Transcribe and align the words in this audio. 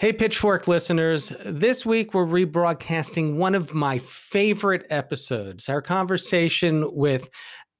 Hey, 0.00 0.12
Pitchfork 0.12 0.68
listeners. 0.68 1.32
This 1.44 1.84
week 1.84 2.14
we're 2.14 2.24
rebroadcasting 2.24 3.34
one 3.34 3.56
of 3.56 3.74
my 3.74 3.98
favorite 3.98 4.86
episodes, 4.90 5.68
our 5.68 5.82
conversation 5.82 6.88
with 6.94 7.28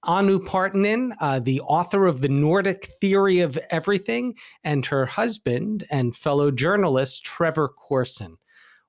Anu 0.02 0.40
Partanen, 0.40 1.12
uh, 1.20 1.38
the 1.38 1.60
author 1.60 2.06
of 2.06 2.20
The 2.20 2.28
Nordic 2.28 2.86
Theory 3.00 3.38
of 3.38 3.56
Everything, 3.70 4.34
and 4.64 4.84
her 4.86 5.06
husband 5.06 5.86
and 5.92 6.16
fellow 6.16 6.50
journalist, 6.50 7.24
Trevor 7.24 7.68
Corson. 7.68 8.37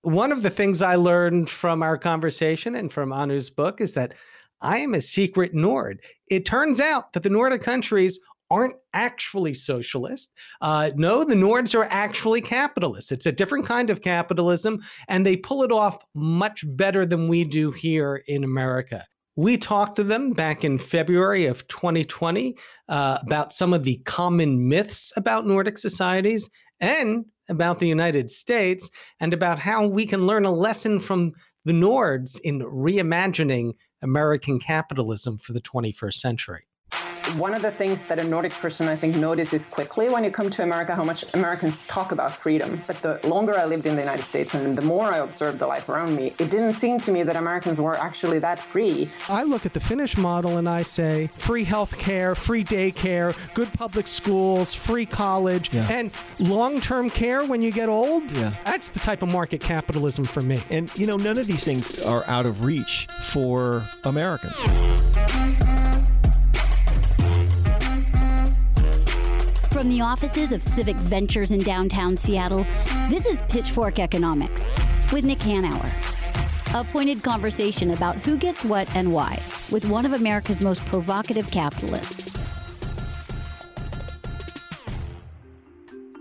One 0.02 0.32
of 0.32 0.42
the 0.42 0.50
things 0.50 0.82
I 0.82 0.96
learned 0.96 1.52
from 1.52 1.84
our 1.84 2.00
conversation 2.00 2.74
and 2.74 2.92
from 2.92 3.14
Anu's 3.14 3.52
book 3.52 3.80
is 3.80 3.94
that 3.94 4.16
I 4.62 4.80
am 4.80 4.96
a 4.96 5.02
secret 5.02 5.54
Nord. 5.54 6.02
It 6.32 6.48
turns 6.48 6.80
out 6.80 7.14
that 7.14 7.22
the 7.22 7.30
Nordic 7.30 7.62
countries 7.62 8.20
aren't 8.50 8.76
actually 8.94 9.54
socialist. 9.54 10.32
Uh, 10.62 10.92
no, 10.96 11.24
the 11.24 11.36
Nords 11.36 11.76
are 11.76 11.88
actually 11.90 12.42
capitalists. 12.42 13.12
It's 13.12 13.26
a 13.26 13.32
different 13.32 13.66
kind 13.66 13.90
of 13.90 14.02
capitalism, 14.02 14.82
and 15.08 15.26
they 15.26 15.38
pull 15.38 15.64
it 15.64 15.72
off 15.72 15.98
much 16.16 16.66
better 16.68 17.06
than 17.06 17.28
we 17.28 17.44
do 17.44 17.72
here 17.72 18.24
in 18.28 18.44
America. 18.44 19.06
We 19.36 19.58
talked 19.58 19.96
to 19.98 20.04
them 20.04 20.34
back 20.34 20.66
in 20.66 20.78
February 20.78 21.46
of 21.46 21.68
2020 21.68 22.58
uh, 22.90 23.20
about 23.22 23.54
some 23.54 23.74
of 23.74 23.84
the 23.84 23.98
common 24.06 24.68
myths 24.68 25.14
about 25.16 25.48
Nordic 25.48 25.78
societies 25.78 26.50
and 26.82 27.26
about 27.48 27.80
the 27.80 27.88
United 27.88 28.30
States, 28.30 28.92
and 29.20 29.34
about 29.34 29.58
how 29.58 29.88
we 29.88 30.06
can 30.06 30.28
learn 30.28 30.46
a 30.46 30.52
lesson 30.52 31.00
from 31.00 31.32
the 31.66 31.74
Nords 31.74 32.40
in 32.44 32.60
reimagining 32.60 33.74
American 34.04 34.60
capitalism 34.60 35.38
for 35.40 35.54
the 35.54 35.62
21st 35.62 36.14
century 36.14 36.69
one 37.38 37.54
of 37.54 37.62
the 37.62 37.72
things 37.72 38.04
that 38.08 38.20
a 38.20 38.24
Nordic 38.24 38.52
person 38.52 38.88
I 38.88 38.96
think 38.96 39.16
notices 39.16 39.66
quickly 39.66 40.10
when 40.10 40.24
you 40.24 40.32
come 40.32 40.50
to 40.50 40.64
America 40.64 40.96
how 40.96 41.04
much 41.04 41.24
Americans 41.34 41.80
talk 41.88 42.12
about 42.12 42.32
freedom. 42.32 42.82
But 42.88 43.02
the 43.02 43.20
longer 43.28 43.56
I 43.58 43.66
lived 43.66 43.86
in 43.86 43.96
the 43.96 44.02
United 44.02 44.24
States 44.24 44.54
and 44.54 44.78
the 44.78 44.82
more 44.82 45.06
I 45.06 45.18
observed 45.18 45.60
the 45.60 45.68
life 45.68 45.90
around 45.90 46.16
me, 46.16 46.28
it 46.40 46.50
didn't 46.50 46.74
seem 46.74 47.00
to 47.02 47.12
me 47.12 47.24
that 47.24 47.36
Americans 47.36 47.80
were 47.80 47.96
actually 47.96 48.40
that 48.40 48.60
free. 48.60 49.10
I 49.28 49.44
look 49.44 49.66
at 49.66 49.74
the 49.74 49.80
Finnish 49.80 50.18
model 50.18 50.58
and 50.58 50.68
I 50.68 50.84
say 50.84 51.28
free 51.28 51.64
health 51.64 51.98
care, 51.98 52.36
free 52.36 52.64
daycare, 52.64 53.36
good 53.54 53.72
public 53.74 54.08
schools, 54.08 54.74
free 54.74 55.06
college, 55.06 55.74
yeah. 55.74 55.88
and 55.92 56.12
long 56.40 56.82
term 56.82 57.10
care 57.10 57.46
when 57.46 57.62
you 57.62 57.72
get 57.72 57.90
old. 57.90 58.32
Yeah. 58.32 58.54
That's 58.66 58.90
the 58.90 59.00
type 59.00 59.22
of 59.22 59.32
market 59.32 59.62
capitalism 59.62 60.26
for 60.26 60.42
me. 60.42 60.62
And, 60.70 60.96
you 60.98 61.08
know, 61.08 61.18
none 61.18 61.38
of 61.38 61.48
these 61.48 61.64
things 61.64 62.02
are 62.04 62.24
out 62.28 62.46
of 62.46 62.66
reach 62.66 63.08
for 63.08 63.84
Americans. 64.04 64.56
From 69.72 69.88
the 69.88 70.02
offices 70.02 70.52
of 70.52 70.64
Civic 70.64 70.96
Ventures 70.96 71.52
in 71.52 71.60
downtown 71.60 72.18
Seattle, 72.18 72.66
this 73.08 73.28
is 73.28 73.44
Pitchfork 73.44 74.00
Economics 74.00 74.64
with 75.14 75.24
Nick 75.24 75.38
Hanauer. 75.40 75.90
A 76.74 76.84
pointed 76.84 77.24
conversation 77.24 77.92
about 77.92 78.16
who 78.26 78.36
gets 78.36 78.66
what 78.66 78.94
and 78.96 79.14
why 79.14 79.40
with 79.70 79.88
one 79.88 80.08
of 80.08 80.14
America's 80.14 80.60
most 80.62 80.84
provocative 80.88 81.50
capitalists. 81.52 82.36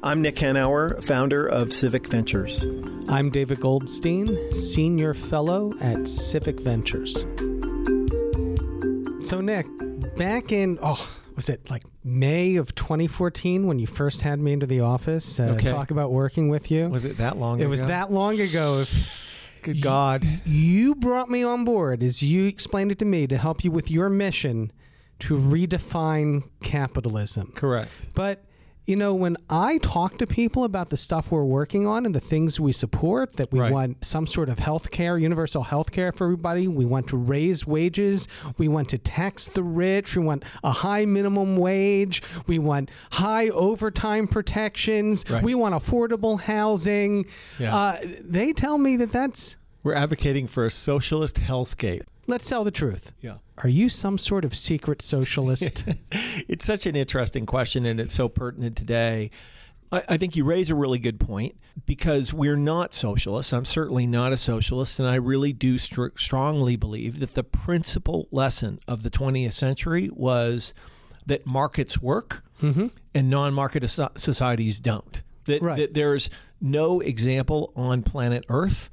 I'm 0.03 0.21
Nick 0.21 0.37
Hanauer, 0.37 1.03
founder 1.03 1.47
of 1.47 1.73
Civic 1.73 2.07
Ventures. 2.09 2.65
I'm 3.09 3.31
David 3.31 3.61
Goldstein, 3.61 4.53
Senior 4.53 5.15
Fellow 5.15 5.73
at 5.81 6.07
Civic 6.07 6.61
Ventures. 6.61 7.25
So, 9.27 9.41
Nick, 9.41 9.67
back 10.17 10.53
in, 10.53 10.79
oh, 10.83 11.11
was 11.39 11.49
it 11.49 11.71
like 11.71 11.85
May 12.03 12.57
of 12.57 12.75
2014 12.75 13.69
when 13.69 13.79
you 13.79 13.87
first 13.87 14.23
had 14.23 14.41
me 14.41 14.53
into 14.53 14.67
the 14.67 14.81
office 14.81 15.39
uh, 15.39 15.55
okay. 15.57 15.69
talk 15.69 15.93
about 15.93 16.11
working 16.11 16.49
with 16.49 16.69
you? 16.69 16.89
Was 16.89 17.05
it 17.05 17.19
that 17.19 17.37
long 17.37 17.59
ago? 17.59 17.63
it 17.63 17.67
ago? 17.67 17.71
was 17.71 17.83
that 17.83 18.11
long 18.11 18.41
ago. 18.41 18.85
Good 19.63 19.81
God. 19.81 20.25
You 20.45 20.97
brought 20.97 21.31
me 21.31 21.45
on 21.45 21.65
board 21.65 22.03
as 22.03 22.25
you 22.25 22.47
explained 22.47 22.91
it 22.91 22.99
to 22.99 23.05
me 23.05 23.29
to 23.29 23.39
help 23.39 23.63
you 23.63 23.71
with 23.71 23.89
your 23.89 24.11
mission 24.11 24.73
to 25.21 25.39
redefine 25.39 26.43
capitalism. 26.61 27.53
Correct. 27.55 27.89
But 28.17 28.43
you 28.89 28.97
know, 28.97 29.13
when 29.13 29.37
I 29.51 29.77
talk 29.79 30.17
to 30.17 30.27
people 30.27 30.65
about 30.65 30.89
the 30.89 30.97
stuff 30.97 31.31
we're 31.31 31.45
working 31.45 31.87
on 31.87 32.07
and 32.07 32.15
the 32.15 32.21
things 32.21 32.59
we 32.59 32.73
support, 32.73 33.35
that 33.35 33.53
we 33.53 33.61
right. 33.61 33.71
want 33.71 34.03
some 34.03 34.27
sort 34.27 34.49
of 34.49 34.59
health 34.59 34.91
care, 34.91 35.19
universal 35.19 35.63
health 35.63 35.93
care 35.93 36.11
for 36.11 36.25
everybody, 36.25 36.67
we 36.69 36.87
want 36.87 37.07
to 37.09 37.19
raise 37.19 37.67
wages, 37.67 38.29
we 38.57 38.67
want 38.67 38.89
to 38.89 38.97
tax 38.97 39.49
the 39.49 39.63
rich, 39.63 40.17
we 40.17 40.23
want 40.23 40.43
a 40.65 40.71
high 40.73 41.05
minimum 41.05 41.59
wage, 41.59 42.23
we 42.47 42.59
want 42.59 42.91
high 43.13 43.51
overtime 43.51 44.27
protections, 44.27 45.23
right. 45.29 45.43
we 45.43 45.55
want 45.55 45.75
affordable 45.75 46.41
housing. 46.41 47.27
Yeah. 47.59 47.77
Uh, 47.77 47.99
they 48.23 48.55
tell 48.55 48.79
me 48.79 48.97
that 48.97 49.13
that's. 49.13 49.57
We're 49.83 49.93
advocating 49.93 50.47
for 50.47 50.65
a 50.65 50.71
socialist 50.71 51.37
hellscape. 51.37 52.05
Let's 52.29 52.47
tell 52.47 52.63
the 52.63 52.71
truth. 52.71 53.13
Yeah. 53.23 53.39
Are 53.65 53.71
you 53.71 53.89
some 53.89 54.19
sort 54.19 54.45
of 54.45 54.55
secret 54.55 55.01
socialist? 55.01 55.83
it's 56.13 56.65
such 56.65 56.85
an 56.85 56.95
interesting 56.95 57.47
question, 57.47 57.87
and 57.87 57.99
it's 57.99 58.15
so 58.15 58.29
pertinent 58.29 58.77
today. 58.77 59.31
I, 59.91 60.03
I 60.11 60.17
think 60.19 60.37
you 60.37 60.45
raise 60.45 60.69
a 60.69 60.75
really 60.75 60.99
good 60.99 61.19
point 61.19 61.57
because 61.87 62.35
we're 62.35 62.57
not 62.57 62.93
socialists. 62.93 63.55
I'm 63.55 63.65
certainly 63.65 64.07
not 64.07 64.33
a 64.33 64.37
socialist, 64.37 65.01
and 65.01 65.09
I 65.09 65.15
really 65.15 65.55
do 65.55 65.79
st- 65.79 66.21
strongly 66.21 66.77
believe 66.77 67.19
that 67.21 67.35
the 67.35 67.45
principal 67.45 68.29
lesson 68.31 68.79
of 68.87 69.03
the 69.03 69.11
20th 69.11 69.55
century 69.55 70.11
was 70.13 70.75
that 71.25 71.47
markets 71.47 72.03
work 72.03 72.45
mm-hmm. 72.63 72.89
and 73.15 73.31
non 73.31 73.55
market 73.55 73.89
societies 73.89 74.81
don't. 74.81 75.23
That, 75.47 75.63
right. 75.63 75.79
that 75.79 75.95
there's 75.95 76.29
no 76.61 77.01
example 77.01 77.73
on 77.75 78.03
planet 78.03 78.45
Earth 78.51 78.91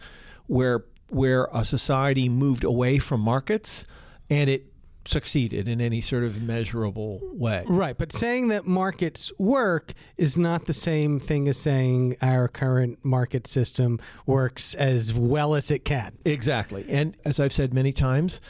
where 0.48 0.86
where 1.10 1.48
a 1.54 1.64
society 1.64 2.30
moved 2.30 2.64
away 2.64 3.00
from 3.00 3.22
markets 3.22 3.86
and 4.30 4.50
it 4.50 4.72
succeeded 5.08 5.68
in 5.68 5.80
any 5.80 6.02
sort 6.02 6.24
of 6.24 6.42
measurable 6.42 7.20
way. 7.24 7.64
Right, 7.68 7.98
but 7.98 8.12
saying 8.12 8.48
that 8.50 8.66
markets 8.66 9.32
work 9.38 9.94
is 10.18 10.38
not 10.38 10.66
the 10.66 10.74
same 10.74 11.20
thing 11.20 11.48
as 11.48 11.60
saying 11.60 12.18
our 12.22 12.48
current 12.48 13.04
market 13.06 13.48
system 13.48 14.00
works 14.26 14.74
as 14.76 15.14
well 15.14 15.56
as 15.56 15.72
it 15.72 15.86
can. 15.86 16.18
Exactly. 16.26 16.86
And 16.90 17.16
as 17.24 17.40
I've 17.40 17.54
said 17.54 17.74
many 17.74 17.94
times, 17.94 18.42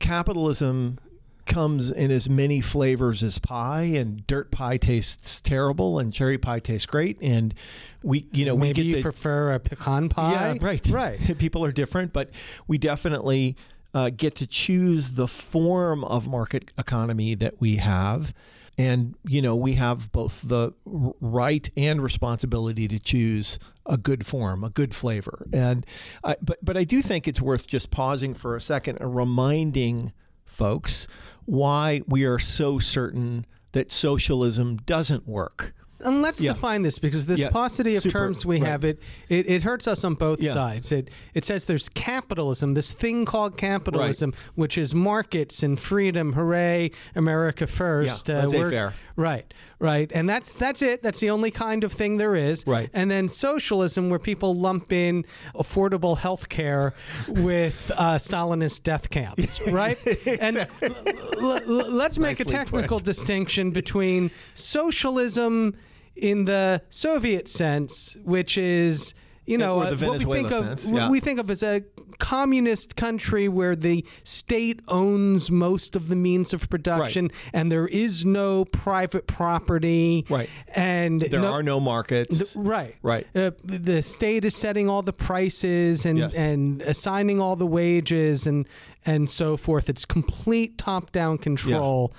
capitalism 0.00 0.98
comes 1.46 1.90
in 1.90 2.10
as 2.10 2.28
many 2.28 2.60
flavors 2.60 3.22
as 3.22 3.38
pie 3.38 3.82
and 3.82 4.26
dirt 4.26 4.50
pie 4.50 4.76
tastes 4.76 5.40
terrible 5.40 5.98
and 5.98 6.12
cherry 6.12 6.38
pie 6.38 6.58
tastes 6.58 6.86
great 6.86 7.18
and 7.20 7.54
we 8.02 8.26
you 8.32 8.44
know 8.44 8.56
maybe 8.56 8.82
we 8.82 8.90
get 8.90 8.96
you 8.98 9.02
prefer 9.02 9.52
a 9.52 9.58
pecan 9.58 10.08
pie? 10.08 10.52
Yeah 10.52 10.58
right. 10.60 10.86
Right. 10.88 11.38
People 11.38 11.64
are 11.64 11.72
different 11.72 12.12
but 12.12 12.30
we 12.66 12.78
definitely 12.78 13.56
uh, 13.94 14.10
get 14.10 14.34
to 14.36 14.46
choose 14.46 15.12
the 15.12 15.28
form 15.28 16.04
of 16.04 16.28
market 16.28 16.70
economy 16.78 17.34
that 17.34 17.60
we 17.60 17.76
have. 17.76 18.32
And 18.78 19.14
you 19.26 19.42
know 19.42 19.54
we 19.54 19.74
have 19.74 20.10
both 20.12 20.40
the 20.42 20.72
right 20.86 21.68
and 21.76 22.02
responsibility 22.02 22.88
to 22.88 22.98
choose 22.98 23.58
a 23.84 23.98
good 23.98 24.24
form 24.26 24.64
a 24.64 24.70
good 24.70 24.94
flavor. 24.94 25.46
And 25.52 25.84
I, 26.24 26.36
but 26.40 26.64
but 26.64 26.78
I 26.78 26.84
do 26.84 27.02
think 27.02 27.28
it's 27.28 27.40
worth 27.40 27.66
just 27.66 27.90
pausing 27.90 28.32
for 28.32 28.56
a 28.56 28.62
second 28.62 28.98
and 29.00 29.14
reminding 29.14 30.12
folks 30.52 31.08
why 31.44 32.02
we 32.06 32.24
are 32.24 32.38
so 32.38 32.78
certain 32.78 33.46
that 33.72 33.90
socialism 33.90 34.76
doesn't 34.86 35.26
work. 35.26 35.74
And 36.04 36.20
let's 36.20 36.40
yeah. 36.40 36.52
define 36.52 36.82
this 36.82 36.98
because 36.98 37.26
this 37.26 37.40
yeah. 37.40 37.50
paucity 37.50 37.94
of 37.94 38.02
Super, 38.02 38.18
terms 38.18 38.44
we 38.44 38.60
right. 38.60 38.68
have 38.68 38.84
it, 38.84 39.00
it, 39.28 39.48
it 39.48 39.62
hurts 39.62 39.86
us 39.86 40.02
on 40.02 40.14
both 40.14 40.42
yeah. 40.42 40.52
sides. 40.52 40.90
It 40.90 41.10
it 41.32 41.44
says 41.44 41.66
there's 41.66 41.88
capitalism, 41.88 42.74
this 42.74 42.92
thing 42.92 43.24
called 43.24 43.56
capitalism, 43.56 44.30
right. 44.30 44.40
which 44.56 44.76
is 44.76 44.94
markets 44.96 45.62
and 45.62 45.78
freedom. 45.78 46.32
Hooray, 46.32 46.90
America 47.14 47.68
first. 47.68 48.28
Yeah, 48.28 48.38
uh, 48.38 48.50
fair. 48.50 48.94
Right, 49.14 49.54
right, 49.82 50.10
and 50.14 50.28
that's 50.28 50.50
that's 50.50 50.80
it. 50.80 51.02
That's 51.02 51.20
the 51.20 51.30
only 51.30 51.50
kind 51.50 51.84
of 51.84 51.92
thing 51.92 52.16
there 52.16 52.34
is. 52.34 52.64
Right, 52.66 52.88
and 52.94 53.10
then 53.10 53.28
socialism, 53.28 54.08
where 54.08 54.18
people 54.18 54.54
lump 54.54 54.92
in 54.92 55.24
affordable 55.54 56.16
health 56.16 56.48
care 56.48 56.94
with 57.28 57.90
uh, 57.96 58.14
Stalinist 58.14 58.84
death 58.84 59.10
camps. 59.10 59.60
Right, 59.72 59.98
and 60.26 60.56
l- 60.56 61.52
l- 61.52 61.60
let's 61.66 62.18
make 62.18 62.40
a 62.40 62.44
technical 62.44 62.98
put. 62.98 63.06
distinction 63.06 63.70
between 63.70 64.30
socialism 64.54 65.76
in 66.14 66.44
the 66.44 66.82
Soviet 66.90 67.48
sense, 67.48 68.16
which 68.24 68.58
is 68.58 69.14
you 69.46 69.58
know 69.58 69.80
uh, 69.80 69.96
what 69.96 70.18
we 70.18 70.24
think 70.24 70.52
of 70.52 70.84
yeah. 70.84 71.10
we 71.10 71.20
think 71.20 71.40
of 71.40 71.50
as 71.50 71.62
a 71.62 71.82
communist 72.18 72.96
country 72.96 73.48
where 73.48 73.76
the 73.76 74.04
state 74.24 74.80
owns 74.88 75.50
most 75.50 75.96
of 75.96 76.08
the 76.08 76.16
means 76.16 76.52
of 76.52 76.68
production 76.68 77.26
right. 77.26 77.34
and 77.52 77.72
there 77.72 77.88
is 77.88 78.24
no 78.24 78.64
private 78.66 79.26
property 79.26 80.24
right 80.28 80.48
and 80.68 81.20
there 81.20 81.40
no, 81.40 81.52
are 81.52 81.62
no 81.62 81.80
markets 81.80 82.54
right 82.56 82.96
right 83.02 83.26
uh, 83.36 83.50
the 83.64 84.02
state 84.02 84.44
is 84.44 84.54
setting 84.54 84.88
all 84.88 85.02
the 85.02 85.12
prices 85.12 86.06
and 86.06 86.18
yes. 86.18 86.34
and 86.34 86.82
assigning 86.82 87.40
all 87.40 87.56
the 87.56 87.66
wages 87.66 88.46
and 88.46 88.68
and 89.04 89.28
so 89.28 89.56
forth 89.56 89.88
it's 89.88 90.04
complete 90.04 90.78
top 90.78 91.12
down 91.12 91.38
control 91.38 92.12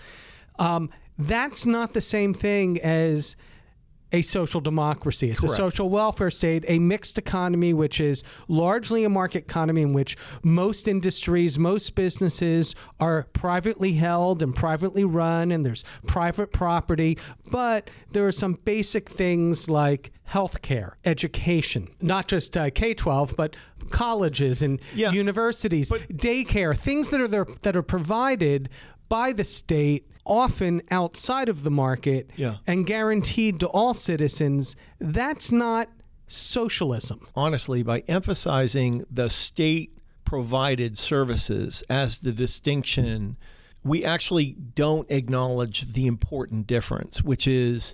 yeah. 0.59 0.75
um, 0.75 0.89
that's 1.17 1.65
not 1.65 1.93
the 1.93 2.01
same 2.01 2.33
thing 2.33 2.79
as 2.81 3.35
a 4.13 4.21
social 4.21 4.61
democracy. 4.61 5.31
It's 5.31 5.39
Correct. 5.41 5.53
a 5.53 5.57
social 5.57 5.89
welfare 5.89 6.29
state, 6.29 6.63
a 6.67 6.79
mixed 6.79 7.17
economy, 7.17 7.73
which 7.73 7.99
is 7.99 8.23
largely 8.47 9.03
a 9.03 9.09
market 9.09 9.39
economy 9.45 9.81
in 9.81 9.91
which 9.91 10.15
most 10.43 10.87
industries, 10.87 11.57
most 11.57 11.95
businesses 11.95 12.75
are 12.99 13.23
privately 13.33 13.93
held 13.93 14.43
and 14.43 14.55
privately 14.55 15.03
run, 15.03 15.51
and 15.51 15.65
there's 15.65 15.83
private 16.07 16.53
property. 16.53 17.17
But 17.51 17.89
there 18.11 18.25
are 18.27 18.31
some 18.31 18.53
basic 18.63 19.09
things 19.09 19.67
like 19.67 20.11
healthcare, 20.29 20.93
education, 21.05 21.89
not 21.99 22.27
just 22.27 22.55
uh, 22.55 22.69
K 22.69 22.93
12, 22.93 23.33
but 23.35 23.55
colleges 23.89 24.61
and 24.61 24.79
Yeah. 24.95 25.11
universities, 25.11 25.91
daycare, 25.91 26.77
things 26.77 27.09
that 27.09 27.19
are 27.19 27.27
there, 27.27 27.47
that 27.63 27.75
are 27.75 27.81
provided 27.83 28.69
by 29.09 29.33
the 29.33 29.43
state, 29.43 30.07
often 30.25 30.81
outside 30.91 31.49
of 31.49 31.63
the 31.63 31.71
market, 31.71 32.29
Yeah. 32.35 32.57
and 32.67 32.85
guaranteed 32.85 33.59
to 33.59 33.67
all 33.67 33.93
citizens. 33.93 34.75
That's 34.99 35.51
not 35.51 35.89
socialism. 36.27 37.27
honestly, 37.35 37.83
by 37.83 37.99
emphasizing 38.07 39.05
the 39.11 39.29
state 39.29 39.97
provided 40.25 40.97
services 40.97 41.83
as 41.89 42.19
the 42.19 42.31
distinction, 42.31 43.37
we 43.83 44.03
actually 44.05 44.55
don't 44.75 45.09
acknowledge 45.11 45.91
the 45.93 46.07
important 46.07 46.65
difference, 46.65 47.21
which 47.21 47.45
is 47.45 47.93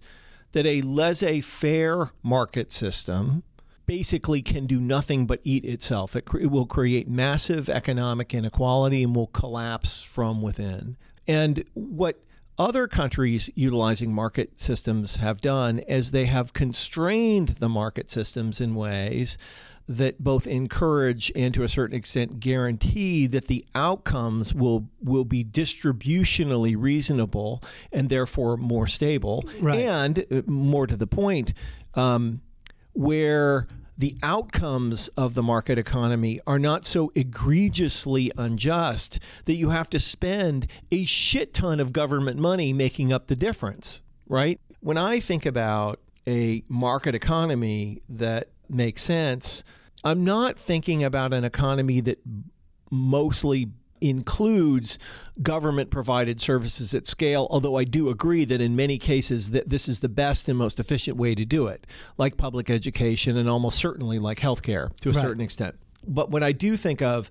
that 0.51 0.65
a 0.65 0.81
laissez 0.81 1.41
faire 1.41 2.11
market 2.23 2.71
system 2.71 3.43
basically 3.85 4.41
can 4.43 4.67
do 4.67 4.79
nothing 4.79 5.25
but 5.25 5.39
eat 5.43 5.65
itself. 5.65 6.15
It, 6.15 6.25
cre- 6.25 6.39
it 6.41 6.51
will 6.51 6.67
create 6.67 7.09
massive 7.09 7.67
economic 7.69 8.33
inequality 8.35 9.03
and 9.03 9.15
will 9.15 9.27
collapse 9.27 10.03
from 10.03 10.41
within. 10.43 10.95
And 11.27 11.63
what 11.73 12.19
other 12.57 12.87
countries 12.87 13.49
utilizing 13.55 14.13
market 14.13 14.59
systems 14.59 15.15
have 15.17 15.39
done 15.41 15.79
is 15.79 16.11
they 16.11 16.25
have 16.25 16.53
constrained 16.53 17.49
the 17.59 17.69
market 17.69 18.09
systems 18.09 18.59
in 18.59 18.75
ways 18.75 19.37
that 19.87 20.23
both 20.23 20.45
encourage 20.45 21.31
and 21.35 21.51
to 21.53 21.63
a 21.63 21.67
certain 21.67 21.95
extent 21.95 22.39
guarantee 22.39 23.25
that 23.25 23.47
the 23.47 23.65
outcomes 23.73 24.53
will 24.53 24.87
will 25.01 25.23
be 25.25 25.43
distributionally 25.43 26.75
reasonable 26.77 27.63
and 27.91 28.09
therefore 28.09 28.55
more 28.57 28.85
stable 28.87 29.43
Right. 29.59 29.79
and 29.79 30.25
uh, 30.31 30.41
more 30.45 30.85
to 30.85 30.95
the 30.95 31.07
point 31.07 31.53
um, 31.95 32.41
where 32.93 33.67
the 33.99 34.15
outcomes 34.23 35.09
of 35.09 35.33
the 35.33 35.43
market 35.43 35.77
economy 35.77 36.39
are 36.47 36.57
not 36.57 36.85
so 36.85 37.11
egregiously 37.15 38.31
unjust 38.37 39.19
that 39.43 39.55
you 39.55 39.71
have 39.71 39.89
to 39.89 39.99
spend 39.99 40.65
a 40.89 41.03
shit 41.03 41.53
ton 41.53 41.81
of 41.81 41.91
government 41.91 42.39
money 42.39 42.71
making 42.71 43.11
up 43.11 43.27
the 43.27 43.35
difference, 43.35 44.01
right? 44.27 44.57
When 44.79 44.97
I 44.97 45.19
think 45.19 45.45
about 45.45 45.99
a 46.25 46.63
market 46.69 47.13
economy 47.13 48.01
that 48.07 48.47
makes 48.69 49.03
sense, 49.03 49.65
I'm 50.05 50.23
not 50.23 50.57
thinking 50.57 51.03
about 51.03 51.33
an 51.33 51.43
economy 51.43 51.99
that 51.99 52.19
mostly 52.89 53.67
includes 54.01 54.97
government 55.41 55.89
provided 55.89 56.39
services 56.41 56.93
at 56.93 57.07
scale 57.07 57.47
although 57.49 57.75
I 57.77 57.83
do 57.83 58.09
agree 58.09 58.45
that 58.45 58.59
in 58.61 58.75
many 58.75 58.97
cases 58.97 59.51
that 59.51 59.69
this 59.69 59.87
is 59.87 59.99
the 59.99 60.09
best 60.09 60.49
and 60.49 60.57
most 60.57 60.79
efficient 60.79 61.17
way 61.17 61.35
to 61.35 61.45
do 61.45 61.67
it 61.67 61.85
like 62.17 62.37
public 62.37 62.69
education 62.69 63.37
and 63.37 63.49
almost 63.49 63.77
certainly 63.77 64.19
like 64.19 64.39
healthcare 64.39 64.95
to 64.97 65.09
a 65.09 65.11
Right. 65.13 65.21
certain 65.21 65.41
extent 65.41 65.75
but 66.07 66.31
what 66.31 66.43
I 66.43 66.51
do 66.51 66.75
think 66.77 67.01
of 67.01 67.29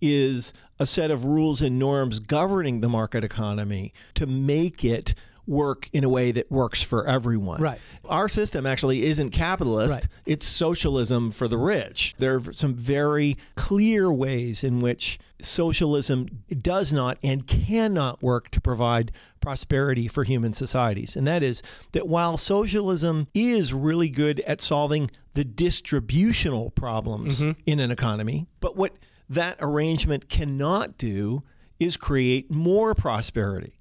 is 0.00 0.52
a 0.78 0.86
set 0.86 1.10
of 1.10 1.24
rules 1.24 1.60
and 1.62 1.78
norms 1.78 2.20
governing 2.20 2.80
the 2.80 2.88
market 2.88 3.24
economy 3.24 3.92
to 4.14 4.26
make 4.26 4.84
it 4.84 5.14
work 5.48 5.88
in 5.92 6.04
a 6.04 6.08
way 6.08 6.30
that 6.30 6.50
works 6.52 6.82
for 6.82 7.06
everyone. 7.06 7.60
Right. 7.60 7.80
Our 8.04 8.28
system 8.28 8.66
actually 8.66 9.04
isn't 9.04 9.30
capitalist, 9.30 9.94
Right. 9.94 10.06
it's 10.26 10.46
socialism 10.46 11.30
for 11.30 11.48
the 11.48 11.56
rich. 11.56 12.14
There 12.18 12.36
are 12.36 12.52
some 12.52 12.74
very 12.74 13.36
clear 13.54 14.12
ways 14.12 14.62
in 14.62 14.80
which 14.80 15.18
socialism 15.40 16.42
does 16.60 16.92
not 16.92 17.18
and 17.22 17.46
cannot 17.46 18.22
work 18.22 18.50
to 18.50 18.60
provide 18.60 19.10
prosperity 19.40 20.06
for 20.06 20.24
human 20.24 20.52
societies. 20.52 21.16
And 21.16 21.26
that 21.26 21.42
is 21.42 21.62
that 21.92 22.06
while 22.06 22.36
socialism 22.36 23.28
is 23.34 23.72
really 23.72 24.10
good 24.10 24.40
at 24.40 24.60
solving 24.60 25.10
the 25.34 25.44
distributional 25.44 26.70
problems 26.70 27.40
mm-hmm. 27.40 27.58
in 27.64 27.80
an 27.80 27.90
economy, 27.90 28.48
but 28.60 28.76
what 28.76 28.96
that 29.30 29.56
arrangement 29.60 30.28
cannot 30.28 30.98
do 30.98 31.42
is 31.78 31.96
create 31.96 32.50
more 32.50 32.94
prosperity. 32.94 33.77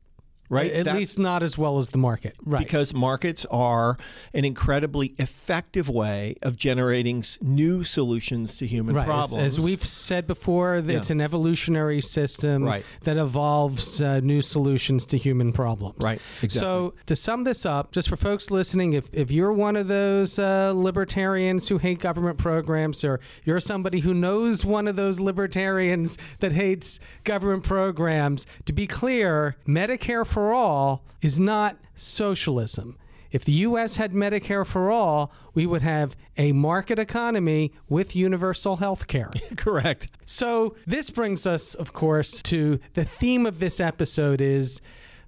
Right? 0.50 0.72
At 0.72 0.86
That's- 0.86 1.00
least 1.00 1.20
not 1.20 1.44
as 1.44 1.58
well 1.58 1.78
as 1.78 1.90
the 1.90 1.98
market. 1.98 2.36
Right. 2.44 2.64
because 2.64 2.94
markets 2.94 3.46
are 3.52 3.98
an 4.34 4.46
incredibly 4.46 5.14
effective 5.18 5.90
way 5.90 6.36
of 6.42 6.56
generating 6.56 7.24
new 7.42 7.84
solutions 7.84 8.58
to 8.58 8.68
human 8.68 8.96
Right. 8.96 9.02
As, 9.04 9.08
problems. 9.08 9.44
as 9.44 9.60
we've 9.60 9.86
said 9.86 10.26
before, 10.28 10.82
that 10.82 10.96
it's 10.96 11.10
an 11.10 11.20
evolutionary 11.22 12.02
system 12.02 12.64
Right. 12.64 12.86
that 13.04 13.18
evolves 13.18 14.02
uh, 14.02 14.20
new 14.22 14.42
solutions 14.42 15.06
to 15.08 15.18
human 15.18 15.52
problems. 15.52 15.98
Right, 16.02 16.22
exactly. 16.42 16.60
So, 16.66 16.94
to 17.08 17.16
sum 17.16 17.44
this 17.44 17.66
up, 17.66 17.92
just 17.92 18.08
for 18.10 18.16
folks 18.16 18.50
listening, 18.52 18.94
if, 18.94 19.10
if 19.14 19.30
you're 19.32 19.52
one 19.54 19.76
of 19.76 19.88
those 19.88 20.40
uh, 20.40 20.72
libertarians 20.76 21.68
who 21.68 21.78
hate 21.78 22.00
government 22.00 22.38
programs, 22.38 23.04
or 23.04 23.20
you're 23.44 23.60
somebody 23.60 24.00
who 24.00 24.14
knows 24.14 24.64
one 24.66 24.88
of 24.88 24.96
those 24.96 25.20
libertarians 25.20 26.18
that 26.40 26.52
hates 26.52 27.00
government 27.24 27.64
programs, 27.64 28.46
to 28.66 28.74
be 28.74 28.88
clear, 28.88 29.56
Medicare 29.68 30.26
for 30.26 30.37
all 30.54 31.04
is 31.22 31.40
not 31.40 31.78
socialism. 31.96 32.98
If 33.32 33.44
the 33.44 33.52
U.S. 33.54 33.98
had 33.98 34.14
Medicare 34.14 34.66
for 34.66 34.90
all, 34.90 35.32
we 35.54 35.66
would 35.66 35.82
have 35.82 36.16
a 36.38 36.54
market 36.54 36.98
economy 36.98 37.74
with 37.90 38.16
universal 38.16 38.78
health 38.78 39.08
care. 39.08 39.30
correct. 39.58 40.08
so 40.26 40.76
this 40.86 41.10
brings 41.10 41.46
us, 41.46 41.76
of 41.76 41.94
course, 41.94 42.42
to 42.44 42.80
the 42.94 43.06
theme 43.06 43.46
of 43.46 43.60
this 43.60 43.80
episode 43.80 44.40
is, 44.42 44.82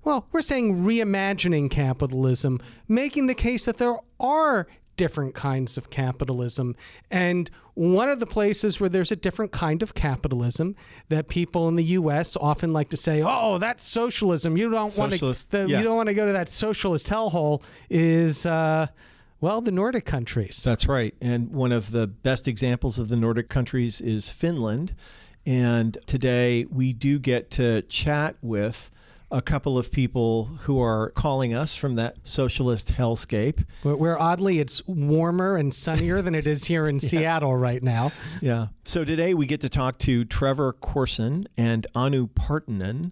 well, 0.04 0.28
we're 0.32 0.42
saying 0.42 0.84
reimagining 0.86 1.70
capitalism, 1.70 2.60
making 2.88 3.28
the 3.28 3.36
case 3.36 3.66
that 3.66 3.78
there 3.78 3.98
are 4.20 4.68
different 5.00 5.34
kinds 5.34 5.78
of 5.78 5.90
capitalism. 5.90 6.76
And 7.10 7.50
one 7.74 8.10
of 8.10 8.20
the 8.20 8.26
places 8.26 8.82
where 8.82 8.90
there's 8.90 9.14
a 9.14 9.16
different 9.16 9.54
kind 9.54 9.82
of 9.82 9.94
capitalism 9.94 10.76
that 11.08 11.30
people 11.30 11.70
in 11.70 11.78
the 11.78 11.86
US 11.86 12.36
often 12.36 12.74
like 12.74 12.90
to 12.90 12.98
say, 12.98 13.24
"Oh, 13.26 13.60
that's 13.60 13.86
socialism. 13.86 14.58
You 14.58 14.70
don't 14.70 14.96
want 14.98 15.14
to 15.14 15.36
yeah. 15.54 15.78
you 15.78 15.84
don't 15.86 15.96
want 15.96 16.08
to 16.08 16.14
go 16.14 16.26
to 16.26 16.34
that 16.34 16.50
socialist 16.50 17.08
hellhole." 17.08 17.64
Is 17.90 18.46
uh, 18.46 18.88
well, 19.40 19.62
the 19.62 19.72
Nordic 19.72 20.06
countries. 20.06 20.62
That's 20.66 20.86
right. 20.86 21.16
And 21.22 21.54
one 21.54 21.72
of 21.72 21.92
the 21.92 22.06
best 22.06 22.46
examples 22.46 23.00
of 23.00 23.08
the 23.08 23.16
Nordic 23.16 23.48
countries 23.48 24.02
is 24.02 24.30
Finland. 24.30 24.94
And 25.46 25.98
today 26.08 26.66
we 26.70 26.92
do 26.92 27.18
get 27.20 27.50
to 27.52 27.84
chat 27.84 28.36
with 28.42 28.92
a 29.32 29.42
couple 29.42 29.78
of 29.78 29.92
people 29.92 30.46
who 30.62 30.82
are 30.82 31.12
calling 31.12 31.54
us 31.54 31.76
from 31.76 31.96
that 31.96 32.18
socialist 32.24 32.94
hellscape. 32.94 33.64
Where, 33.84 34.20
oddly 34.20 34.60
it's 34.60 34.86
warmer 34.88 35.56
and 35.56 35.74
sunnier 35.74 36.22
than 36.22 36.34
it 36.34 36.48
is 36.48 36.66
here 36.66 36.88
in 36.88 37.00
Seattle 37.00 37.56
right 37.56 37.84
now. 37.84 38.12
Yeah. 38.42 38.68
So 38.86 39.06
today 39.06 39.34
we 39.34 39.46
get 39.46 39.62
to 39.62 39.70
talk 39.70 40.00
to 40.00 40.26
Trevor 40.26 40.74
Corson 40.74 41.48
and 41.58 41.86
Anu 41.94 42.28
Partanen 42.28 43.12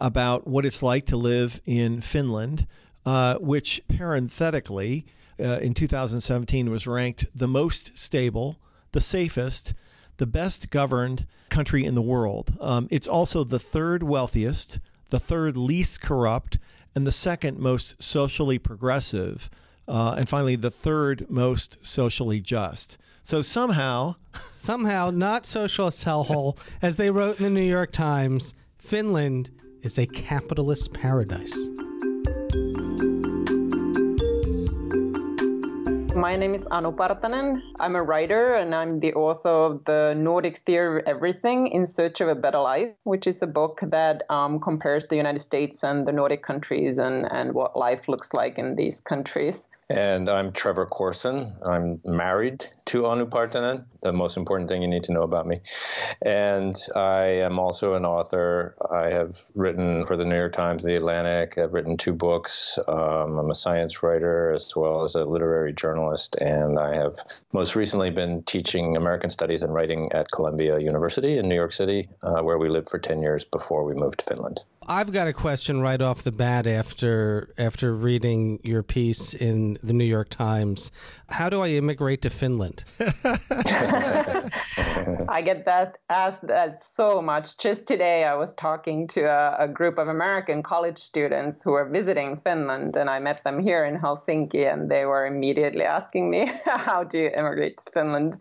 about 0.00 0.46
what 0.46 0.66
it's 0.66 0.82
like 0.82 1.06
to 1.06 1.16
live 1.16 1.60
in 1.64 2.00
Finland, 2.00 2.66
uh, 3.06 3.36
which 3.36 3.80
parenthetically 3.88 5.06
uh, 5.40 5.58
in 5.60 5.72
2017 5.72 6.70
was 6.70 6.86
ranked 6.86 7.24
the 7.34 7.48
most 7.48 7.96
stable, 7.96 8.58
the 8.92 9.00
safest, 9.00 9.72
the 10.18 10.26
best 10.26 10.70
governed 10.70 11.26
country 11.48 11.84
in 11.84 11.94
the 11.94 12.02
world. 12.02 12.52
Um, 12.60 12.86
it's 12.90 13.08
also 13.08 13.44
the 13.44 13.58
third 13.58 14.02
wealthiest, 14.02 14.78
the 15.14 15.20
third 15.20 15.56
least 15.56 16.00
corrupt, 16.00 16.58
and 16.92 17.06
the 17.06 17.12
second 17.12 17.56
most 17.60 18.02
socially 18.02 18.58
progressive, 18.58 19.48
uh, 19.86 20.16
and 20.18 20.28
finally 20.28 20.56
the 20.56 20.72
third 20.72 21.24
most 21.30 21.86
socially 21.86 22.40
just. 22.40 22.98
So 23.22 23.40
somehow, 23.40 24.16
Somehow, 24.50 25.10
not 25.10 25.46
socialist 25.46 26.04
hellhole, 26.04 26.58
as 26.82 26.96
they 26.96 27.10
wrote 27.10 27.38
in 27.38 27.44
the 27.44 27.50
New 27.50 27.60
York 27.60 27.92
Times, 27.92 28.56
Finland 28.76 29.52
is 29.82 29.98
a 29.98 30.06
capitalist 30.06 30.92
paradise. 30.92 31.68
My 36.16 36.36
name 36.36 36.54
is 36.54 36.68
Anu 36.70 36.92
Partanen. 36.92 37.60
I'm 37.80 37.96
a 37.96 38.02
writer 38.02 38.54
and 38.54 38.72
I'm 38.72 39.00
the 39.00 39.14
author 39.14 39.48
of 39.48 39.84
the 39.84 40.14
Nordic 40.16 40.58
Theory 40.58 41.00
of 41.00 41.08
Everything 41.08 41.66
in 41.66 41.86
Search 41.86 42.20
of 42.20 42.28
a 42.28 42.36
Better 42.36 42.60
Life, 42.60 42.90
which 43.02 43.26
is 43.26 43.42
a 43.42 43.48
book 43.48 43.80
that 43.82 44.22
um, 44.30 44.60
compares 44.60 45.06
the 45.06 45.16
United 45.16 45.40
States 45.40 45.82
and 45.82 46.06
the 46.06 46.12
Nordic 46.12 46.40
countries 46.40 46.98
and, 46.98 47.26
and 47.32 47.52
what 47.52 47.76
life 47.76 48.08
looks 48.08 48.32
like 48.32 48.58
in 48.58 48.76
these 48.76 49.00
countries. 49.00 49.68
And 49.90 50.30
I'm 50.30 50.52
Trevor 50.52 50.86
Corson. 50.86 51.52
I'm 51.62 52.00
married 52.04 52.66
to 52.86 53.04
Anu 53.06 53.26
Partanen, 53.26 53.84
the 54.00 54.14
most 54.14 54.38
important 54.38 54.70
thing 54.70 54.80
you 54.80 54.88
need 54.88 55.04
to 55.04 55.12
know 55.12 55.22
about 55.22 55.46
me. 55.46 55.60
And 56.22 56.74
I 56.96 57.24
am 57.44 57.58
also 57.58 57.92
an 57.92 58.06
author. 58.06 58.76
I 58.90 59.10
have 59.10 59.38
written 59.54 60.06
for 60.06 60.16
the 60.16 60.24
New 60.24 60.36
York 60.36 60.54
Times, 60.54 60.82
The 60.82 60.96
Atlantic. 60.96 61.58
I've 61.58 61.74
written 61.74 61.98
two 61.98 62.14
books. 62.14 62.78
Um, 62.88 63.38
I'm 63.38 63.50
a 63.50 63.54
science 63.54 64.02
writer 64.02 64.52
as 64.52 64.74
well 64.74 65.02
as 65.02 65.16
a 65.16 65.22
literary 65.22 65.74
journalist. 65.74 66.36
And 66.36 66.78
I 66.78 66.94
have 66.94 67.18
most 67.52 67.76
recently 67.76 68.10
been 68.10 68.42
teaching 68.42 68.96
American 68.96 69.28
Studies 69.28 69.62
and 69.62 69.74
writing 69.74 70.12
at 70.12 70.30
Columbia 70.30 70.78
University 70.78 71.36
in 71.36 71.46
New 71.46 71.56
York 71.56 71.72
City, 71.72 72.08
uh, 72.22 72.40
where 72.40 72.56
we 72.56 72.68
lived 72.68 72.88
for 72.88 72.98
10 72.98 73.20
years 73.20 73.44
before 73.44 73.84
we 73.84 73.92
moved 73.92 74.20
to 74.20 74.24
Finland. 74.24 74.62
I've 74.86 75.12
got 75.12 75.28
a 75.28 75.32
question 75.32 75.80
right 75.80 76.00
off 76.00 76.22
the 76.22 76.32
bat 76.32 76.66
after 76.66 77.54
after 77.56 77.94
reading 77.94 78.60
your 78.62 78.82
piece 78.82 79.32
in 79.32 79.78
the 79.82 79.92
New 79.92 80.04
York 80.04 80.28
Times. 80.28 80.92
How 81.30 81.48
do 81.48 81.62
I 81.62 81.68
immigrate 81.70 82.20
to 82.22 82.30
Finland? 82.30 82.84
I 85.28 85.42
get 85.42 85.64
that 85.64 85.98
asked 86.10 86.46
that 86.46 86.82
so 86.82 87.22
much. 87.22 87.56
Just 87.56 87.86
today, 87.86 88.24
I 88.24 88.34
was 88.34 88.52
talking 88.54 89.08
to 89.08 89.22
a, 89.22 89.56
a, 89.64 89.68
group 89.68 89.96
of 89.98 90.08
American 90.08 90.62
college 90.62 90.98
students 90.98 91.62
who 91.62 91.70
were 91.72 91.88
visiting 91.88 92.36
Finland, 92.36 92.96
and 92.96 93.08
I 93.08 93.18
met 93.20 93.42
them 93.42 93.58
here 93.58 93.84
in 93.84 93.98
Helsinki, 93.98 94.70
and 94.70 94.90
they 94.90 95.06
were 95.06 95.26
immediately 95.26 95.82
asking 95.84 96.30
me 96.30 96.52
how 96.66 97.04
to 97.04 97.38
immigrate 97.38 97.78
to 97.78 97.84
Finland. 97.92 98.36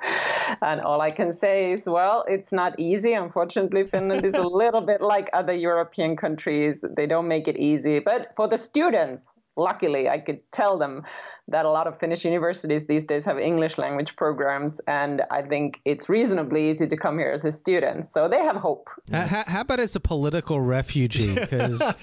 And 0.62 0.82
all 0.82 1.00
I 1.02 1.12
can 1.12 1.32
say 1.32 1.72
is, 1.72 1.86
well, 1.86 2.26
it's 2.28 2.52
not 2.52 2.78
easy. 2.78 3.14
Unfortunately, 3.14 3.86
Finland 3.86 4.26
is 4.26 4.34
a 4.34 4.48
little 4.62 4.82
bit 4.82 5.02
like 5.02 5.30
other 5.34 5.54
European 5.54 6.16
countries. 6.18 6.33
They 6.38 7.08
don't 7.08 7.28
make 7.28 7.48
it 7.48 7.58
easy. 7.58 8.00
But 8.00 8.36
for 8.36 8.48
the 8.48 8.58
students, 8.58 9.36
luckily, 9.56 10.10
I 10.10 10.20
could 10.20 10.40
tell 10.52 10.78
them 10.78 11.04
that 11.50 11.66
a 11.66 11.70
lot 11.70 11.88
of 11.88 12.00
Finnish 12.00 12.24
universities 12.24 12.88
these 12.88 13.04
days 13.04 13.26
have 13.26 13.38
English 13.38 13.78
language 13.78 14.16
programs, 14.16 14.80
and 14.88 15.24
I 15.30 15.42
think 15.42 15.82
it's 15.84 16.08
reasonably 16.08 16.70
easy 16.70 16.88
to 16.88 16.96
come 16.96 17.20
here 17.20 17.32
as 17.32 17.44
a 17.44 17.52
student. 17.52 18.06
So 18.06 18.30
they 18.30 18.42
have 18.42 18.56
hope. 18.56 18.90
How, 19.12 19.44
how 19.46 19.62
about 19.62 19.80
as 19.80 19.96
a 19.96 20.00
political 20.00 20.62
refugee? 20.62 21.38
Because 21.44 21.96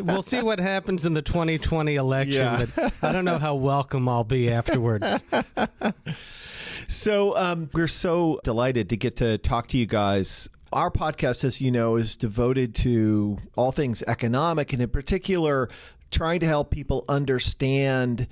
we'll 0.00 0.22
see 0.22 0.42
what 0.42 0.58
happens 0.58 1.04
in 1.04 1.14
the 1.14 1.22
2020 1.22 1.94
election, 1.94 2.34
yeah. 2.34 2.66
but 2.74 2.94
I 3.02 3.12
don't 3.12 3.24
know 3.24 3.38
how 3.38 3.54
welcome 3.54 4.08
I'll 4.08 4.24
be 4.24 4.50
afterwards. 4.50 5.24
So 6.90 7.36
um, 7.36 7.68
we're 7.74 7.86
so 7.86 8.40
delighted 8.44 8.88
to 8.88 8.96
get 8.96 9.16
to 9.16 9.36
talk 9.36 9.68
to 9.68 9.76
you 9.76 9.84
guys 9.84 10.48
our 10.72 10.90
podcast, 10.90 11.44
as 11.44 11.60
you 11.60 11.70
know, 11.70 11.96
is 11.96 12.16
devoted 12.16 12.74
to 12.76 13.38
all 13.56 13.72
things 13.72 14.02
economic 14.06 14.72
and, 14.72 14.82
in 14.82 14.90
particular, 14.90 15.68
trying 16.10 16.40
to 16.40 16.46
help 16.46 16.70
people 16.70 17.04
understand 17.08 18.26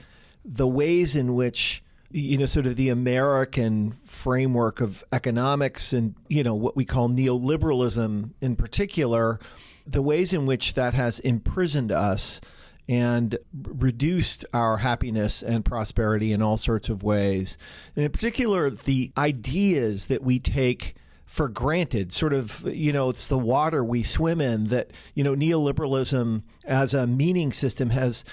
the 0.44 0.66
ways 0.66 1.16
in 1.16 1.34
which 1.34 1.82
you 2.10 2.38
know 2.38 2.46
sort 2.46 2.66
of 2.66 2.76
the 2.76 2.88
american 2.88 3.90
framework 4.04 4.80
of 4.80 5.02
economics 5.12 5.92
and 5.92 6.14
you 6.28 6.44
know 6.44 6.54
what 6.54 6.76
we 6.76 6.84
call 6.84 7.08
neoliberalism 7.08 8.30
in 8.40 8.54
particular 8.54 9.40
the 9.86 10.02
ways 10.02 10.32
in 10.32 10.46
which 10.46 10.74
that 10.74 10.94
has 10.94 11.18
imprisoned 11.20 11.90
us 11.90 12.40
and 12.88 13.38
reduced 13.52 14.44
our 14.52 14.76
happiness 14.76 15.42
and 15.42 15.64
prosperity 15.64 16.32
in 16.32 16.42
all 16.42 16.56
sorts 16.56 16.88
of 16.88 17.02
ways. 17.02 17.58
And 17.94 18.04
in 18.04 18.12
particular 18.12 18.70
the 18.70 19.12
ideas 19.16 20.06
that 20.06 20.22
we 20.22 20.38
take 20.38 20.94
for 21.26 21.48
granted 21.48 22.12
sort 22.12 22.32
of 22.32 22.64
you 22.72 22.92
know 22.92 23.10
it's 23.10 23.26
the 23.26 23.38
water 23.38 23.84
we 23.84 24.02
swim 24.02 24.40
in 24.40 24.68
that 24.68 24.90
you 25.14 25.24
know 25.24 25.34
neoliberalism 25.34 26.42
as 26.64 26.94
a 26.94 27.06
meaning 27.06 27.52
system 27.52 27.90
has 27.90 28.24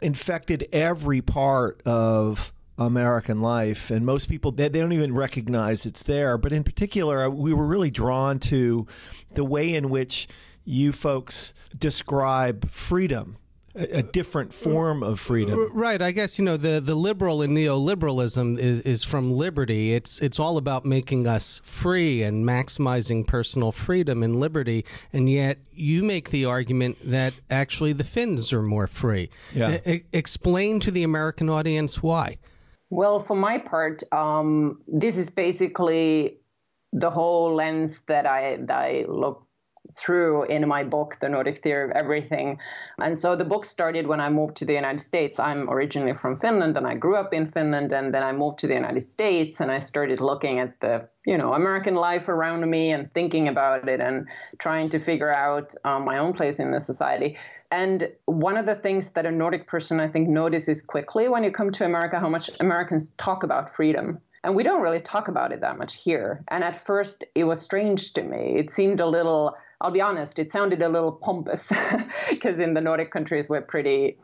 infected 0.00 0.68
every 0.72 1.22
part 1.22 1.80
of 1.86 2.52
American 2.78 3.40
life, 3.40 3.90
and 3.90 4.04
most 4.04 4.28
people 4.28 4.50
they, 4.52 4.68
they 4.68 4.80
don't 4.80 4.92
even 4.92 5.14
recognize 5.14 5.86
it's 5.86 6.02
there. 6.02 6.36
But 6.38 6.52
in 6.52 6.64
particular, 6.64 7.24
uh, 7.24 7.28
we 7.28 7.52
were 7.52 7.66
really 7.66 7.90
drawn 7.90 8.38
to 8.40 8.86
the 9.34 9.44
way 9.44 9.74
in 9.74 9.90
which 9.90 10.28
you 10.64 10.92
folks 10.92 11.54
describe 11.78 12.70
freedom 12.70 13.36
a, 13.74 14.02
different 14.02 14.52
form 14.52 15.02
of 15.02 15.18
freedom. 15.18 15.70
Right. 15.72 16.00
I 16.00 16.12
guess 16.12 16.38
you 16.38 16.44
know 16.44 16.56
the 16.56 16.80
the 16.80 16.94
liberal 16.94 17.42
and 17.42 17.56
neoliberalism 17.56 18.58
is 18.58 18.80
is 18.82 19.04
from 19.04 19.32
liberty. 19.32 19.94
It's 19.94 20.20
it's 20.20 20.38
all 20.38 20.56
about 20.58 20.84
making 20.84 21.26
us 21.26 21.60
free 21.64 22.22
and 22.22 22.44
maximizing 22.44 23.26
personal 23.26 23.72
freedom 23.72 24.22
and 24.22 24.38
liberty. 24.38 24.84
And 25.12 25.28
yet 25.28 25.58
you 25.72 26.02
make 26.02 26.30
the 26.30 26.44
argument 26.44 26.98
that 27.04 27.34
actually 27.50 27.92
the 27.92 28.04
Finns 28.04 28.52
are 28.52 28.62
more 28.62 28.86
free. 28.86 29.30
Yeah. 29.54 29.78
explain 30.12 30.80
to 30.80 30.90
the 30.90 31.02
American 31.02 31.48
audience 31.48 32.02
why. 32.02 32.38
Well, 32.90 33.20
for 33.20 33.36
my 33.36 33.56
part, 33.56 34.02
um, 34.12 34.82
this 34.86 35.16
is 35.16 35.30
basically 35.30 36.38
the 36.92 37.10
whole 37.10 37.54
lens 37.54 38.02
that 38.02 38.26
I 38.26 38.58
that 38.60 38.78
I 38.78 39.06
look 39.08 39.46
through 39.94 40.44
in 40.44 40.66
my 40.68 40.84
book, 40.84 41.18
The 41.20 41.28
Nordic 41.28 41.58
Theory 41.58 41.84
of 41.84 41.90
Everything. 41.90 42.58
And 42.98 43.18
so 43.18 43.36
the 43.36 43.44
book 43.44 43.64
started 43.64 44.06
when 44.06 44.20
I 44.20 44.28
moved 44.28 44.56
to 44.56 44.64
the 44.64 44.72
United 44.72 45.00
States. 45.00 45.38
I'm 45.38 45.68
originally 45.68 46.14
from 46.14 46.36
Finland 46.36 46.76
and 46.76 46.86
I 46.86 46.94
grew 46.94 47.16
up 47.16 47.34
in 47.34 47.46
Finland. 47.46 47.92
And 47.92 48.14
then 48.14 48.22
I 48.22 48.32
moved 48.32 48.58
to 48.60 48.66
the 48.66 48.74
United 48.74 49.02
States 49.02 49.60
and 49.60 49.70
I 49.70 49.78
started 49.78 50.20
looking 50.20 50.58
at 50.58 50.80
the 50.80 51.08
you 51.26 51.38
know 51.38 51.52
American 51.54 51.94
life 51.94 52.28
around 52.28 52.68
me 52.68 52.90
and 52.90 53.12
thinking 53.12 53.48
about 53.48 53.88
it 53.88 54.00
and 54.00 54.28
trying 54.58 54.88
to 54.90 54.98
figure 54.98 55.32
out 55.32 55.74
um, 55.84 56.04
my 56.04 56.18
own 56.18 56.32
place 56.32 56.58
in 56.58 56.70
the 56.72 56.80
society. 56.80 57.36
And 57.70 58.12
one 58.26 58.58
of 58.58 58.66
the 58.66 58.74
things 58.74 59.12
that 59.12 59.24
a 59.24 59.30
Nordic 59.30 59.66
person 59.66 59.98
I 59.98 60.08
think 60.08 60.28
notices 60.28 60.82
quickly 60.82 61.28
when 61.28 61.42
you 61.42 61.50
come 61.50 61.72
to 61.72 61.84
America, 61.86 62.20
how 62.20 62.28
much 62.28 62.50
Americans 62.60 63.10
talk 63.16 63.44
about 63.44 63.74
freedom. 63.74 64.20
And 64.44 64.54
we 64.54 64.62
don't 64.62 64.82
really 64.82 65.00
talk 65.00 65.28
about 65.28 65.52
it 65.52 65.60
that 65.60 65.78
much 65.78 65.94
here. 65.94 66.44
And 66.48 66.64
at 66.64 66.76
first, 66.76 67.24
it 67.34 67.44
was 67.44 67.62
strange 67.62 68.12
to 68.14 68.22
me. 68.22 68.56
It 68.56 68.70
seemed 68.70 69.00
a 69.00 69.06
little 69.06 69.54
I'll 69.82 69.90
be 69.90 70.00
honest, 70.00 70.38
it 70.38 70.52
sounded 70.52 70.80
a 70.80 70.88
little 70.88 71.10
pompous 71.10 71.72
because 72.30 72.60
in 72.60 72.72
the 72.72 72.80
Nordic 72.80 73.10
countries 73.10 73.48
we're 73.48 73.62
pretty. 73.62 74.16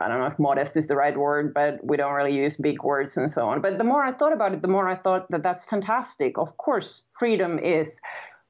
I 0.00 0.06
don't 0.06 0.20
know 0.20 0.26
if 0.26 0.38
modest 0.38 0.76
is 0.76 0.86
the 0.86 0.94
right 0.94 1.16
word, 1.16 1.52
but 1.52 1.84
we 1.84 1.96
don't 1.96 2.12
really 2.12 2.36
use 2.36 2.56
big 2.56 2.84
words 2.84 3.16
and 3.16 3.28
so 3.28 3.48
on. 3.48 3.60
But 3.60 3.78
the 3.78 3.84
more 3.84 4.04
I 4.04 4.12
thought 4.12 4.32
about 4.32 4.52
it, 4.52 4.62
the 4.62 4.68
more 4.68 4.86
I 4.86 4.94
thought 4.94 5.28
that 5.30 5.42
that's 5.42 5.64
fantastic. 5.64 6.38
Of 6.38 6.56
course, 6.56 7.02
freedom 7.18 7.58
is 7.58 8.00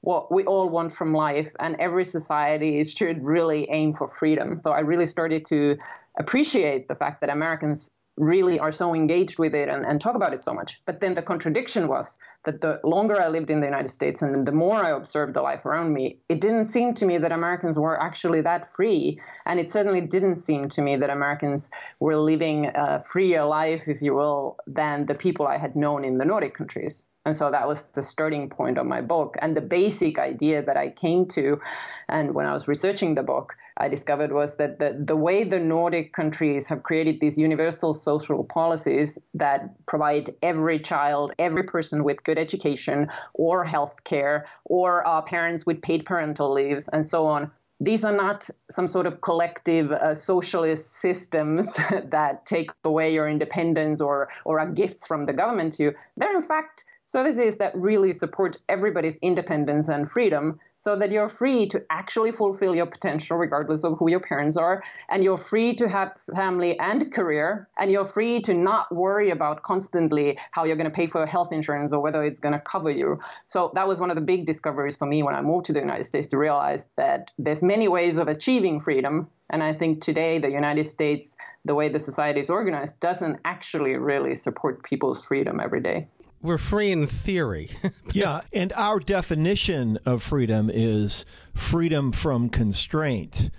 what 0.00 0.30
we 0.30 0.44
all 0.44 0.68
want 0.68 0.92
from 0.92 1.14
life, 1.14 1.52
and 1.60 1.76
every 1.78 2.04
society 2.04 2.82
should 2.84 3.24
really 3.24 3.68
aim 3.70 3.94
for 3.94 4.08
freedom. 4.08 4.60
So 4.62 4.72
I 4.72 4.80
really 4.80 5.06
started 5.06 5.44
to 5.46 5.78
appreciate 6.18 6.88
the 6.88 6.94
fact 6.94 7.20
that 7.20 7.30
Americans 7.30 7.92
really 8.18 8.58
are 8.58 8.72
so 8.72 8.94
engaged 8.94 9.38
with 9.38 9.54
it 9.54 9.68
and, 9.68 9.84
and 9.84 10.00
talk 10.00 10.14
about 10.14 10.34
it 10.34 10.44
so 10.44 10.52
much. 10.52 10.80
But 10.86 11.00
then 11.00 11.14
the 11.14 11.22
contradiction 11.22 11.88
was 11.88 12.18
that 12.44 12.60
the 12.60 12.80
longer 12.84 13.20
I 13.20 13.28
lived 13.28 13.50
in 13.50 13.60
the 13.60 13.66
United 13.66 13.88
States 13.88 14.22
and 14.22 14.46
the 14.46 14.52
more 14.52 14.76
I 14.76 14.90
observed 14.90 15.34
the 15.34 15.42
life 15.42 15.66
around 15.66 15.92
me, 15.92 16.18
it 16.28 16.40
didn't 16.40 16.66
seem 16.66 16.94
to 16.94 17.06
me 17.06 17.18
that 17.18 17.32
Americans 17.32 17.78
were 17.78 18.00
actually 18.00 18.40
that 18.42 18.70
free. 18.70 19.20
And 19.44 19.58
it 19.58 19.70
certainly 19.70 20.00
didn't 20.00 20.36
seem 20.36 20.68
to 20.68 20.82
me 20.82 20.96
that 20.96 21.10
Americans 21.10 21.70
were 21.98 22.16
living 22.16 22.70
a 22.74 23.00
freer 23.00 23.44
life, 23.44 23.88
if 23.88 24.00
you 24.00 24.14
will, 24.14 24.56
than 24.66 25.06
the 25.06 25.14
people 25.14 25.46
I 25.46 25.58
had 25.58 25.74
known 25.74 26.04
in 26.04 26.18
the 26.18 26.24
Nordic 26.24 26.54
countries. 26.54 27.07
And 27.28 27.36
so 27.36 27.50
that 27.50 27.68
was 27.68 27.82
the 27.88 28.02
starting 28.02 28.48
point 28.48 28.78
of 28.78 28.86
my 28.86 29.02
book. 29.02 29.36
And 29.42 29.54
the 29.54 29.60
basic 29.60 30.18
idea 30.18 30.62
that 30.62 30.78
I 30.78 30.88
came 30.88 31.26
to, 31.26 31.60
and 32.08 32.34
when 32.34 32.46
I 32.46 32.54
was 32.54 32.66
researching 32.66 33.12
the 33.12 33.22
book, 33.22 33.54
I 33.76 33.88
discovered 33.88 34.32
was 34.32 34.56
that 34.56 34.78
the, 34.78 34.98
the 34.98 35.14
way 35.14 35.44
the 35.44 35.60
Nordic 35.60 36.14
countries 36.14 36.66
have 36.68 36.82
created 36.84 37.20
these 37.20 37.36
universal 37.36 37.92
social 37.92 38.44
policies 38.44 39.18
that 39.34 39.84
provide 39.84 40.34
every 40.40 40.78
child, 40.78 41.34
every 41.38 41.64
person 41.64 42.02
with 42.02 42.24
good 42.24 42.38
education 42.38 43.08
or 43.34 43.62
health 43.62 44.04
care 44.04 44.46
or 44.64 45.06
uh, 45.06 45.20
parents 45.20 45.66
with 45.66 45.82
paid 45.82 46.06
parental 46.06 46.50
leaves 46.50 46.88
and 46.88 47.06
so 47.06 47.26
on. 47.26 47.50
These 47.78 48.04
are 48.04 48.16
not 48.16 48.48
some 48.70 48.88
sort 48.88 49.06
of 49.06 49.20
collective 49.20 49.92
uh, 49.92 50.14
socialist 50.14 50.94
systems 50.94 51.76
that 52.06 52.46
take 52.46 52.70
away 52.84 53.12
your 53.12 53.28
independence 53.28 54.00
or, 54.00 54.30
or 54.46 54.58
are 54.60 54.66
gifts 54.66 55.06
from 55.06 55.26
the 55.26 55.34
government 55.34 55.74
to 55.74 55.82
you. 55.82 55.94
They're, 56.16 56.34
in 56.34 56.42
fact, 56.42 56.84
services 57.08 57.56
that 57.56 57.74
really 57.74 58.12
support 58.12 58.58
everybody's 58.68 59.16
independence 59.22 59.88
and 59.88 60.10
freedom 60.10 60.60
so 60.76 60.94
that 60.94 61.10
you're 61.10 61.26
free 61.26 61.64
to 61.64 61.82
actually 61.88 62.30
fulfill 62.30 62.76
your 62.76 62.84
potential 62.84 63.38
regardless 63.38 63.82
of 63.82 63.98
who 63.98 64.10
your 64.10 64.20
parents 64.20 64.58
are 64.58 64.82
and 65.08 65.24
you're 65.24 65.38
free 65.38 65.72
to 65.72 65.88
have 65.88 66.12
family 66.36 66.78
and 66.78 67.10
career 67.10 67.66
and 67.78 67.90
you're 67.90 68.04
free 68.04 68.38
to 68.38 68.52
not 68.52 68.94
worry 68.94 69.30
about 69.30 69.62
constantly 69.62 70.38
how 70.50 70.64
you're 70.64 70.76
going 70.76 70.84
to 70.84 70.90
pay 70.90 71.06
for 71.06 71.20
your 71.20 71.26
health 71.26 71.50
insurance 71.50 71.94
or 71.94 72.00
whether 72.02 72.22
it's 72.22 72.40
going 72.40 72.52
to 72.52 72.60
cover 72.60 72.90
you. 72.90 73.18
So 73.46 73.72
that 73.74 73.88
was 73.88 73.98
one 73.98 74.10
of 74.10 74.16
the 74.16 74.20
big 74.20 74.44
discoveries 74.44 74.98
for 74.98 75.06
me 75.06 75.22
when 75.22 75.34
i 75.34 75.40
moved 75.40 75.64
to 75.66 75.72
the 75.72 75.80
united 75.80 76.04
states 76.04 76.28
to 76.28 76.36
realize 76.36 76.84
that 76.96 77.30
there's 77.38 77.62
many 77.62 77.88
ways 77.88 78.18
of 78.18 78.28
achieving 78.28 78.80
freedom 78.80 79.28
and 79.50 79.62
I 79.62 79.72
think 79.72 80.02
today, 80.02 80.38
the 80.38 80.50
United 80.50 80.84
States, 80.84 81.34
the 81.64 81.74
way 81.74 81.88
the 81.88 81.98
society 81.98 82.38
is 82.38 82.50
organized, 82.50 83.00
doesn't 83.00 83.40
actually 83.46 83.96
really 83.96 84.34
support 84.34 84.82
people's 84.82 85.22
freedom 85.22 85.58
every 85.58 85.80
day 85.80 86.06
we're 86.42 86.58
free 86.58 86.92
in 86.92 87.06
theory. 87.06 87.70
yeah, 88.12 88.42
and 88.52 88.72
our 88.74 89.00
definition 89.00 89.98
of 90.04 90.22
freedom 90.22 90.70
is 90.72 91.24
freedom 91.54 92.12
from 92.12 92.48
constraint. 92.48 93.50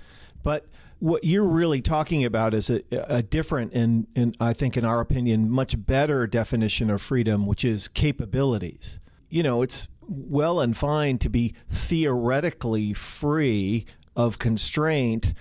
But 0.43 0.65
what 0.99 1.23
you're 1.23 1.45
really 1.45 1.81
talking 1.81 2.25
about 2.25 2.53
is 2.53 2.69
a, 2.69 2.81
a 2.91 3.21
different 3.21 3.73
and, 3.73 4.07
and 4.15 4.35
I 4.39 4.53
think, 4.53 4.77
in 4.77 4.85
our 4.85 4.99
opinion, 4.99 5.49
much 5.49 5.85
better 5.85 6.27
definition 6.27 6.89
of 6.89 7.01
freedom, 7.01 7.45
which 7.45 7.65
is 7.65 7.87
capabilities. 7.87 8.99
You 9.29 9.43
know, 9.43 9.61
it's 9.61 9.87
well 10.07 10.59
and 10.59 10.75
fine 10.75 11.17
to 11.19 11.29
be 11.29 11.53
theoretically 11.69 12.93
free 12.93 13.85
of 14.15 14.39
constraint, 14.39 15.33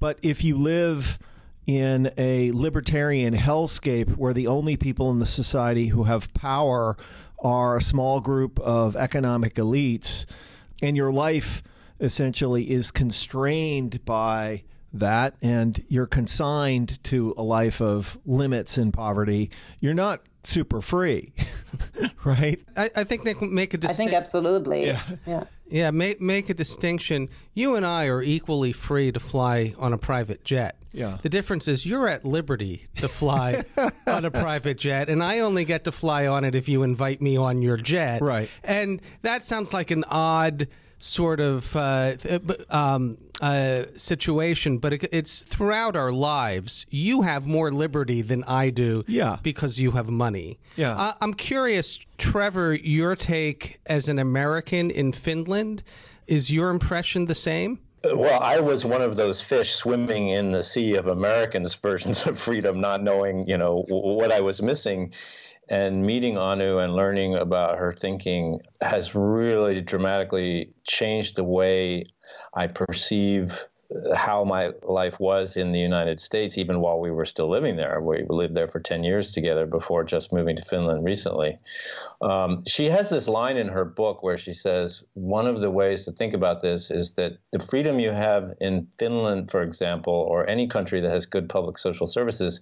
but 0.00 0.18
if 0.22 0.42
you 0.44 0.58
live 0.58 1.18
in 1.66 2.12
a 2.16 2.52
libertarian 2.52 3.34
hellscape 3.34 4.16
where 4.16 4.32
the 4.32 4.46
only 4.46 4.76
people 4.76 5.10
in 5.10 5.18
the 5.18 5.26
society 5.26 5.88
who 5.88 6.04
have 6.04 6.32
power 6.34 6.96
are 7.40 7.76
a 7.76 7.82
small 7.82 8.20
group 8.20 8.58
of 8.60 8.96
economic 8.96 9.54
elites, 9.54 10.26
and 10.82 10.96
your 10.96 11.12
life 11.12 11.62
essentially 12.00 12.70
is 12.70 12.90
constrained 12.90 14.04
by 14.04 14.62
that 14.92 15.34
and 15.42 15.84
you're 15.88 16.06
consigned 16.06 17.02
to 17.04 17.34
a 17.36 17.42
life 17.42 17.80
of 17.80 18.18
limits 18.24 18.78
and 18.78 18.92
poverty, 18.92 19.50
you're 19.80 19.94
not 19.94 20.22
super 20.46 20.80
free, 20.80 21.32
right? 22.24 22.60
I, 22.76 22.90
I, 22.96 23.04
think 23.04 23.24
they 23.24 23.34
can 23.34 23.52
make 23.54 23.74
a 23.74 23.78
distinction. 23.78 24.06
I 24.06 24.10
think 24.10 24.24
absolutely. 24.24 24.86
Yeah. 24.86 25.02
Yeah. 25.26 25.44
Yeah, 25.68 25.90
make 25.90 26.20
make 26.20 26.48
a 26.48 26.54
distinction. 26.54 27.28
You 27.54 27.74
and 27.74 27.84
I 27.84 28.04
are 28.06 28.22
equally 28.22 28.72
free 28.72 29.10
to 29.10 29.18
fly 29.18 29.74
on 29.78 29.92
a 29.92 29.98
private 29.98 30.44
jet. 30.44 30.76
Yeah. 30.92 31.18
The 31.20 31.28
difference 31.28 31.66
is 31.66 31.84
you're 31.84 32.08
at 32.08 32.24
liberty 32.24 32.86
to 32.98 33.08
fly 33.08 33.64
on 34.06 34.24
a 34.24 34.30
private 34.30 34.78
jet, 34.78 35.08
and 35.08 35.22
I 35.22 35.40
only 35.40 35.64
get 35.64 35.84
to 35.84 35.92
fly 35.92 36.28
on 36.28 36.44
it 36.44 36.54
if 36.54 36.68
you 36.68 36.84
invite 36.84 37.20
me 37.20 37.36
on 37.36 37.62
your 37.62 37.76
jet. 37.76 38.22
Right. 38.22 38.48
And 38.62 39.02
that 39.22 39.44
sounds 39.44 39.74
like 39.74 39.90
an 39.90 40.04
odd 40.04 40.68
sort 40.98 41.40
of 41.40 41.76
uh, 41.76 42.14
um, 42.70 43.18
uh, 43.40 43.84
situation, 43.96 44.78
but 44.78 44.92
it, 44.94 45.08
it's 45.12 45.42
throughout 45.42 45.96
our 45.96 46.12
lives. 46.12 46.86
You 46.90 47.22
have 47.22 47.46
more 47.46 47.70
liberty 47.70 48.22
than 48.22 48.44
I 48.44 48.70
do, 48.70 49.02
yeah. 49.06 49.38
because 49.42 49.80
you 49.80 49.92
have 49.92 50.10
money. 50.10 50.58
Yeah, 50.76 50.94
uh, 50.96 51.12
I'm 51.20 51.34
curious, 51.34 51.98
Trevor, 52.18 52.74
your 52.74 53.16
take 53.16 53.78
as 53.86 54.08
an 54.08 54.18
American 54.18 54.90
in 54.90 55.12
Finland. 55.12 55.82
Is 56.26 56.50
your 56.50 56.70
impression 56.70 57.26
the 57.26 57.34
same? 57.34 57.78
Well, 58.04 58.40
I 58.40 58.60
was 58.60 58.84
one 58.84 59.02
of 59.02 59.16
those 59.16 59.40
fish 59.40 59.74
swimming 59.74 60.28
in 60.28 60.52
the 60.52 60.62
sea 60.62 60.94
of 60.94 61.06
Americans' 61.06 61.74
versions 61.86 62.26
of 62.26 62.38
freedom, 62.38 62.80
not 62.80 63.02
knowing, 63.02 63.48
you 63.48 63.58
know, 63.58 63.84
what 63.88 64.32
I 64.32 64.40
was 64.40 64.62
missing 64.62 65.12
and 65.68 66.04
meeting 66.04 66.38
Anu 66.38 66.78
and 66.78 66.94
learning 66.94 67.34
about 67.34 67.78
her 67.78 67.92
thinking 67.92 68.60
has 68.80 69.14
really 69.14 69.80
dramatically 69.80 70.70
changed 70.84 71.36
the 71.36 71.44
way 71.44 72.04
I 72.54 72.68
perceive 72.68 73.66
how 74.14 74.44
my 74.44 74.72
life 74.82 75.20
was 75.20 75.56
in 75.56 75.72
the 75.72 75.78
United 75.78 76.18
States, 76.20 76.58
even 76.58 76.80
while 76.80 76.98
we 76.98 77.10
were 77.10 77.24
still 77.24 77.48
living 77.48 77.76
there. 77.76 78.00
We 78.00 78.24
lived 78.28 78.54
there 78.54 78.68
for 78.68 78.80
10 78.80 79.04
years 79.04 79.30
together 79.30 79.66
before 79.66 80.04
just 80.04 80.32
moving 80.32 80.56
to 80.56 80.62
Finland 80.62 81.04
recently. 81.04 81.58
Um, 82.20 82.64
she 82.66 82.86
has 82.86 83.10
this 83.10 83.28
line 83.28 83.56
in 83.56 83.68
her 83.68 83.84
book 83.84 84.22
where 84.22 84.36
she 84.36 84.52
says, 84.52 85.04
One 85.14 85.46
of 85.46 85.60
the 85.60 85.70
ways 85.70 86.04
to 86.06 86.12
think 86.12 86.34
about 86.34 86.60
this 86.60 86.90
is 86.90 87.12
that 87.12 87.38
the 87.52 87.60
freedom 87.60 88.00
you 88.00 88.10
have 88.10 88.54
in 88.60 88.88
Finland, 88.98 89.50
for 89.50 89.62
example, 89.62 90.14
or 90.14 90.48
any 90.48 90.66
country 90.66 91.00
that 91.00 91.10
has 91.10 91.26
good 91.26 91.48
public 91.48 91.78
social 91.78 92.06
services, 92.06 92.60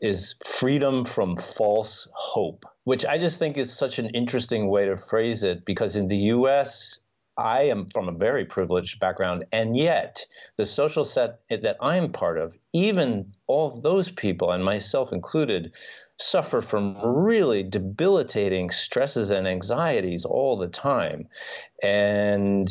is 0.00 0.34
freedom 0.44 1.04
from 1.04 1.36
false 1.36 2.08
hope, 2.12 2.64
which 2.84 3.04
I 3.04 3.18
just 3.18 3.38
think 3.38 3.56
is 3.56 3.72
such 3.72 3.98
an 3.98 4.10
interesting 4.10 4.68
way 4.68 4.86
to 4.86 4.96
phrase 4.96 5.42
it 5.42 5.64
because 5.64 5.96
in 5.96 6.08
the 6.08 6.16
US, 6.16 6.98
I 7.38 7.64
am 7.64 7.86
from 7.92 8.08
a 8.08 8.12
very 8.12 8.46
privileged 8.46 8.98
background, 8.98 9.44
and 9.52 9.76
yet 9.76 10.24
the 10.56 10.64
social 10.64 11.04
set 11.04 11.40
that 11.50 11.76
I'm 11.80 12.12
part 12.12 12.38
of, 12.38 12.56
even 12.72 13.32
all 13.46 13.68
of 13.68 13.82
those 13.82 14.10
people, 14.10 14.52
and 14.52 14.64
myself 14.64 15.12
included, 15.12 15.74
suffer 16.18 16.62
from 16.62 16.96
really 17.04 17.62
debilitating 17.62 18.70
stresses 18.70 19.30
and 19.30 19.46
anxieties 19.46 20.24
all 20.24 20.56
the 20.56 20.68
time. 20.68 21.28
And 21.82 22.68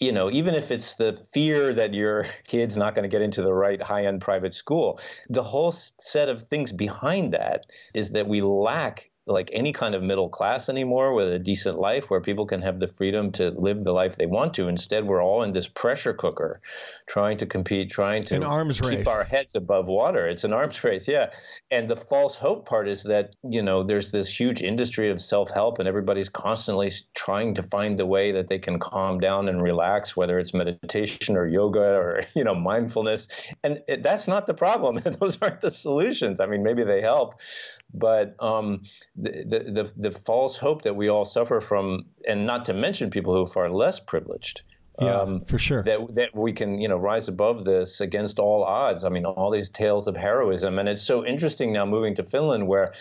you 0.00 0.12
know, 0.12 0.30
even 0.30 0.54
if 0.54 0.70
it's 0.70 0.94
the 0.94 1.14
fear 1.14 1.72
that 1.74 1.94
your 1.94 2.26
kid's 2.46 2.76
not 2.76 2.94
going 2.94 3.04
to 3.04 3.08
get 3.14 3.22
into 3.22 3.42
the 3.42 3.52
right 3.52 3.80
high 3.80 4.06
end 4.06 4.20
private 4.20 4.54
school, 4.54 5.00
the 5.28 5.42
whole 5.42 5.72
set 5.72 6.28
of 6.28 6.42
things 6.42 6.72
behind 6.72 7.32
that 7.32 7.66
is 7.94 8.10
that 8.10 8.28
we 8.28 8.40
lack 8.40 9.10
like 9.26 9.50
any 9.52 9.72
kind 9.72 9.96
of 9.96 10.04
middle 10.04 10.28
class 10.28 10.68
anymore 10.68 11.12
with 11.12 11.32
a 11.32 11.38
decent 11.38 11.78
life 11.78 12.10
where 12.10 12.20
people 12.20 12.46
can 12.46 12.62
have 12.62 12.78
the 12.78 12.86
freedom 12.86 13.32
to 13.32 13.50
live 13.50 13.82
the 13.82 13.92
life 13.92 14.14
they 14.16 14.26
want 14.26 14.54
to. 14.54 14.68
Instead, 14.68 15.04
we're 15.04 15.22
all 15.22 15.42
in 15.42 15.50
this 15.50 15.66
pressure 15.66 16.14
cooker 16.14 16.60
trying 17.08 17.36
to 17.38 17.46
compete, 17.46 17.90
trying 17.90 18.22
to 18.22 18.36
an 18.36 18.44
arms 18.44 18.80
keep 18.80 18.98
race. 18.98 19.06
our 19.08 19.24
heads 19.24 19.56
above 19.56 19.88
water. 19.88 20.28
It's 20.28 20.44
an 20.44 20.52
arms 20.52 20.82
race, 20.84 21.08
yeah. 21.08 21.30
And 21.72 21.88
the 21.88 21.96
false 21.96 22.36
hope 22.36 22.68
part 22.68 22.88
is 22.88 23.02
that, 23.04 23.34
you 23.42 23.62
know, 23.62 23.82
there's 23.82 24.12
this 24.12 24.28
huge 24.38 24.62
industry 24.62 25.10
of 25.10 25.20
self 25.20 25.50
help 25.50 25.80
and 25.80 25.88
everybody's 25.88 26.28
constantly 26.28 26.92
trying 27.14 27.54
to 27.54 27.64
find 27.64 27.98
the 27.98 28.06
way 28.06 28.30
that 28.32 28.46
they 28.46 28.60
can 28.60 28.78
calm 28.78 29.18
down 29.18 29.48
and 29.48 29.60
relax, 29.60 30.16
whether 30.16 30.38
it's 30.38 30.54
meditation 30.54 31.36
or 31.36 31.48
yoga 31.48 31.80
or, 31.80 32.22
you 32.36 32.44
know, 32.44 32.54
mindfulness. 32.54 33.26
And 33.64 33.82
it, 33.88 34.04
that's 34.04 34.28
not 34.28 34.46
the 34.46 34.54
problem. 34.54 34.96
Those 35.18 35.36
aren't 35.42 35.60
the 35.62 35.72
solutions. 35.72 36.38
I 36.38 36.46
mean, 36.46 36.62
maybe 36.62 36.84
they 36.84 37.00
help 37.00 37.40
but 37.92 38.34
um, 38.40 38.82
the, 39.16 39.90
the, 39.92 39.92
the 39.96 40.10
false 40.10 40.56
hope 40.56 40.82
that 40.82 40.96
we 40.96 41.08
all 41.08 41.24
suffer 41.24 41.60
from, 41.60 42.06
and 42.26 42.46
not 42.46 42.66
to 42.66 42.74
mention 42.74 43.10
people 43.10 43.34
who 43.34 43.42
are 43.42 43.46
far 43.46 43.68
less 43.70 44.00
privileged. 44.00 44.62
Yeah, 45.00 45.20
um, 45.20 45.44
for 45.44 45.58
sure. 45.58 45.82
That 45.82 46.14
that 46.14 46.34
we 46.34 46.52
can 46.52 46.80
you 46.80 46.88
know 46.88 46.96
rise 46.96 47.28
above 47.28 47.64
this 47.64 48.00
against 48.00 48.38
all 48.38 48.64
odds. 48.64 49.04
I 49.04 49.10
mean, 49.10 49.26
all 49.26 49.50
these 49.50 49.68
tales 49.68 50.08
of 50.08 50.16
heroism, 50.16 50.78
and 50.78 50.88
it's 50.88 51.02
so 51.02 51.24
interesting 51.24 51.72
now 51.72 51.84
moving 51.84 52.14
to 52.14 52.22
Finland 52.22 52.66
where 52.66 52.94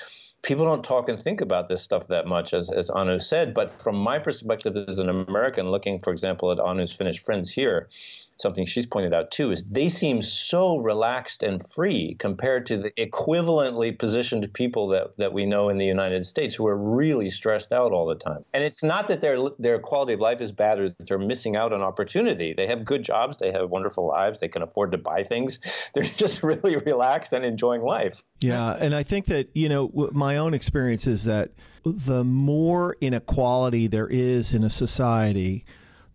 people 0.46 0.66
don't 0.66 0.84
talk 0.84 1.10
and 1.10 1.20
think 1.20 1.42
about 1.42 1.68
this 1.68 1.82
stuff 1.82 2.08
that 2.08 2.28
much, 2.28 2.54
as, 2.54 2.70
as 2.70 2.90
Anu 2.90 3.20
said. 3.20 3.54
But 3.54 3.72
from 3.72 3.96
my 3.96 4.20
perspective 4.20 4.76
as 4.88 5.00
an 5.00 5.10
American, 5.10 5.72
looking, 5.72 6.00
for 6.00 6.14
example, 6.14 6.52
at 6.52 6.60
Anu's 6.60 6.94
Finnish 6.94 7.20
friends 7.20 7.50
here, 7.50 7.90
something 8.38 8.66
she's 8.66 8.86
pointed 8.86 9.14
out 9.14 9.32
too 9.32 9.52
is 9.52 9.66
they 9.66 9.90
seem 9.90 10.22
so 10.22 10.78
relaxed 10.78 11.44
and 11.44 11.66
free 11.66 12.16
compared 12.20 12.66
to 12.66 12.78
the 12.78 12.92
equivalently 12.92 13.98
positioned 13.98 14.52
people 14.54 14.90
that, 14.90 15.16
that 15.18 15.34
we 15.34 15.46
know 15.46 15.70
in 15.70 15.78
the 15.78 15.86
United 15.86 16.26
States 16.26 16.56
who 16.56 16.68
are 16.68 16.78
really 16.78 17.30
stressed 17.30 17.72
out 17.72 17.92
all 17.92 18.06
the 18.06 18.16
time. 18.16 18.42
And 18.54 18.64
it's 18.64 18.84
not 18.84 19.08
that 19.08 19.22
their 19.22 19.38
their 19.60 19.80
quality 19.80 20.14
of 20.14 20.20
life 20.20 20.42
is 20.42 20.52
bad 20.52 20.80
or 20.80 20.90
that 20.90 21.08
they're 21.08 21.18
missing 21.18 21.56
out 21.56 21.74
on 21.74 21.82
opportunity. 21.82 22.54
They 22.54 22.68
have 22.68 22.84
good 22.86 23.04
jobs, 23.04 23.38
they 23.38 23.52
have 23.52 23.70
wonderful 23.70 24.08
lives, 24.08 24.40
they 24.40 24.48
can 24.48 24.62
afford 24.62 24.92
to 24.92 24.98
buy 24.98 25.24
things. 25.24 25.60
They're 25.94 26.04
just 26.04 26.44
really 26.44 26.76
relaxed 26.76 27.34
and 27.34 27.46
enjoying 27.46 27.82
life. 27.82 28.24
Yeah, 28.42 28.76
and 28.80 28.94
I 28.94 29.04
think 29.04 29.26
that, 29.26 29.50
you 29.54 29.70
know, 29.70 30.10
my 30.12 30.38
own 30.38 30.54
experience 30.54 31.08
is 31.08 31.24
that 31.24 31.52
the 31.84 32.24
more 32.24 32.98
inequality 33.00 33.88
there 33.88 34.08
is 34.08 34.54
in 34.54 34.64
a 34.64 34.70
society, 34.70 35.66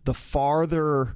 the 0.03 0.13
farther 0.13 1.15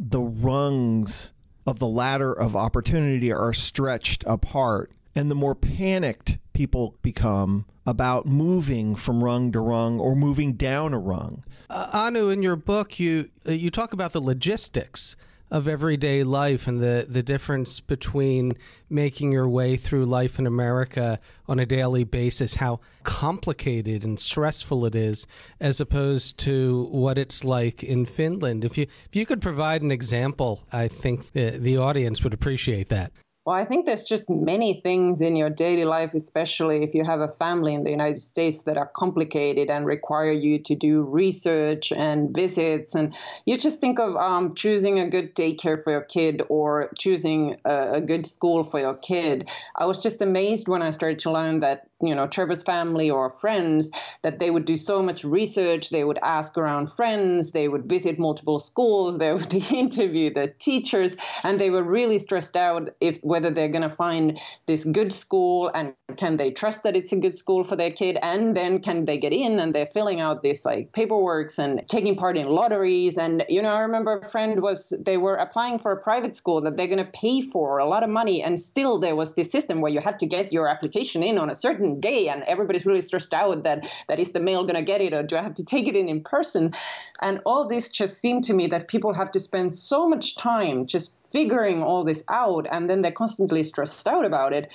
the 0.00 0.20
rungs 0.20 1.32
of 1.66 1.78
the 1.78 1.86
ladder 1.86 2.32
of 2.32 2.56
opportunity 2.56 3.30
are 3.32 3.52
stretched 3.52 4.24
apart, 4.26 4.90
and 5.14 5.30
the 5.30 5.34
more 5.34 5.54
panicked 5.54 6.38
people 6.54 6.96
become 7.02 7.66
about 7.86 8.26
moving 8.26 8.96
from 8.96 9.22
rung 9.22 9.52
to 9.52 9.60
rung 9.60 10.00
or 10.00 10.16
moving 10.16 10.54
down 10.54 10.94
a 10.94 10.98
rung. 10.98 11.44
Uh, 11.68 11.88
anu, 11.92 12.30
in 12.30 12.42
your 12.42 12.56
book, 12.56 12.98
you 12.98 13.30
uh, 13.46 13.52
you 13.52 13.70
talk 13.70 13.92
about 13.92 14.12
the 14.12 14.20
logistics 14.20 15.16
of 15.50 15.66
everyday 15.66 16.22
life 16.22 16.66
and 16.66 16.80
the, 16.80 17.06
the 17.08 17.22
difference 17.22 17.80
between 17.80 18.52
making 18.88 19.32
your 19.32 19.48
way 19.48 19.76
through 19.76 20.06
life 20.06 20.38
in 20.38 20.46
America 20.46 21.18
on 21.48 21.58
a 21.58 21.66
daily 21.66 22.04
basis, 22.04 22.56
how 22.56 22.80
complicated 23.02 24.04
and 24.04 24.18
stressful 24.18 24.84
it 24.86 24.94
is, 24.94 25.26
as 25.60 25.80
opposed 25.80 26.38
to 26.38 26.88
what 26.90 27.18
it's 27.18 27.44
like 27.44 27.82
in 27.82 28.06
Finland. 28.06 28.64
If 28.64 28.78
you 28.78 28.86
if 29.06 29.16
you 29.16 29.26
could 29.26 29.42
provide 29.42 29.82
an 29.82 29.90
example, 29.90 30.66
I 30.72 30.88
think 30.88 31.32
the, 31.32 31.50
the 31.50 31.76
audience 31.76 32.22
would 32.22 32.34
appreciate 32.34 32.88
that. 32.88 33.12
Well, 33.46 33.56
I 33.56 33.64
think 33.64 33.86
there's 33.86 34.04
just 34.04 34.28
many 34.28 34.82
things 34.82 35.22
in 35.22 35.34
your 35.34 35.48
daily 35.48 35.86
life, 35.86 36.12
especially 36.12 36.82
if 36.82 36.94
you 36.94 37.04
have 37.04 37.20
a 37.20 37.28
family 37.28 37.72
in 37.72 37.84
the 37.84 37.90
United 37.90 38.18
States 38.18 38.62
that 38.64 38.76
are 38.76 38.90
complicated 38.94 39.70
and 39.70 39.86
require 39.86 40.30
you 40.30 40.58
to 40.58 40.74
do 40.74 41.00
research 41.00 41.90
and 41.90 42.34
visits. 42.34 42.94
And 42.94 43.16
you 43.46 43.56
just 43.56 43.80
think 43.80 43.98
of 43.98 44.14
um, 44.16 44.54
choosing 44.54 44.98
a 44.98 45.08
good 45.08 45.34
daycare 45.34 45.82
for 45.82 45.90
your 45.90 46.02
kid 46.02 46.42
or 46.50 46.90
choosing 46.98 47.56
a, 47.64 47.94
a 47.94 48.00
good 48.02 48.26
school 48.26 48.62
for 48.62 48.78
your 48.78 48.96
kid. 48.96 49.48
I 49.74 49.86
was 49.86 50.02
just 50.02 50.20
amazed 50.20 50.68
when 50.68 50.82
I 50.82 50.90
started 50.90 51.20
to 51.20 51.30
learn 51.32 51.60
that 51.60 51.86
you 52.02 52.14
know 52.14 52.26
Trevor's 52.26 52.62
family 52.62 53.10
or 53.10 53.30
friends 53.30 53.90
that 54.22 54.38
they 54.38 54.50
would 54.50 54.64
do 54.64 54.76
so 54.76 55.02
much 55.02 55.24
research 55.24 55.90
they 55.90 56.04
would 56.04 56.18
ask 56.22 56.56
around 56.56 56.90
friends 56.90 57.52
they 57.52 57.68
would 57.68 57.84
visit 57.86 58.18
multiple 58.18 58.58
schools 58.58 59.18
they 59.18 59.32
would 59.32 59.52
interview 59.72 60.32
the 60.32 60.48
teachers 60.58 61.14
and 61.42 61.60
they 61.60 61.70
were 61.70 61.82
really 61.82 62.18
stressed 62.18 62.56
out 62.56 62.90
if 63.00 63.18
whether 63.30 63.50
they're 63.50 63.68
going 63.68 63.88
to 63.88 63.96
find 64.06 64.38
this 64.66 64.84
good 64.84 65.12
school 65.12 65.70
and 65.74 65.94
can 66.16 66.36
they 66.36 66.50
trust 66.50 66.82
that 66.82 66.96
it's 66.96 67.12
a 67.12 67.16
good 67.16 67.36
school 67.36 67.62
for 67.64 67.76
their 67.76 67.90
kid? 67.90 68.18
And 68.20 68.56
then 68.56 68.80
can 68.80 69.04
they 69.04 69.16
get 69.16 69.32
in 69.32 69.58
and 69.60 69.74
they're 69.74 69.86
filling 69.86 70.20
out 70.20 70.42
this 70.42 70.64
like 70.64 70.92
paperwork 70.92 71.40
and 71.58 71.82
taking 71.88 72.16
part 72.16 72.36
in 72.36 72.46
lotteries. 72.48 73.16
And 73.16 73.44
you 73.48 73.62
know 73.62 73.70
i 73.70 73.80
remember 73.80 74.18
a 74.18 74.26
friend 74.26 74.60
was 74.60 74.92
they 75.00 75.16
were 75.16 75.36
applying 75.36 75.78
for 75.78 75.92
a 75.92 76.02
private 76.02 76.36
school 76.36 76.60
that 76.62 76.76
they're 76.76 76.92
going 76.94 77.04
to 77.04 77.12
pay 77.12 77.40
for 77.40 77.78
a 77.78 77.86
lot 77.86 78.02
of 78.02 78.10
money. 78.10 78.42
And 78.42 78.60
still 78.60 78.98
there 78.98 79.16
was 79.16 79.34
this 79.34 79.50
system 79.50 79.80
where 79.80 79.92
you 79.92 80.00
had 80.00 80.18
to 80.18 80.26
get 80.26 80.52
your 80.52 80.68
application 80.68 81.22
in 81.22 81.38
on 81.38 81.50
a 81.50 81.54
certain 81.54 82.00
day 82.00 82.28
and 82.28 82.42
everybody's 82.42 82.84
really 82.84 83.00
stressed 83.00 83.32
out 83.32 83.62
that 83.62 83.88
that 84.08 84.18
is 84.18 84.32
the 84.32 84.40
mail 84.40 84.62
going 84.64 84.74
to 84.74 84.82
get 84.82 85.00
it 85.00 85.14
or 85.14 85.22
do 85.22 85.36
i 85.36 85.42
have 85.42 85.54
to 85.54 85.64
take 85.64 85.88
it 85.88 85.96
in 85.96 86.08
in 86.08 86.22
person? 86.22 86.74
And 87.22 87.40
all 87.46 87.68
this 87.68 87.88
just 87.90 88.18
seemed 88.18 88.44
to 88.44 88.54
me 88.54 88.66
that 88.68 88.88
people 88.88 89.14
have 89.14 89.30
to 89.32 89.40
spend 89.40 89.72
so 89.72 90.08
much 90.08 90.36
time 90.36 90.86
just 90.86 91.14
figuring 91.30 91.82
all 91.82 92.04
this 92.04 92.24
out 92.28 92.66
and 92.70 92.88
then 92.88 93.00
they're 93.00 93.12
constantly 93.12 93.62
stressed 93.62 94.06
out 94.06 94.24
about 94.24 94.52
it 94.52 94.70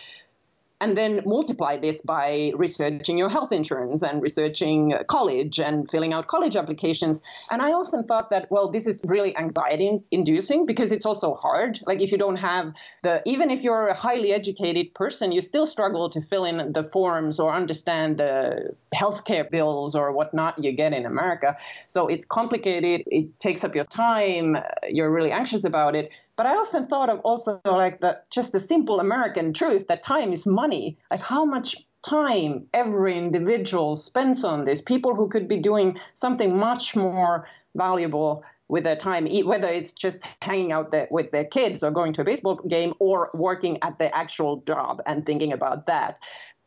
and 0.81 0.97
then 0.97 1.21
multiply 1.25 1.77
this 1.77 2.01
by 2.01 2.51
researching 2.55 3.17
your 3.17 3.29
health 3.29 3.51
insurance 3.51 4.03
and 4.03 4.21
researching 4.21 4.93
college 5.07 5.59
and 5.59 5.89
filling 5.89 6.11
out 6.11 6.27
college 6.27 6.55
applications. 6.55 7.21
And 7.49 7.61
I 7.61 7.71
often 7.71 8.03
thought 8.03 8.29
that, 8.31 8.51
well, 8.51 8.67
this 8.67 8.85
is 8.85 9.01
really 9.05 9.35
anxiety 9.37 9.99
inducing 10.11 10.65
because 10.65 10.91
it's 10.91 11.05
also 11.05 11.33
hard. 11.33 11.79
Like 11.85 12.01
if 12.01 12.11
you 12.11 12.17
don't 12.17 12.35
have 12.35 12.73
the, 13.03 13.21
even 13.25 13.51
if 13.51 13.63
you're 13.63 13.87
a 13.87 13.95
highly 13.95 14.33
educated 14.33 14.93
person, 14.93 15.31
you 15.31 15.41
still 15.41 15.65
struggle 15.65 16.09
to 16.09 16.21
fill 16.21 16.43
in 16.43 16.73
the 16.73 16.83
forms 16.83 17.39
or 17.39 17.53
understand 17.53 18.17
the 18.17 18.75
healthcare 18.93 19.49
bills 19.49 19.95
or 19.95 20.11
whatnot 20.11 20.61
you 20.61 20.73
get 20.73 20.91
in 20.91 21.05
America. 21.05 21.55
So 21.87 22.07
it's 22.07 22.25
complicated. 22.25 23.03
It 23.07 23.39
takes 23.39 23.63
up 23.63 23.75
your 23.75 23.85
time. 23.85 24.57
You're 24.89 25.09
really 25.11 25.31
anxious 25.31 25.63
about 25.63 25.95
it. 25.95 26.11
But 26.37 26.47
I 26.47 26.55
often 26.55 26.87
thought 26.87 27.09
of 27.09 27.19
also 27.21 27.61
like 27.65 28.01
the 28.01 28.19
just 28.29 28.51
the 28.51 28.59
simple 28.59 28.99
American 28.99 29.53
truth 29.53 29.87
that 29.87 30.03
time 30.03 30.33
is 30.33 30.45
money. 30.45 30.97
Like 31.09 31.21
how 31.21 31.45
much 31.45 31.75
time 32.05 32.67
every 32.73 33.17
individual 33.17 33.95
spends 33.95 34.43
on 34.43 34.63
this. 34.63 34.81
People 34.81 35.15
who 35.15 35.27
could 35.27 35.47
be 35.47 35.57
doing 35.57 35.97
something 36.13 36.57
much 36.57 36.95
more 36.95 37.47
valuable 37.75 38.43
with 38.67 38.83
their 38.83 38.95
time, 38.95 39.27
whether 39.45 39.67
it's 39.67 39.93
just 39.93 40.19
hanging 40.41 40.71
out 40.71 40.91
there 40.91 41.07
with 41.11 41.31
their 41.31 41.43
kids 41.43 41.83
or 41.83 41.91
going 41.91 42.13
to 42.13 42.21
a 42.21 42.23
baseball 42.23 42.55
game 42.67 42.93
or 42.99 43.29
working 43.33 43.77
at 43.83 43.99
the 43.99 44.15
actual 44.15 44.57
job 44.67 45.01
and 45.05 45.25
thinking 45.25 45.53
about 45.53 45.85
that. 45.87 46.19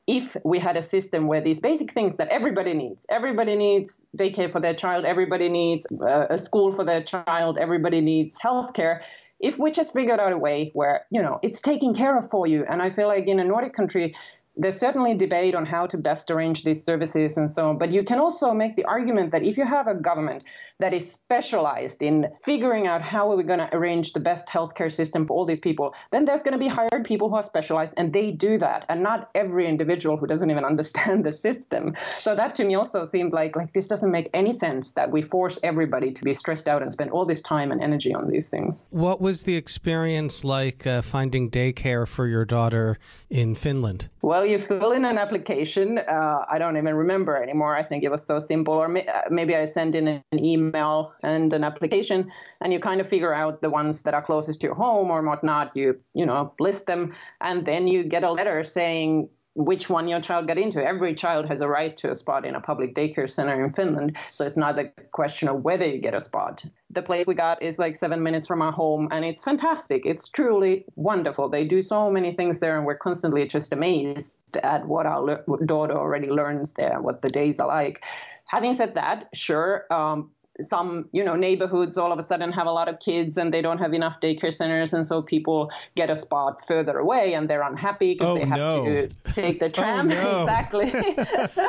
If 0.07 0.37
we 0.44 0.59
had 0.59 0.76
a 0.76 0.83
system 0.83 1.26
where 1.26 1.40
these 1.40 1.61
basic 1.61 1.92
things 1.92 2.14
that 2.14 2.28
everybody 2.28 2.72
needs, 2.72 3.04
everybody 3.11 3.57
needs 3.57 4.07
daycare 4.16 4.50
for 4.50 4.59
their 4.59 4.72
child, 4.74 5.04
everybody 5.04 5.48
needs 5.50 5.87
uh, 6.00 6.26
a 6.31 6.38
school 6.38 6.72
for 6.72 6.85
their 6.85 7.02
child, 7.02 7.59
everybody 7.59 8.00
needs 8.00 8.38
healthcare, 8.38 9.02
if 9.40 9.59
we 9.59 9.70
just 9.70 9.92
figured 9.92 10.20
out 10.20 10.33
a 10.33 10.38
way 10.38 10.70
where 10.74 11.07
you 11.11 11.22
know 11.22 11.38
it's 11.42 11.61
taken 11.61 11.94
care 11.94 12.16
of 12.16 12.29
for 12.29 12.46
you. 12.46 12.64
And 12.68 12.83
i 12.83 12.90
feel 12.90 13.09
like 13.09 13.27
in 13.27 13.40
a 13.40 13.44
nordic 13.44 13.72
country 13.72 14.14
there's 14.59 14.79
certainly 14.79 15.14
debate 15.14 15.55
on 15.55 15.64
how 15.64 15.87
to 15.87 15.97
best 15.97 16.31
arrange 16.31 16.64
these 16.64 16.85
services 16.85 17.37
and 17.37 17.49
so 17.49 17.71
on. 17.71 17.79
But 17.79 17.92
you 17.92 18.03
can 18.03 18.18
also 18.18 18.53
make 18.53 18.77
the 18.77 18.85
argument 18.85 19.31
that 19.31 19.44
if 19.44 19.57
you 19.57 19.64
have 19.64 19.87
a 19.87 19.94
government 19.94 20.42
that 20.81 20.92
is 20.92 21.11
specialized 21.11 22.03
in 22.03 22.29
figuring 22.44 22.87
out 22.87 23.01
how 23.01 23.31
are 23.31 23.37
we 23.37 23.44
going 23.44 23.61
to 23.61 23.75
arrange 23.75 24.12
the 24.12 24.21
best 24.21 24.49
healthcare 24.49 24.90
system 24.90 25.27
for 25.27 25.35
all 25.35 25.44
these 25.44 25.61
people, 25.61 25.94
then 26.11 26.25
there's 26.25 26.42
going 26.42 26.53
to 26.53 26.59
be 26.59 26.68
hired 26.68 27.05
people 27.05 27.29
who 27.29 27.37
are 27.37 27.42
specialized 27.42 27.94
and 27.97 28.12
they 28.12 28.33
do 28.33 28.59
that. 28.59 28.85
And 28.88 29.03
not 29.03 29.31
every 29.35 29.66
individual 29.66 30.16
who 30.16 30.27
doesn't 30.27 30.51
even 30.51 30.64
understand 30.73 31.25
the 31.25 31.33
system. 31.33 31.94
So 32.18 32.35
that 32.35 32.55
to 32.57 32.64
me 32.64 32.75
also 32.75 33.05
seemed 33.05 33.33
like 33.33 33.55
like 33.57 33.73
this 33.73 33.87
doesn't 33.87 34.11
make 34.11 34.29
any 34.35 34.53
sense 34.53 34.92
that 34.92 35.11
we 35.11 35.23
force 35.23 35.59
everybody 35.62 36.11
to 36.11 36.25
be 36.25 36.35
stressed 36.35 36.66
out 36.66 36.83
and 36.83 36.90
spend 36.90 37.11
all 37.11 37.25
this 37.25 37.40
time 37.40 37.71
and 37.71 37.83
energy 37.83 38.14
on 38.14 38.29
these 38.29 38.49
things. 38.49 38.85
What 38.90 39.21
was 39.21 39.44
the 39.44 39.55
experience 39.55 40.44
like 40.44 40.87
uh, 40.87 41.03
finding 41.03 41.51
daycare 41.51 42.07
for 42.07 42.27
your 42.27 42.44
daughter 42.44 42.99
in 43.31 43.55
Finland? 43.55 44.09
Well, 44.23 44.47
you 44.48 44.58
fill 44.58 44.92
in 44.92 45.04
an 45.04 45.18
application. 45.18 45.98
Uh, 45.98 46.44
I 46.48 46.58
don't 46.58 46.76
even 46.76 46.94
remember 46.94 47.40
anymore. 47.42 47.76
I 47.76 47.82
think 47.82 48.04
it 48.04 48.11
was 48.11 48.24
so 48.24 48.38
simple. 48.38 48.74
Or 48.74 48.88
may, 48.88 49.06
uh, 49.06 49.22
maybe 49.30 49.54
I 49.54 49.64
send 49.64 49.94
in 49.94 50.08
an 50.08 50.22
email 50.32 51.12
and 51.22 51.52
an 51.52 51.64
application, 51.64 52.30
and 52.61 52.72
you 52.72 52.80
kind 52.80 53.00
of 53.00 53.08
figure 53.08 53.34
out 53.34 53.62
the 53.62 53.70
ones 53.70 54.02
that 54.02 54.14
are 54.14 54.22
closest 54.22 54.61
to 54.61 54.66
your 54.68 54.74
home 54.74 55.11
or 55.11 55.22
whatnot. 55.22 55.76
You 55.76 56.00
you 56.14 56.26
know 56.26 56.54
list 56.58 56.87
them, 56.87 57.14
and 57.40 57.64
then 57.64 57.88
you 57.88 58.04
get 58.04 58.24
a 58.24 58.30
letter 58.30 58.64
saying 58.64 59.28
which 59.59 59.90
one 59.90 60.07
your 60.07 60.21
child 60.21 60.47
got 60.47 60.57
into. 60.57 60.85
Every 60.85 61.12
child 61.12 61.47
has 61.47 61.61
a 61.61 61.68
right 61.68 61.97
to 61.97 62.11
a 62.11 62.14
spot 62.14 62.47
in 62.47 62.55
a 62.55 62.61
public 62.61 62.94
daycare 62.94 63.29
center 63.29 63.62
in 63.62 63.71
Finland. 63.71 64.16
So 64.31 64.44
it's 64.44 64.57
not 64.57 64.77
the 64.77 64.85
question 65.11 65.49
of 65.49 65.64
whether 65.64 65.85
you 65.85 65.99
get 65.99 66.14
a 66.14 66.21
spot. 66.21 66.64
The 66.90 67.03
place 67.03 67.27
we 67.27 67.35
got 67.35 67.61
is 67.61 67.77
like 67.77 67.97
seven 67.97 68.23
minutes 68.23 68.47
from 68.47 68.62
our 68.62 68.71
home, 68.71 69.09
and 69.11 69.25
it's 69.25 69.42
fantastic. 69.42 70.07
It's 70.07 70.29
truly 70.29 70.85
wonderful. 70.94 71.49
They 71.49 71.64
do 71.64 71.83
so 71.83 72.09
many 72.09 72.33
things 72.33 72.61
there, 72.61 72.77
and 72.77 72.87
we're 72.87 72.97
constantly 72.97 73.47
just 73.49 73.73
amazed 73.73 74.57
at 74.62 74.87
what 74.87 75.07
our 75.07 75.21
le- 75.21 75.66
daughter 75.66 75.99
already 75.99 76.31
learns 76.31 76.75
there, 76.75 77.01
what 77.01 77.23
the 77.23 77.29
days 77.29 77.59
are 77.59 77.66
like. 77.66 78.05
Having 78.47 78.75
said 78.75 78.94
that, 78.94 79.29
sure, 79.35 79.92
um, 79.92 80.31
some 80.61 81.09
you 81.12 81.25
know 81.25 81.37
neighborhoods 81.37 81.97
all 81.97 82.12
of 82.12 82.18
a 82.18 82.23
sudden 82.23 82.51
have 82.53 82.66
a 82.66 82.73
lot 82.73 82.88
of 82.88 82.99
kids 82.99 83.37
and 83.38 83.55
they 83.55 83.62
don't 83.62 83.79
have 83.79 83.94
enough 83.94 84.21
daycare 84.21 84.53
centers. 84.53 84.92
And 84.92 85.07
so 85.07 85.23
people 85.23 85.71
get 85.94 86.11
a 86.11 86.16
spot 86.16 86.64
further 86.66 86.99
away 86.99 87.35
and 87.35 87.49
they're 87.49 87.62
unhappy 87.62 88.14
because 88.14 88.31
oh, 88.31 88.35
they 88.35 88.44
have 88.44 88.59
no. 88.59 88.85
to 88.85 89.09
take 89.33 89.61
the 89.61 89.66
oh, 89.66 89.71
tram. 89.71 90.09
no. 90.09 90.42
exactly. 90.42 90.92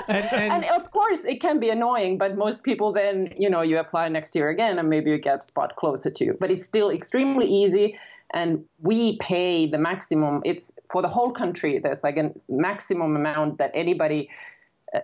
And, 0.10 0.26
and, 0.34 0.54
and, 0.54 0.66
of 0.66 0.92
course 0.92 1.24
it 1.24 1.40
can 1.40 1.60
be 1.60 1.70
annoying 1.70 2.18
but 2.18 2.36
most 2.36 2.64
people 2.64 2.92
then 2.92 3.34
you 3.38 3.50
know 3.50 3.62
you 3.62 3.78
apply 3.78 4.10
next 4.10 4.36
year 4.36 4.50
again 4.50 4.80
and 4.80 4.90
maybe 4.90 5.12
you 5.12 5.18
get 5.18 5.44
a 5.44 5.48
spot 5.48 5.76
closer 5.76 6.10
to 6.10 6.26
you. 6.26 6.38
But 6.40 6.52
it's 6.52 6.66
still 6.66 6.90
extremely 6.90 7.48
easy 7.48 7.98
and 8.32 8.64
we 8.82 9.18
pay 9.18 9.66
the 9.66 9.78
maximum. 9.78 10.42
It's 10.46 10.72
for 10.92 11.02
the 11.02 11.08
whole 11.08 11.32
country 11.32 11.80
there's 11.80 12.04
like 12.04 12.18
a 12.18 12.32
maximum 12.48 13.16
amount 13.16 13.58
that 13.58 13.72
anybody 13.74 14.30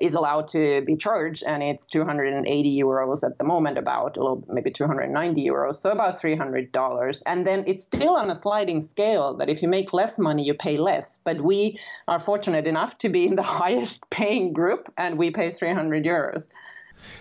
is 0.02 0.14
allowed 0.14 0.48
to 0.50 0.82
be 0.82 0.96
charged, 0.96 1.44
and 1.44 1.62
it's 1.62 1.86
280 1.86 2.82
euros 2.82 3.24
at 3.24 3.38
the 3.38 3.44
moment, 3.44 3.78
about 3.78 4.18
a 4.18 4.20
little 4.20 4.44
maybe 4.48 4.72
290 4.72 5.48
euros, 5.48 5.76
so 5.76 5.92
about 5.92 6.20
300 6.20 6.72
dollars. 6.72 7.22
And 7.26 7.46
then 7.46 7.64
it's 7.68 7.84
still 7.84 8.16
on 8.16 8.30
a 8.30 8.36
sliding 8.36 8.82
scale 8.82 9.36
that 9.36 9.50
if 9.50 9.62
you 9.62 9.68
make 9.68 9.94
less 9.94 10.18
money, 10.18 10.44
you 10.44 10.54
pay 10.54 10.78
less. 10.78 11.20
But 11.20 11.42
we 11.42 11.80
are 12.08 12.20
fortunate 12.20 12.68
enough 12.68 12.98
to 13.00 13.10
be 13.10 13.28
in 13.28 13.36
the 13.36 13.44
highest 13.62 14.10
paying 14.10 14.54
group, 14.54 14.92
and 14.98 15.18
we 15.18 15.32
pay 15.32 15.52
300 15.52 16.04
euros. 16.04 16.48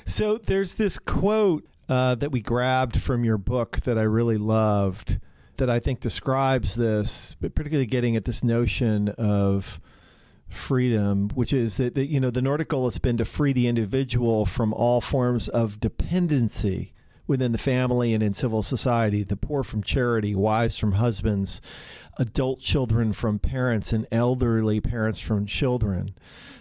So 0.07 0.38
there's 0.38 0.74
this 0.74 0.98
quote 0.98 1.66
uh, 1.88 2.14
that 2.16 2.31
we 2.31 2.40
grabbed 2.40 3.00
from 3.00 3.24
your 3.24 3.38
book 3.38 3.81
that 3.81 3.98
I 3.98 4.03
really 4.03 4.38
loved. 4.38 5.18
That 5.59 5.70
I 5.70 5.79
think 5.79 6.00
describes 6.00 6.74
this, 6.74 7.37
but 7.40 7.55
particularly 7.55 7.87
getting 7.87 8.16
at 8.16 8.24
this 8.24 8.42
notion 8.42 9.11
of 9.11 9.81
freedom, 10.48 11.28
which 11.35 11.52
is 11.52 11.76
that, 11.76 11.94
that 11.94 12.07
you 12.07 12.20
know 12.20 12.30
the 12.30 12.42
Nordic 12.42 12.68
goal 12.68 12.87
has 12.87 12.98
been 12.98 13.16
to 13.16 13.24
free 13.24 13.52
the 13.52 13.66
individual 13.66 14.44
from 14.44 14.72
all 14.72 15.00
forms 15.00 15.48
of 15.48 15.80
dependency 15.80 16.92
within 17.26 17.52
the 17.52 17.59
family 17.59 18.12
and 18.12 18.22
in 18.22 18.35
civil 18.35 18.62
society, 18.62 19.22
the 19.22 19.37
poor 19.37 19.62
from 19.62 19.83
charity, 19.83 20.35
wives 20.35 20.76
from 20.76 20.92
husbands, 20.92 21.61
adult 22.18 22.61
children 22.61 23.12
from 23.12 23.38
parents, 23.38 23.92
and 23.92 24.07
elderly 24.12 24.81
parents 24.81 25.20
from 25.20 25.46
children. 25.46 26.14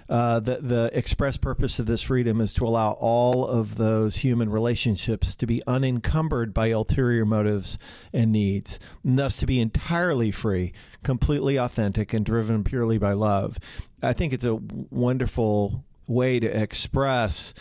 Uh, 0.10 0.40
the, 0.40 0.58
the 0.58 0.90
express 0.94 1.38
purpose 1.38 1.80
of 1.80 1.86
this 1.86 2.02
freedom 2.02 2.42
is 2.42 2.54
to 2.54 2.66
allow 2.66 2.92
all 2.92 3.48
of 3.48 3.76
those 3.76 4.18
human 4.18 4.50
relationships 4.50 5.34
to 5.36 5.48
be 5.48 5.64
unencumbered 5.66 6.54
by 6.54 6.68
ulterior 6.68 7.26
motives 7.26 7.78
and 8.12 8.32
needs, 8.32 8.80
and 9.04 9.18
thus 9.18 9.38
to 9.38 9.46
be 9.46 9.60
entirely 9.60 10.30
free, 10.30 10.74
completely 11.04 11.58
authentic, 11.58 12.14
and 12.14 12.26
driven 12.26 12.64
purely 12.64 12.98
by 12.98 13.14
love. 13.14 13.58
I 14.02 14.14
think 14.14 14.34
it's 14.34 14.46
a 14.46 14.56
wonderful 14.56 15.84
way 16.06 16.40
to 16.40 16.48
express 16.48 17.54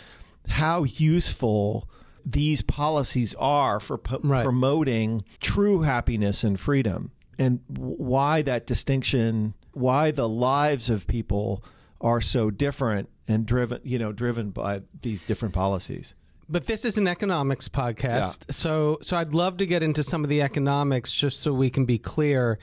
how 0.49 0.83
useful 0.83 1.89
these 2.25 2.61
policies 2.61 3.33
are 3.35 3.79
for 3.79 3.97
po- 3.97 4.19
Right. 4.23 4.43
promoting 4.43 5.23
true 5.39 5.81
happiness 5.81 6.43
and 6.43 6.59
freedom 6.59 7.11
and 7.39 7.59
why 7.67 8.41
that 8.41 8.65
distinction 8.67 9.53
why 9.73 10.11
the 10.11 10.29
lives 10.29 10.89
of 10.89 11.07
people 11.07 11.63
are 12.01 12.21
so 12.21 12.51
different 12.51 13.09
and 13.27 13.45
driven 13.45 13.79
you 13.83 13.97
know 13.97 14.11
driven 14.11 14.49
by 14.51 14.81
these 15.01 15.23
different 15.23 15.53
policies 15.53 16.15
But 16.49 16.67
this 16.67 16.83
is 16.85 16.97
an 16.97 17.07
economics 17.07 17.69
podcast, 17.69 18.53
so 18.53 18.97
so 19.01 19.17
I'd 19.17 19.33
love 19.33 19.57
to 19.57 19.65
get 19.65 19.81
into 19.81 20.03
some 20.03 20.23
of 20.25 20.29
the 20.29 20.41
economics 20.41 21.11
just 21.13 21.39
so 21.39 21.53
we 21.53 21.69
can 21.69 21.85
be 21.85 21.97
clear. 21.97 22.59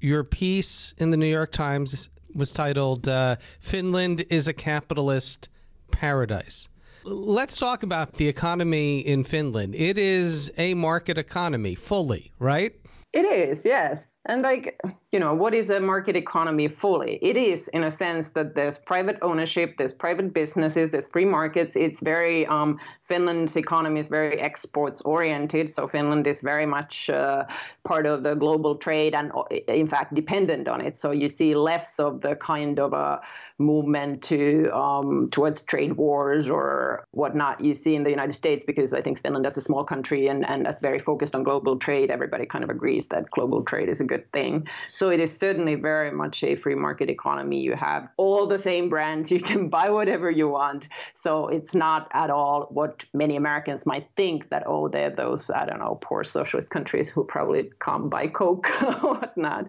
Your 0.00 0.22
piece 0.22 0.94
in 0.98 1.10
the 1.10 1.16
New 1.16 1.26
York 1.38 1.50
Times 1.50 2.08
was 2.34 2.52
titled 2.52 3.08
uh, 3.08 3.36
"Finland 3.58 4.24
is 4.30 4.46
a 4.48 4.52
capitalist 4.52 5.48
paradise." 5.90 6.68
Let's 7.04 7.58
talk 7.58 7.82
about 7.82 8.14
the 8.14 8.28
economy 8.28 9.00
in 9.00 9.24
Finland. 9.24 9.74
It 9.74 9.98
is 9.98 10.52
a 10.56 10.74
market 10.74 11.18
economy 11.18 11.74
fully, 11.74 12.32
right? 12.38 12.72
It 13.14 13.26
is, 13.26 13.64
yes. 13.64 14.12
And 14.26 14.42
like, 14.42 14.80
you 15.12 15.20
know, 15.20 15.34
what 15.34 15.54
is 15.54 15.70
a 15.70 15.78
market 15.78 16.16
economy 16.16 16.66
fully? 16.66 17.20
It 17.22 17.36
is 17.36 17.68
in 17.68 17.84
a 17.84 17.90
sense 17.90 18.30
that 18.30 18.56
there's 18.56 18.76
private 18.76 19.18
ownership, 19.22 19.76
there's 19.78 19.92
private 19.92 20.34
businesses, 20.34 20.90
there's 20.90 21.06
free 21.06 21.24
markets. 21.24 21.76
It's 21.76 22.02
very 22.02 22.44
um, 22.46 22.80
Finland's 23.04 23.56
economy 23.56 24.00
is 24.00 24.08
very 24.08 24.40
exports 24.40 25.00
oriented, 25.02 25.68
so 25.68 25.86
Finland 25.86 26.26
is 26.26 26.40
very 26.40 26.66
much 26.66 27.08
uh, 27.08 27.44
part 27.84 28.04
of 28.06 28.24
the 28.24 28.34
global 28.34 28.74
trade 28.74 29.14
and, 29.14 29.30
uh, 29.32 29.44
in 29.68 29.86
fact, 29.86 30.14
dependent 30.14 30.66
on 30.66 30.80
it. 30.80 30.98
So 30.98 31.12
you 31.12 31.28
see 31.28 31.54
less 31.54 32.00
of 32.00 32.20
the 32.20 32.34
kind 32.34 32.80
of 32.80 32.94
a 32.94 33.20
movement 33.58 34.22
to 34.24 34.68
um, 34.74 35.28
towards 35.30 35.62
trade 35.62 35.92
wars 35.92 36.48
or 36.48 37.06
whatnot 37.12 37.60
you 37.60 37.72
see 37.72 37.94
in 37.94 38.02
the 38.02 38.10
United 38.10 38.32
States 38.32 38.64
because 38.64 38.92
I 38.92 39.00
think 39.00 39.20
Finland 39.20 39.46
as 39.46 39.56
a 39.56 39.60
small 39.60 39.84
country 39.84 40.26
and 40.26 40.44
and 40.44 40.66
as 40.66 40.80
very 40.80 40.98
focused 40.98 41.34
on 41.34 41.44
global 41.44 41.76
trade, 41.78 42.10
everybody 42.10 42.46
kind 42.46 42.64
of 42.64 42.70
agrees 42.70 43.08
that 43.08 43.30
global 43.30 43.62
trade 43.62 43.88
is 43.88 44.00
a 44.00 44.04
good 44.04 44.30
thing. 44.32 44.66
So 44.92 45.10
it 45.10 45.20
is 45.20 45.36
certainly 45.36 45.76
very 45.76 46.10
much 46.10 46.42
a 46.42 46.56
free 46.56 46.74
market 46.74 47.08
economy. 47.10 47.60
You 47.60 47.74
have 47.74 48.08
all 48.16 48.46
the 48.46 48.58
same 48.58 48.88
brands, 48.88 49.30
you 49.34 49.40
can 49.40 49.68
buy 49.68 49.88
whatever 49.90 50.30
you 50.30 50.48
want. 50.48 50.88
So 51.14 51.46
it's 51.46 51.74
not 51.74 52.08
at 52.12 52.30
all 52.30 52.66
what 52.70 53.04
many 53.12 53.36
Americans 53.36 53.86
might 53.86 54.08
think 54.16 54.48
that 54.48 54.64
oh 54.66 54.88
they're 54.88 55.10
those 55.10 55.50
I 55.50 55.64
don't 55.64 55.78
know 55.78 55.98
poor 56.00 56.24
socialist 56.24 56.70
countries 56.70 57.08
who 57.08 57.24
probably 57.24 57.70
come 57.78 58.08
buy 58.08 58.26
Coke 58.26 58.68
or 58.82 59.14
whatnot. 59.14 59.68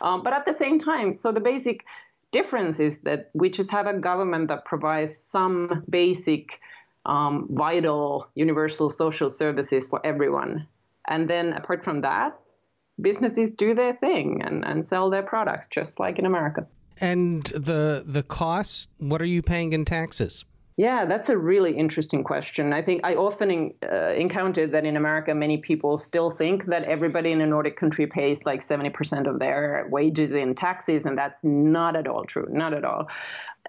Um, 0.00 0.22
but 0.22 0.32
at 0.32 0.44
the 0.44 0.52
same 0.52 0.78
time, 0.78 1.14
so 1.14 1.32
the 1.32 1.40
basic 1.40 1.84
difference 2.38 2.80
is 2.80 2.98
that 3.08 3.30
we 3.32 3.48
just 3.48 3.70
have 3.70 3.86
a 3.86 3.96
government 4.10 4.48
that 4.48 4.64
provides 4.64 5.16
some 5.16 5.84
basic, 5.88 6.60
um, 7.06 7.46
vital, 7.50 8.28
universal 8.34 8.90
social 8.90 9.30
services 9.30 9.82
for 9.90 10.00
everyone. 10.04 10.66
And 11.06 11.30
then 11.30 11.52
apart 11.52 11.84
from 11.84 12.00
that, 12.00 12.30
businesses 13.00 13.52
do 13.52 13.74
their 13.74 13.94
thing 13.94 14.42
and, 14.42 14.64
and 14.64 14.84
sell 14.84 15.10
their 15.10 15.22
products 15.22 15.68
just 15.68 16.00
like 16.00 16.18
in 16.18 16.26
America. 16.26 16.66
And 17.00 17.42
the 17.70 18.04
the 18.16 18.22
costs, 18.22 18.88
what 18.98 19.20
are 19.22 19.32
you 19.36 19.42
paying 19.42 19.72
in 19.72 19.84
taxes? 19.84 20.44
Yeah, 20.76 21.04
that's 21.04 21.28
a 21.28 21.38
really 21.38 21.76
interesting 21.76 22.24
question. 22.24 22.72
I 22.72 22.82
think 22.82 23.02
I 23.04 23.14
often 23.14 23.72
uh, 23.80 24.08
encountered 24.14 24.72
that 24.72 24.84
in 24.84 24.96
America, 24.96 25.32
many 25.32 25.58
people 25.58 25.98
still 25.98 26.30
think 26.30 26.64
that 26.64 26.82
everybody 26.84 27.30
in 27.30 27.40
a 27.40 27.46
Nordic 27.46 27.76
country 27.76 28.08
pays 28.08 28.44
like 28.44 28.60
70% 28.60 29.28
of 29.28 29.38
their 29.38 29.86
wages 29.88 30.34
in 30.34 30.56
taxes, 30.56 31.04
and 31.04 31.16
that's 31.16 31.44
not 31.44 31.94
at 31.94 32.08
all 32.08 32.24
true. 32.24 32.48
Not 32.50 32.74
at 32.74 32.84
all 32.84 33.08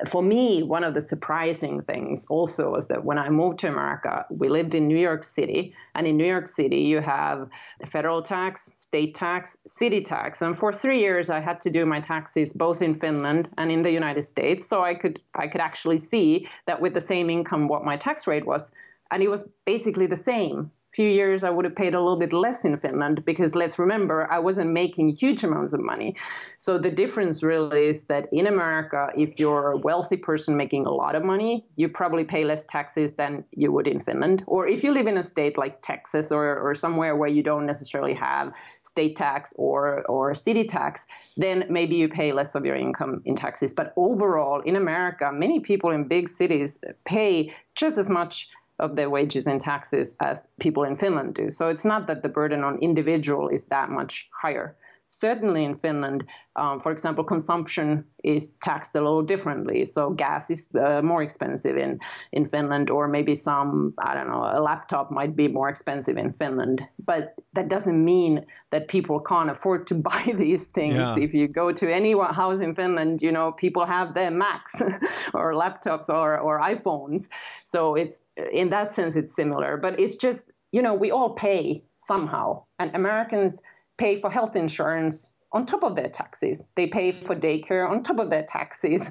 for 0.08 0.22
me, 0.22 0.62
one 0.62 0.84
of 0.84 0.94
the 0.94 1.02
surprising 1.02 1.82
things 1.82 2.26
also 2.30 2.72
was 2.72 2.88
that 2.88 3.06
when 3.06 3.18
I 3.18 3.30
moved 3.30 3.60
to 3.60 3.70
America, 3.70 4.26
we 4.30 4.50
lived 4.50 4.76
in 4.76 4.88
New 4.88 4.98
York 4.98 5.24
City. 5.24 5.74
And 5.96 6.06
in 6.06 6.18
New 6.18 6.26
York 6.26 6.48
City, 6.48 6.82
you 6.82 7.00
have 7.00 7.50
federal 7.86 8.22
tax, 8.22 8.72
state 8.76 9.16
tax, 9.16 9.58
city 9.66 10.02
tax. 10.02 10.42
And 10.42 10.58
for 10.58 10.74
three 10.74 11.00
years, 11.00 11.30
I 11.30 11.40
had 11.40 11.62
to 11.62 11.70
do 11.70 11.86
my 11.86 12.02
taxes 12.02 12.52
both 12.52 12.82
in 12.82 12.94
Finland 12.94 13.50
and 13.58 13.72
in 13.72 13.84
the 13.84 13.92
United 13.92 14.24
States. 14.24 14.68
So 14.68 14.84
I 14.84 14.96
could, 14.96 15.22
I 15.34 15.48
could 15.48 15.62
actually 15.62 16.00
see 16.00 16.48
that 16.66 16.82
with 16.82 16.94
the 16.94 17.02
same 17.02 17.30
income, 17.30 17.70
what 17.70 17.86
my 17.86 17.96
tax 17.96 18.28
rate 18.28 18.46
was. 18.46 18.74
And 19.12 19.24
it 19.24 19.30
was 19.30 19.48
basically 19.66 20.08
the 20.08 20.18
same 20.18 20.72
few 20.96 21.10
years 21.10 21.44
I 21.44 21.50
would 21.50 21.66
have 21.66 21.76
paid 21.76 21.94
a 21.94 22.00
little 22.00 22.18
bit 22.18 22.34
less 22.34 22.64
in 22.64 22.78
Finland 22.78 23.26
because 23.26 23.54
let's 23.56 23.78
remember 23.78 24.32
I 24.32 24.40
wasn't 24.40 24.72
making 24.72 25.10
huge 25.10 25.44
amounts 25.44 25.74
of 25.74 25.82
money. 25.82 26.16
So 26.58 26.78
the 26.78 26.90
difference 26.90 27.44
really 27.44 27.88
is 27.88 28.06
that 28.06 28.28
in 28.32 28.48
America, 28.48 29.10
if 29.18 29.38
you're 29.38 29.72
a 29.72 29.78
wealthy 29.78 30.18
person 30.18 30.56
making 30.56 30.86
a 30.86 30.92
lot 30.92 31.16
of 31.16 31.24
money, 31.24 31.66
you 31.76 31.90
probably 31.90 32.24
pay 32.24 32.46
less 32.46 32.66
taxes 32.66 33.14
than 33.14 33.44
you 33.52 33.72
would 33.74 33.88
in 33.88 34.00
Finland. 34.00 34.44
Or 34.48 34.68
if 34.68 34.84
you 34.84 34.94
live 34.94 35.08
in 35.08 35.18
a 35.18 35.24
state 35.24 35.58
like 35.58 35.82
Texas 35.82 36.32
or, 36.32 36.58
or 36.58 36.74
somewhere 36.76 37.16
where 37.16 37.30
you 37.30 37.44
don't 37.44 37.66
necessarily 37.66 38.14
have 38.14 38.54
state 38.84 39.16
tax 39.16 39.54
or, 39.58 40.04
or 40.08 40.34
city 40.34 40.64
tax, 40.64 41.06
then 41.38 41.66
maybe 41.70 41.96
you 41.96 42.08
pay 42.08 42.32
less 42.32 42.56
of 42.56 42.66
your 42.66 42.76
income 42.76 43.22
in 43.26 43.36
taxes. 43.36 43.74
But 43.74 43.94
overall, 43.98 44.62
in 44.62 44.76
America, 44.76 45.32
many 45.34 45.60
people 45.60 45.90
in 45.90 46.08
big 46.08 46.30
cities 46.30 46.80
pay 47.04 47.54
just 47.76 47.98
as 47.98 48.10
much 48.10 48.48
of 48.80 48.96
their 48.96 49.10
wages 49.10 49.48
and 49.48 49.62
taxes 49.62 50.16
as 50.20 50.48
people 50.60 50.84
in 50.84 50.96
Finland 50.96 51.34
do. 51.34 51.50
So 51.50 51.70
it's 51.70 51.86
not 51.86 52.08
that 52.08 52.24
the 52.24 52.30
burden 52.30 52.64
on 52.64 52.80
individual 52.80 53.50
is 53.50 53.68
that 53.68 53.90
much 53.90 54.30
higher 54.42 54.76
certainly 55.08 55.64
in 55.64 55.76
Finland, 55.76 56.26
um, 56.56 56.80
for 56.80 56.92
example, 56.92 57.24
consumption 57.24 58.04
is 58.24 58.56
taxed 58.62 58.96
a 58.96 59.00
little 59.00 59.22
differently. 59.22 59.86
So 59.86 60.10
gas 60.10 60.50
is 60.50 60.70
uh, 60.76 61.02
more 61.02 61.22
expensive 61.22 61.78
in, 61.78 62.00
in 62.32 62.46
Finland, 62.46 62.90
or 62.90 63.08
maybe 63.08 63.36
some, 63.36 63.94
I 64.00 64.14
don't 64.14 64.28
know, 64.28 64.44
a 64.44 64.62
laptop 64.62 65.12
might 65.12 65.36
be 65.36 65.48
more 65.48 65.70
expensive 65.70 66.18
in 66.18 66.32
Finland. 66.34 66.82
But 67.06 67.36
that 67.54 67.68
doesn't 67.70 68.04
mean 68.04 68.46
that 68.72 68.88
people 68.88 69.20
can't 69.20 69.50
afford 69.50 69.88
to 69.88 69.96
buy 70.12 70.34
these 70.38 70.66
things. 70.68 70.96
Yeah. 70.96 71.18
If 71.18 71.34
you 71.34 71.48
go 71.48 71.72
to 71.72 71.94
any 71.94 72.14
house 72.14 72.60
in 72.60 72.74
Finland, 72.76 73.22
you 73.22 73.32
know, 73.32 73.52
people 73.52 73.86
have 73.86 74.14
their 74.14 74.32
Macs 74.32 74.82
or 75.34 75.54
laptops 75.54 76.10
or, 76.10 76.38
or 76.38 76.62
iPhones. 76.62 77.28
So 77.66 77.96
it's 77.96 78.24
in 78.52 78.70
that 78.70 78.94
sense, 78.94 79.16
it's 79.16 79.36
similar. 79.36 79.78
But 79.78 80.00
it's 80.00 80.16
just, 80.16 80.52
you 80.72 80.82
know, 80.82 80.94
we 80.94 81.12
all 81.12 81.32
pay 81.34 81.84
somehow. 82.00 82.64
And 82.80 82.96
Americans– 82.96 83.62
pay 83.98 84.18
for 84.18 84.30
health 84.30 84.56
insurance 84.56 85.34
on 85.52 85.66
top 85.66 85.84
of 85.84 85.96
their 85.96 86.10
taxes. 86.10 86.64
They 86.76 86.88
pay 86.88 87.12
for 87.12 87.36
daycare 87.36 87.90
on 87.90 88.04
top 88.04 88.20
of 88.20 88.30
their 88.30 88.44
taxes. 88.44 89.10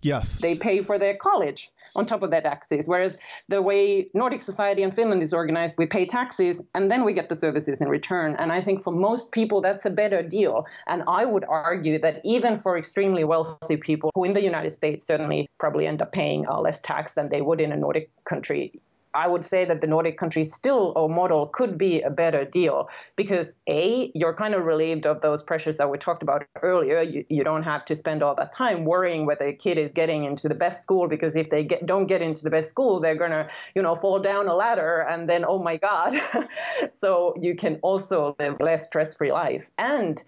Yes. 0.00 0.38
They 0.38 0.54
pay 0.54 0.82
for 0.82 0.98
their 0.98 1.16
college 1.16 1.70
on 1.94 2.06
top 2.06 2.22
of 2.22 2.30
their 2.30 2.40
taxes. 2.40 2.88
Whereas 2.88 3.16
the 3.48 3.60
way 3.60 4.08
Nordic 4.14 4.42
society 4.42 4.82
and 4.82 4.92
Finland 4.92 5.22
is 5.22 5.32
organized, 5.32 5.76
we 5.78 5.86
pay 5.86 6.06
taxes 6.06 6.62
and 6.74 6.90
then 6.90 7.04
we 7.04 7.12
get 7.12 7.28
the 7.28 7.34
services 7.34 7.80
in 7.80 7.88
return. 7.88 8.34
And 8.36 8.52
I 8.52 8.60
think 8.60 8.82
for 8.82 8.92
most 8.92 9.32
people, 9.32 9.60
that's 9.60 9.84
a 9.84 9.90
better 9.90 10.22
deal. 10.22 10.66
And 10.86 11.02
I 11.06 11.24
would 11.24 11.44
argue 11.44 11.98
that 12.00 12.20
even 12.24 12.56
for 12.56 12.78
extremely 12.78 13.24
wealthy 13.24 13.76
people 13.76 14.10
who 14.14 14.24
in 14.24 14.32
the 14.32 14.42
United 14.42 14.70
States 14.70 15.06
certainly 15.06 15.48
probably 15.58 15.86
end 15.86 16.02
up 16.02 16.12
paying 16.12 16.46
uh, 16.48 16.60
less 16.60 16.80
tax 16.80 17.12
than 17.12 17.28
they 17.28 17.42
would 17.42 17.60
in 17.60 17.72
a 17.72 17.76
Nordic 17.76 18.10
country, 18.24 18.72
I 19.14 19.28
would 19.28 19.44
say 19.44 19.64
that 19.64 19.80
the 19.80 19.86
Nordic 19.86 20.16
countries 20.16 20.52
still 20.52 20.92
or 20.96 21.08
model 21.08 21.46
could 21.46 21.76
be 21.76 22.00
a 22.00 22.10
better 22.10 22.44
deal 22.44 22.88
because 23.16 23.58
a 23.68 24.10
you're 24.14 24.34
kind 24.34 24.54
of 24.54 24.64
relieved 24.64 25.06
of 25.06 25.20
those 25.20 25.42
pressures 25.42 25.76
that 25.76 25.90
we 25.90 25.98
talked 25.98 26.22
about 26.22 26.46
earlier. 26.62 27.00
You, 27.02 27.24
you 27.28 27.44
don't 27.44 27.62
have 27.62 27.84
to 27.86 27.94
spend 27.94 28.22
all 28.22 28.34
that 28.36 28.52
time 28.52 28.84
worrying 28.84 29.26
whether 29.26 29.46
a 29.46 29.52
kid 29.52 29.78
is 29.78 29.90
getting 29.90 30.24
into 30.24 30.48
the 30.48 30.54
best 30.54 30.82
school 30.82 31.08
because 31.08 31.36
if 31.36 31.50
they 31.50 31.64
get, 31.64 31.84
don't 31.84 32.06
get 32.06 32.22
into 32.22 32.42
the 32.42 32.50
best 32.50 32.68
school, 32.70 33.00
they're 33.00 33.16
gonna 33.16 33.48
you 33.74 33.82
know 33.82 33.94
fall 33.94 34.18
down 34.18 34.48
a 34.48 34.54
ladder 34.54 35.06
and 35.08 35.28
then 35.28 35.44
oh 35.46 35.58
my 35.58 35.76
god. 35.76 36.20
so 37.00 37.34
you 37.40 37.54
can 37.54 37.78
also 37.82 38.34
live 38.38 38.56
less 38.60 38.86
stress-free 38.86 39.32
life. 39.32 39.70
And 39.78 40.22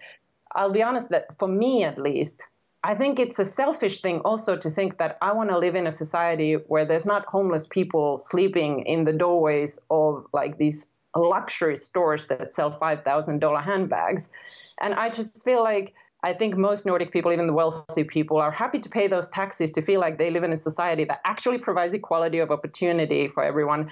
I'll 0.53 0.71
be 0.71 0.83
honest 0.83 1.09
that 1.09 1.35
for 1.37 1.47
me 1.47 1.83
at 1.83 1.97
least, 1.97 2.43
I 2.85 2.93
think 2.93 3.17
it's 3.17 3.39
a 3.39 3.45
selfish 3.45 4.01
thing 4.01 4.19
also 4.19 4.55
to 4.55 4.69
think 4.69 4.99
that 4.99 5.17
I 5.19 5.33
want 5.33 5.49
to 5.49 5.57
live 5.57 5.73
in 5.73 5.87
a 5.87 5.91
society 5.91 6.53
where 6.53 6.85
there's 6.85 7.03
not 7.03 7.25
homeless 7.25 7.65
people 7.65 8.19
sleeping 8.19 8.81
in 8.81 9.05
the 9.05 9.11
doorways 9.11 9.79
of 9.89 10.27
like 10.33 10.59
these 10.59 10.93
luxury 11.15 11.77
stores 11.77 12.27
that 12.27 12.53
sell 12.53 12.71
$5,000 12.71 13.63
handbags. 13.63 14.29
And 14.79 14.93
I 14.93 15.09
just 15.09 15.43
feel 15.43 15.63
like 15.63 15.95
I 16.21 16.33
think 16.33 16.57
most 16.57 16.85
Nordic 16.85 17.11
people, 17.11 17.33
even 17.33 17.47
the 17.47 17.53
wealthy 17.53 18.03
people, 18.03 18.37
are 18.37 18.51
happy 18.51 18.77
to 18.77 18.89
pay 18.89 19.07
those 19.07 19.29
taxes 19.29 19.71
to 19.71 19.81
feel 19.81 19.99
like 19.99 20.19
they 20.19 20.29
live 20.29 20.43
in 20.43 20.53
a 20.53 20.57
society 20.57 21.05
that 21.05 21.21
actually 21.25 21.57
provides 21.57 21.95
equality 21.95 22.37
of 22.37 22.51
opportunity 22.51 23.27
for 23.27 23.43
everyone. 23.43 23.89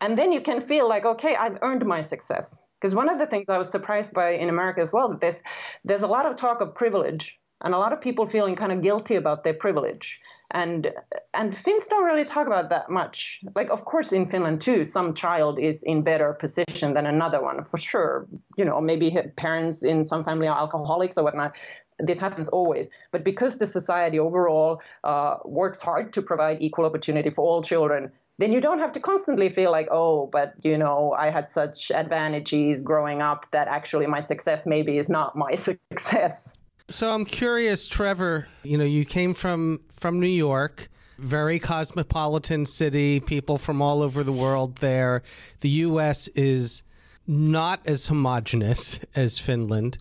And 0.00 0.16
then 0.16 0.32
you 0.32 0.40
can 0.40 0.62
feel 0.62 0.88
like, 0.88 1.04
okay, 1.04 1.36
I've 1.36 1.58
earned 1.60 1.84
my 1.84 2.00
success. 2.00 2.58
Because 2.80 2.94
one 2.94 3.10
of 3.10 3.18
the 3.18 3.26
things 3.26 3.50
I 3.50 3.58
was 3.58 3.68
surprised 3.68 4.14
by 4.14 4.30
in 4.30 4.48
America 4.48 4.80
as 4.80 4.94
well, 4.94 5.10
that 5.10 5.20
there's, 5.20 5.42
there's 5.84 6.02
a 6.02 6.06
lot 6.06 6.24
of 6.24 6.36
talk 6.36 6.62
of 6.62 6.74
privilege 6.74 7.38
and 7.62 7.74
a 7.74 7.78
lot 7.78 7.92
of 7.92 8.00
people 8.00 8.26
feeling 8.26 8.56
kind 8.56 8.72
of 8.72 8.82
guilty 8.82 9.16
about 9.16 9.44
their 9.44 9.54
privilege 9.54 10.20
and 10.54 10.92
and 11.34 11.56
Finns 11.56 11.88
don't 11.88 12.04
really 12.04 12.24
talk 12.24 12.46
about 12.46 12.70
that 12.70 12.88
much. 12.88 13.40
Like, 13.54 13.70
of 13.70 13.84
course, 13.84 14.12
in 14.12 14.26
Finland 14.26 14.60
too, 14.60 14.84
some 14.84 15.12
child 15.14 15.58
is 15.58 15.82
in 15.82 16.02
better 16.02 16.32
position 16.32 16.94
than 16.94 17.06
another 17.06 17.42
one 17.42 17.64
for 17.64 17.76
sure. 17.76 18.26
You 18.56 18.64
know, 18.64 18.80
maybe 18.80 19.10
parents 19.36 19.82
in 19.82 20.04
some 20.04 20.22
family 20.24 20.46
are 20.46 20.56
alcoholics 20.56 21.18
or 21.18 21.24
whatnot. 21.24 21.56
This 21.98 22.20
happens 22.20 22.48
always, 22.48 22.88
but 23.12 23.24
because 23.24 23.58
the 23.58 23.66
society 23.66 24.18
overall 24.18 24.82
uh, 25.04 25.36
works 25.44 25.80
hard 25.80 26.12
to 26.14 26.22
provide 26.22 26.60
equal 26.60 26.86
opportunity 26.86 27.30
for 27.30 27.44
all 27.44 27.62
children, 27.62 28.10
then 28.38 28.52
you 28.52 28.60
don't 28.60 28.80
have 28.80 28.90
to 28.92 29.00
constantly 29.00 29.48
feel 29.48 29.70
like, 29.70 29.88
oh, 29.92 30.26
but 30.26 30.54
you 30.62 30.76
know, 30.76 31.14
I 31.16 31.30
had 31.30 31.48
such 31.48 31.92
advantages 31.92 32.82
growing 32.82 33.22
up 33.22 33.46
that 33.52 33.68
actually 33.68 34.06
my 34.06 34.20
success 34.20 34.66
maybe 34.66 34.98
is 34.98 35.08
not 35.08 35.36
my 35.36 35.54
success. 35.56 36.56
So 36.90 37.12
I'm 37.12 37.24
curious, 37.24 37.86
Trevor. 37.86 38.46
You 38.62 38.76
know, 38.78 38.84
you 38.84 39.04
came 39.04 39.34
from 39.34 39.80
from 39.98 40.20
New 40.20 40.26
York, 40.26 40.88
very 41.18 41.58
cosmopolitan 41.58 42.66
city, 42.66 43.20
people 43.20 43.56
from 43.56 43.80
all 43.80 44.02
over 44.02 44.22
the 44.22 44.32
world 44.32 44.76
there. 44.76 45.22
The 45.60 45.70
U.S. 45.70 46.28
is 46.28 46.82
not 47.26 47.80
as 47.86 48.08
homogenous 48.08 49.00
as 49.16 49.38
Finland. 49.38 49.98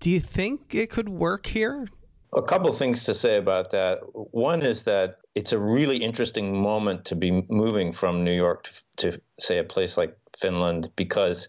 Do 0.00 0.10
you 0.10 0.20
think 0.20 0.74
it 0.74 0.90
could 0.90 1.08
work 1.08 1.46
here? 1.46 1.88
A 2.34 2.42
couple 2.42 2.72
things 2.72 3.04
to 3.04 3.14
say 3.14 3.36
about 3.36 3.70
that. 3.70 3.98
One 4.32 4.62
is 4.62 4.82
that 4.84 5.18
it's 5.34 5.52
a 5.52 5.58
really 5.58 5.98
interesting 5.98 6.58
moment 6.58 7.04
to 7.06 7.14
be 7.14 7.44
moving 7.48 7.92
from 7.92 8.24
New 8.24 8.34
York 8.34 8.64
to, 8.96 9.12
to 9.12 9.20
say, 9.38 9.58
a 9.58 9.64
place 9.64 9.96
like 9.96 10.16
Finland 10.36 10.90
because 10.96 11.48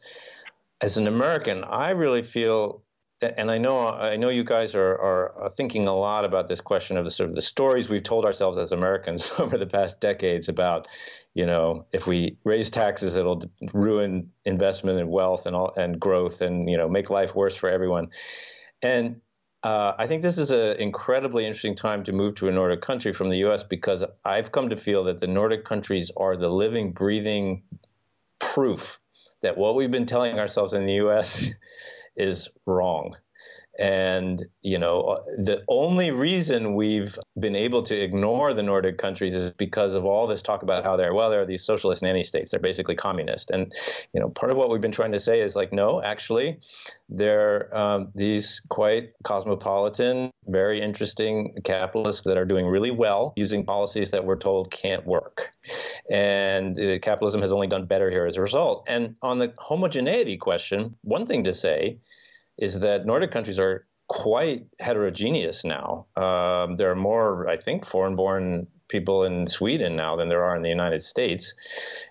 as 0.82 0.98
an 0.98 1.08
American, 1.08 1.64
I 1.64 1.92
really 1.92 2.22
feel 2.22 2.84
and 3.22 3.50
I 3.50 3.58
know 3.58 3.88
I 3.88 4.18
know 4.18 4.30
you 4.30 4.44
guys 4.44 4.76
are, 4.76 4.98
are 4.98 5.50
thinking 5.50 5.88
a 5.88 5.96
lot 5.96 6.26
about 6.26 6.48
this 6.48 6.62
question 6.62 6.98
of 6.98 7.06
the 7.06 7.12
sort 7.12 7.30
of 7.30 7.36
the 7.36 7.42
stories 7.42 7.90
we've 7.90 8.04
told 8.04 8.26
ourselves 8.26 8.58
as 8.58 8.72
Americans 8.72 9.32
over 9.40 9.58
the 9.58 9.68
past 9.68 10.02
decades 10.02 10.50
about, 10.50 10.88
you 11.34 11.46
know, 11.46 11.86
if 11.92 12.08
we 12.08 12.38
raise 12.44 12.70
taxes, 12.70 13.16
it'll 13.16 13.42
ruin 13.74 14.32
investment 14.44 15.00
and 15.00 15.10
wealth 15.10 15.46
and 15.46 15.56
all 15.56 15.74
and 15.76 16.00
growth 16.00 16.42
and 16.42 16.70
you 16.70 16.78
know 16.78 16.90
make 16.90 17.10
life 17.10 17.34
worse 17.36 17.56
for 17.56 17.70
everyone. 17.70 18.10
And 18.82 19.22
uh, 19.64 19.94
I 19.98 20.06
think 20.08 20.22
this 20.22 20.38
is 20.38 20.52
an 20.52 20.78
incredibly 20.78 21.46
interesting 21.46 21.76
time 21.76 22.04
to 22.04 22.12
move 22.12 22.36
to 22.36 22.50
a 22.50 22.52
Nordic 22.52 22.82
country 22.82 23.14
from 23.14 23.30
the 23.30 23.38
U.S. 23.38 23.64
because 23.64 24.04
I've 24.24 24.52
come 24.52 24.70
to 24.70 24.78
feel 24.78 25.06
that 25.06 25.20
the 25.20 25.28
Nordic 25.28 25.66
countries 25.66 26.12
are 26.16 26.38
the 26.38 26.50
living, 26.50 26.92
breathing 26.92 27.64
proof 28.40 29.00
that 29.42 29.58
what 29.58 29.76
we've 29.76 29.90
been 29.90 30.06
telling 30.06 30.38
ourselves 30.38 30.74
in 30.74 30.86
the 30.86 30.94
U.S. 30.94 31.50
is 32.16 32.50
wrong. 32.66 33.16
And, 33.78 34.42
you 34.62 34.78
know, 34.78 35.22
the 35.38 35.64
only 35.68 36.12
reason 36.12 36.76
we've 36.76 37.18
been 37.38 37.56
able 37.56 37.84
to 37.84 37.96
ignore 38.00 38.54
the 38.54 38.64
Nordic 38.64 38.98
countries 38.98 39.34
is 39.34 39.52
because 39.52 39.96
of 39.96 40.06
all 40.06 40.28
this 40.28 40.42
talk 40.42 40.64
about 40.64 40.84
how 40.84 40.96
they're, 40.96 41.14
well, 41.14 41.30
they're 41.30 41.46
these 41.46 41.64
socialist 41.64 42.02
nanny 42.02 42.24
states. 42.24 42.52
They're 42.52 42.60
basically 42.60 42.96
communist. 42.96 43.52
And, 43.52 43.74
you 44.14 44.22
know, 44.22 44.30
part 44.30 44.52
of 44.52 44.58
what 44.58 44.70
we've 44.70 44.82
been 44.82 44.92
trying 44.92 45.12
to 45.12 45.20
say 45.20 45.42
is 45.42 45.56
like, 45.56 45.74
no, 45.74 46.02
actually, 46.02 46.60
they're 47.10 47.76
um, 47.76 48.12
these 48.16 48.62
quite 48.70 49.12
cosmopolitan, 49.24 50.32
very 50.48 50.82
interesting 50.82 51.56
capitalists 51.64 52.22
that 52.22 52.38
are 52.38 52.46
doing 52.46 52.66
really 52.68 52.92
well 52.92 53.34
using 53.36 53.66
policies 53.66 54.12
that 54.12 54.24
we're 54.24 54.38
told 54.38 54.72
can't 54.72 55.06
work. 55.06 55.52
And 56.10 56.80
uh, 56.80 57.00
capitalism 57.00 57.42
has 57.42 57.52
only 57.52 57.68
done 57.68 57.86
better 57.86 58.10
here 58.10 58.26
as 58.26 58.38
a 58.38 58.42
result. 58.42 58.86
And 58.88 59.16
on 59.22 59.40
the 59.40 59.54
homogeneity 59.58 60.38
question, 60.38 60.96
one 61.02 61.26
thing 61.28 61.44
to 61.44 61.54
say 61.54 62.00
is 62.58 62.80
that 62.80 63.06
Nordic 63.06 63.32
countries 63.32 63.60
are 63.60 63.86
quite 64.08 64.68
heterogeneous 64.80 65.66
now. 65.66 66.06
Um, 66.16 66.76
there 66.76 66.92
are 66.92 66.96
more, 66.96 67.48
I 67.50 67.58
think, 67.58 67.86
foreign 67.86 68.16
born 68.16 68.68
people 68.88 69.24
in 69.24 69.48
Sweden 69.48 69.96
now 69.96 70.16
than 70.16 70.30
there 70.30 70.44
are 70.44 70.56
in 70.56 70.62
the 70.62 70.70
United 70.70 71.02
States. 71.02 71.56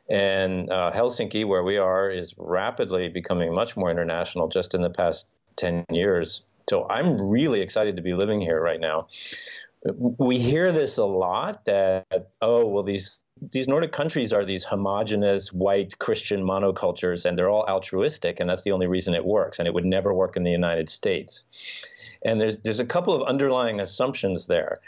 And 0.08 0.70
uh, 0.70 0.92
Helsinki, 0.92 1.46
where 1.46 1.62
we 1.62 1.78
are, 1.78 2.10
is 2.10 2.34
rapidly 2.36 3.08
becoming 3.08 3.54
much 3.54 3.76
more 3.76 3.90
international 3.90 4.48
just 4.48 4.74
in 4.74 4.82
the 4.82 4.90
past 4.90 5.28
10 5.56 5.84
years. 5.90 6.42
So 6.68 6.88
I'm 6.88 7.30
really 7.30 7.60
excited 7.60 7.96
to 7.96 8.02
be 8.02 8.14
living 8.14 8.40
here 8.40 8.60
right 8.60 8.80
now. 8.80 9.06
We 10.18 10.38
hear 10.38 10.72
this 10.72 10.96
a 10.96 11.04
lot 11.04 11.66
that, 11.66 12.30
oh, 12.40 12.66
well, 12.66 12.82
these 12.82 13.20
these 13.40 13.68
Nordic 13.68 13.92
countries 13.92 14.32
are 14.32 14.44
these 14.44 14.64
homogenous 14.64 15.52
white 15.52 15.98
Christian 15.98 16.42
monocultures, 16.42 17.26
and 17.26 17.36
they're 17.36 17.48
all 17.48 17.64
altruistic, 17.68 18.40
and 18.40 18.48
that's 18.48 18.62
the 18.62 18.72
only 18.72 18.86
reason 18.86 19.14
it 19.14 19.24
works. 19.24 19.58
And 19.58 19.66
it 19.66 19.74
would 19.74 19.84
never 19.84 20.14
work 20.14 20.36
in 20.36 20.44
the 20.44 20.50
United 20.50 20.88
States. 20.88 21.42
And 22.24 22.40
there's 22.40 22.58
there's 22.58 22.80
a 22.80 22.86
couple 22.86 23.14
of 23.14 23.22
underlying 23.22 23.80
assumptions 23.80 24.46
there. 24.46 24.80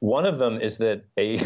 One 0.00 0.26
of 0.26 0.38
them 0.38 0.60
is 0.60 0.78
that 0.78 1.04
a 1.18 1.40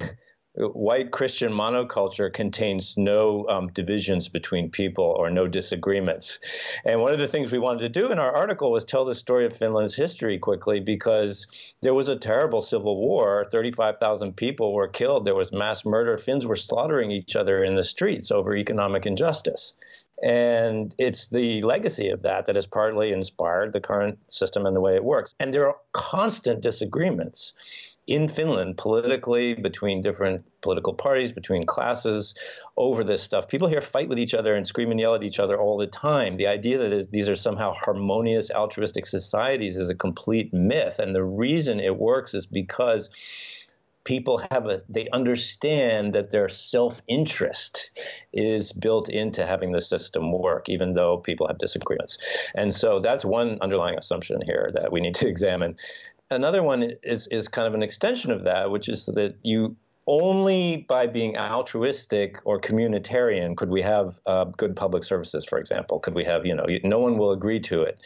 white 0.55 1.11
Christian 1.11 1.51
monoculture 1.51 2.31
contains 2.31 2.97
no 2.99 3.47
um, 3.49 3.69
divisions 3.69 4.29
between 4.29 4.71
people 4.71 5.05
or 5.05 5.31
no 5.31 5.49
disagreements. 5.49 6.41
And 6.85 7.01
one 7.01 7.13
of 7.13 7.19
the 7.19 7.29
things 7.29 7.51
we 7.51 7.59
wanted 7.59 7.81
to 7.81 8.01
do 8.01 8.13
in 8.13 8.19
our 8.19 8.31
article 8.31 8.71
was 8.71 8.85
tell 8.85 9.07
the 9.07 9.15
story 9.15 9.47
of 9.47 9.57
Finland's 9.57 9.95
history 9.95 10.39
quickly 10.39 10.81
because 10.81 11.75
there 11.81 11.95
was 11.95 12.09
a 12.09 12.17
terrible 12.17 12.61
civil 12.61 12.99
war. 12.99 13.47
35,000 13.51 14.37
people 14.37 14.75
were 14.75 14.89
killed. 14.89 15.25
There 15.25 15.35
was 15.35 15.53
mass 15.53 15.87
murder. 15.87 16.19
Finns 16.19 16.45
were 16.45 16.57
slaughtering 16.57 17.11
each 17.11 17.35
other 17.35 17.65
in 17.65 17.75
the 17.75 17.83
streets 17.83 18.31
over 18.31 18.55
economic 18.55 19.07
injustice. 19.07 19.73
And 20.23 20.95
it's 20.99 21.29
the 21.29 21.63
legacy 21.63 22.11
of 22.11 22.23
that 22.23 22.47
that 22.47 22.55
has 22.55 22.67
partly 22.67 23.11
inspired 23.11 23.73
the 23.73 23.81
current 23.81 24.19
system 24.31 24.67
and 24.67 24.77
the 24.77 24.81
way 24.81 24.95
it 24.95 25.03
works. 25.03 25.35
And 25.41 25.53
there 25.53 25.67
are 25.67 25.77
constant 25.93 26.61
disagreements 26.61 27.55
in 28.07 28.27
Finland 28.27 28.77
politically 28.77 29.55
between 29.55 30.03
different 30.03 30.45
political 30.61 30.95
parties, 30.95 31.33
between 31.33 31.65
classes 31.65 32.35
over 32.77 33.05
this 33.05 33.23
stuff. 33.23 33.49
People 33.49 33.69
here 33.69 33.81
fight 33.81 34.09
with 34.09 34.19
each 34.19 34.35
other 34.35 34.55
and 34.55 34.67
scream 34.67 34.91
and 34.91 34.99
yell 34.99 35.15
at 35.15 35.23
each 35.23 35.39
other 35.39 35.61
all 35.61 35.79
the 35.79 35.87
time. 35.87 36.37
The 36.37 36.49
idea 36.49 36.79
that 36.79 36.93
is, 36.93 37.09
these 37.09 37.29
are 37.29 37.37
somehow 37.37 37.73
harmonious, 37.73 38.51
altruistic 38.51 39.07
societies 39.07 39.77
is 39.77 39.91
a 39.91 39.95
complete 39.95 40.53
myth. 40.53 40.99
And 40.99 41.15
the 41.15 41.25
reason 41.25 41.81
it 41.81 41.97
works 41.97 42.35
is 42.35 42.47
because 42.47 43.09
people 44.05 44.43
have 44.51 44.67
a 44.67 44.81
they 44.89 45.09
understand 45.11 46.13
that 46.15 46.31
their 46.31 46.49
self-interest 46.49 47.91
is 48.33 48.73
built 48.73 49.09
into 49.09 49.47
having 49.47 49.73
the 49.73 49.81
system 49.81 50.33
work 50.33 50.69
even 50.69 50.95
though 50.95 51.19
people 51.19 51.47
have 51.47 51.59
disagreements 51.59 52.19
and 52.55 52.75
so 52.75 52.99
that's 52.99 53.25
one 53.25 53.59
underlying 53.61 53.97
assumption 53.97 54.41
here 54.45 54.71
that 54.75 54.91
we 54.91 55.01
need 55.01 55.15
to 55.15 55.29
examine 55.35 55.77
another 56.35 56.63
one 56.63 56.95
is 57.03 57.29
is 57.29 57.49
kind 57.49 57.67
of 57.67 57.75
an 57.75 57.83
extension 57.83 58.31
of 58.31 58.45
that, 58.45 58.71
which 58.71 58.89
is 58.89 59.07
that 59.07 59.37
you 59.43 59.77
only 60.07 60.79
by 60.89 61.07
being 61.07 61.37
altruistic 61.37 62.39
or 62.45 62.61
communitarian 62.61 63.57
could 63.57 63.71
we 63.71 63.83
have 63.83 64.19
uh, 64.27 64.45
good 64.45 64.75
public 64.75 65.05
services. 65.05 65.45
For 65.45 65.59
example, 65.59 66.01
could 66.01 66.15
we 66.15 66.25
have 66.25 66.45
you 66.47 66.55
know 66.55 66.67
no 66.85 66.99
one 66.99 67.19
will 67.19 67.33
agree 67.33 67.61
to 67.61 67.83
it 67.83 67.99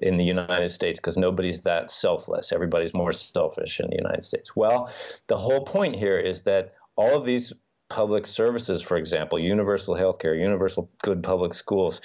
in 0.00 0.16
the 0.16 0.24
United 0.24 0.68
States 0.68 0.98
because 0.98 1.16
nobody's 1.16 1.62
that 1.62 1.90
selfless. 1.90 2.52
Everybody's 2.52 2.94
more 2.94 3.12
selfish 3.12 3.80
in 3.80 3.88
the 3.88 3.96
United 3.96 4.22
States. 4.22 4.54
Well, 4.54 4.92
the 5.26 5.38
whole 5.38 5.64
point 5.64 5.96
here 5.96 6.18
is 6.18 6.42
that 6.42 6.72
all 6.96 7.16
of 7.16 7.24
these 7.24 7.52
public 7.88 8.26
services, 8.26 8.82
for 8.82 8.96
example, 8.96 9.38
universal 9.38 9.94
healthcare, 9.94 10.38
universal 10.38 10.90
good 11.02 11.22
public 11.22 11.54
schools, 11.54 12.00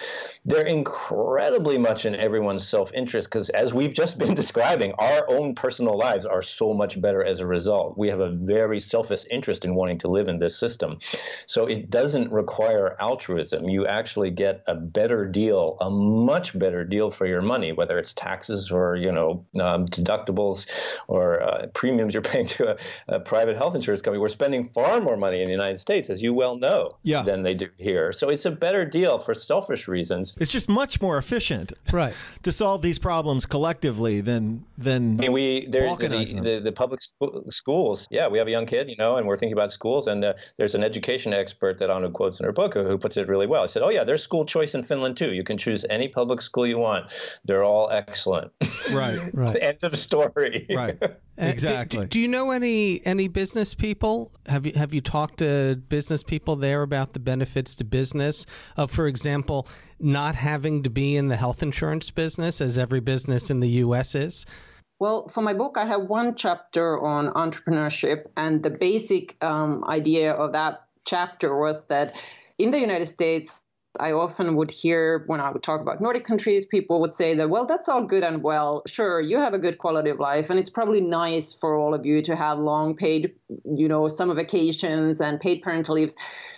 they're 0.46 0.66
incredibly 0.66 1.78
much 1.78 2.06
in 2.06 2.16
everyone's 2.16 2.68
self 2.68 2.94
interest 2.94 3.30
because, 3.30 3.50
as 3.50 3.74
we've 3.74 3.94
just 3.94 4.18
been 4.18 4.34
describing, 4.42 4.94
our 4.94 5.28
own 5.30 5.56
personal 5.56 5.98
lives 5.98 6.26
are 6.26 6.42
so 6.42 6.74
much 6.74 7.02
better 7.02 7.24
as 7.24 7.40
a 7.40 7.48
result. 7.48 7.98
We 7.98 8.10
have 8.10 8.20
a 8.20 8.30
very 8.30 8.80
selfish 8.80 9.26
interest 9.32 9.66
in 9.66 9.74
wanting 9.76 9.98
to 10.00 10.08
live 10.08 10.28
in 10.28 10.38
this 10.38 10.58
system. 10.58 11.00
So 11.48 11.66
it 11.66 11.90
doesn't 11.90 12.32
require 12.32 12.96
altruism. 13.00 13.68
You 13.68 13.88
actually 13.88 14.32
get 14.32 14.64
a 14.68 14.76
better 14.76 15.26
deal, 15.26 15.78
a 15.82 15.90
much 15.90 16.58
better 16.58 16.84
deal 16.84 17.10
for 17.10 17.26
your 17.26 17.42
money, 17.42 17.72
whether 17.72 17.98
it's 17.98 18.14
taxes 18.14 18.72
or, 18.72 18.96
you 18.96 19.12
know, 19.12 19.46
um, 19.60 19.86
deductibles 19.86 20.68
or 21.08 21.42
uh, 21.42 21.68
premiums 21.74 22.14
you're 22.14 22.22
paying 22.32 22.46
to 22.46 22.72
a, 22.72 22.78
a 23.08 23.20
private 23.20 23.58
health 23.58 23.76
insurance 23.76 24.02
company. 24.02 24.22
We're 24.22 24.28
spending 24.28 24.64
far 24.64 25.02
more 25.02 25.18
money 25.18 25.42
in 25.42 25.48
the 25.48 25.52
United 25.52 25.71
United 25.72 25.80
States, 25.80 26.10
as 26.10 26.22
you 26.22 26.34
well 26.34 26.58
know, 26.58 26.98
yeah. 27.04 27.22
than 27.22 27.44
they 27.44 27.54
do 27.54 27.70
here. 27.78 28.12
So 28.12 28.30
it's 28.30 28.46
a 28.46 28.52
better 28.52 28.86
deal 28.86 29.18
for 29.18 29.34
selfish 29.34 29.88
reasons. 29.88 30.34
It's 30.40 30.52
just 30.52 30.70
much 30.70 31.02
more 31.02 31.18
efficient, 31.18 31.74
right, 31.92 32.14
to 32.44 32.52
solve 32.52 32.82
these 32.82 33.00
problems 33.00 33.46
collectively 33.46 34.22
than 34.22 34.66
than 34.78 35.18
I 35.20 35.24
mean, 35.24 35.32
we 35.32 35.68
there 35.68 35.96
the, 35.96 36.42
the, 36.44 36.62
the, 36.64 36.72
public 36.72 37.00
schools. 37.50 38.08
Yeah, 38.12 38.28
we 38.28 38.38
have 38.38 38.48
a 38.48 38.52
young 38.52 38.66
kid, 38.66 38.90
you 38.90 38.98
know, 38.98 39.18
and 39.18 39.28
we're 39.28 39.38
thinking 39.38 39.54
about 39.54 39.72
schools, 39.72 40.08
and 40.08 40.24
uh, 40.24 40.34
there's 40.58 40.76
an 40.76 40.84
education 40.84 41.34
expert 41.34 41.80
that 41.80 41.90
Anu 41.90 42.12
quotes 42.12 42.40
in 42.40 42.46
her 42.46 42.52
book 42.52 42.74
who, 42.74 42.84
who 42.84 42.98
puts 42.98 43.18
it 43.18 43.28
really 43.28 43.48
well. 43.48 43.64
He 43.64 43.70
said, 43.70 43.84
"Oh 43.84 43.90
yeah, 43.90 44.04
there's 44.04 44.24
school 44.24 44.46
choice 44.46 44.76
in 44.76 44.84
Finland 44.84 45.18
too. 45.18 45.34
You 45.34 45.44
can 45.44 45.58
choose 45.58 45.86
any 45.90 46.08
public 46.08 46.42
school 46.42 46.68
you 46.68 46.78
want. 46.78 47.12
They're 47.46 47.64
all 47.64 47.90
excellent." 47.90 48.52
Right. 48.92 49.20
Right. 49.34 49.58
End 49.62 49.80
of 49.84 49.98
story. 49.98 50.68
Right. 50.70 51.02
Exactly. 51.38 52.02
Do, 52.02 52.08
do, 52.08 52.20
you 52.20 52.28
know 52.28 52.52
any 52.52 53.02
any 53.04 53.28
business 53.28 53.74
people? 53.74 54.32
Have 54.46 54.66
you 54.66 54.74
have 54.76 54.94
you 54.94 55.02
talked 55.02 55.40
to 55.40 55.46
business 55.90 56.24
people 56.24 56.56
there 56.56 56.82
about 56.82 57.14
the 57.14 57.20
benefits 57.20 57.76
to 57.76 57.84
business 57.84 58.46
of, 58.78 58.92
for 58.92 59.08
example, 59.08 59.68
not 60.00 60.36
having 60.36 60.84
to 60.84 60.90
be 60.90 61.16
in 61.16 61.28
the 61.28 61.36
health 61.36 61.62
insurance 61.64 62.10
business 62.12 62.62
as 62.62 62.78
every 62.78 63.00
business 63.00 63.50
in 63.50 63.60
the 63.60 63.70
U.S. 63.86 64.16
is? 64.16 64.46
Well, 65.00 65.28
for 65.28 65.42
my 65.42 65.54
book, 65.54 65.78
I 65.78 65.86
have 65.86 66.04
one 66.04 66.36
chapter 66.36 67.00
on 67.00 67.34
entrepreneurship, 67.34 68.28
and 68.38 68.62
the 68.62 68.70
basic 68.70 69.36
um, 69.44 69.84
idea 69.88 70.34
of 70.34 70.52
that 70.52 70.84
chapter 71.06 71.58
was 71.58 71.86
that 71.86 72.16
in 72.60 72.70
the 72.70 72.80
United 72.80 73.08
States, 73.08 73.62
I 74.00 74.14
often 74.14 74.56
would 74.56 74.72
hear 74.72 75.24
when 75.28 75.42
I 75.42 75.52
would 75.52 75.64
talk 75.64 75.82
about 75.82 76.02
Nordic 76.02 76.26
countries, 76.26 76.66
people 76.66 77.02
would 77.02 77.14
say 77.14 77.34
that, 77.36 77.50
well, 77.50 77.66
that's 77.66 77.90
all 77.90 78.04
good 78.04 78.24
and 78.24 78.42
well. 78.42 78.84
Sure, 78.88 79.20
you 79.20 79.38
have 79.38 79.54
a 79.54 79.60
good 79.60 79.78
quality 79.80 80.10
of 80.10 80.20
life, 80.20 80.50
and 80.50 80.58
it's 80.58 80.70
probably 80.70 81.02
nice 81.02 81.52
for 81.52 81.76
all 81.76 81.94
of 81.94 82.06
you 82.06 82.22
to 82.22 82.36
have 82.36 82.58
long 82.58 82.96
paid, 82.96 83.34
you 83.66 83.88
know, 83.88 84.08
summer 84.08 84.34
vacations 84.34 85.20
and 85.20 85.40
paid 85.40 85.62
parental 85.62 85.96
leaves. 85.96 86.16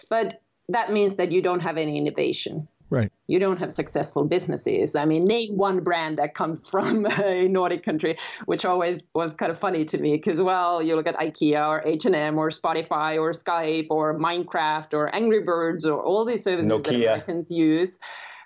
But 0.10 0.41
that 0.69 0.93
means 0.93 1.15
that 1.15 1.32
you 1.32 1.41
don't 1.41 1.62
have 1.62 1.78
any 1.78 1.98
innovation. 1.98 2.67
Right. 2.93 3.12
You 3.25 3.39
don't 3.39 3.58
have 3.58 3.71
successful 3.71 4.23
businesses. 4.23 4.95
I 4.95 5.06
mean, 5.06 5.25
name 5.25 5.58
one 5.58 5.84
brand 5.84 6.19
that 6.19 6.36
comes 6.36 6.69
from 6.73 7.08
a 7.08 7.47
Nordic 7.47 7.82
country, 7.82 8.17
which 8.45 8.65
always 8.65 9.01
was 9.15 9.34
kind 9.34 9.51
of 9.51 9.58
funny 9.58 9.84
to 9.86 9.97
me 9.97 10.15
because, 10.15 10.39
well, 10.39 10.79
you 10.79 10.95
look 10.95 11.08
at 11.08 11.17
IKEA 11.17 11.67
or 11.67 11.82
H&M 11.84 12.38
or 12.38 12.49
Spotify 12.49 13.19
or 13.19 13.32
Skype 13.32 13.88
or 13.89 14.19
Minecraft 14.19 14.93
or 14.93 15.13
Angry 15.15 15.41
Birds 15.41 15.88
or 15.88 16.03
all 16.03 16.23
these 16.23 16.43
services 16.43 16.71
Nokia. 16.71 16.84
that 16.84 16.95
Americans 16.95 17.49
use. 17.49 17.97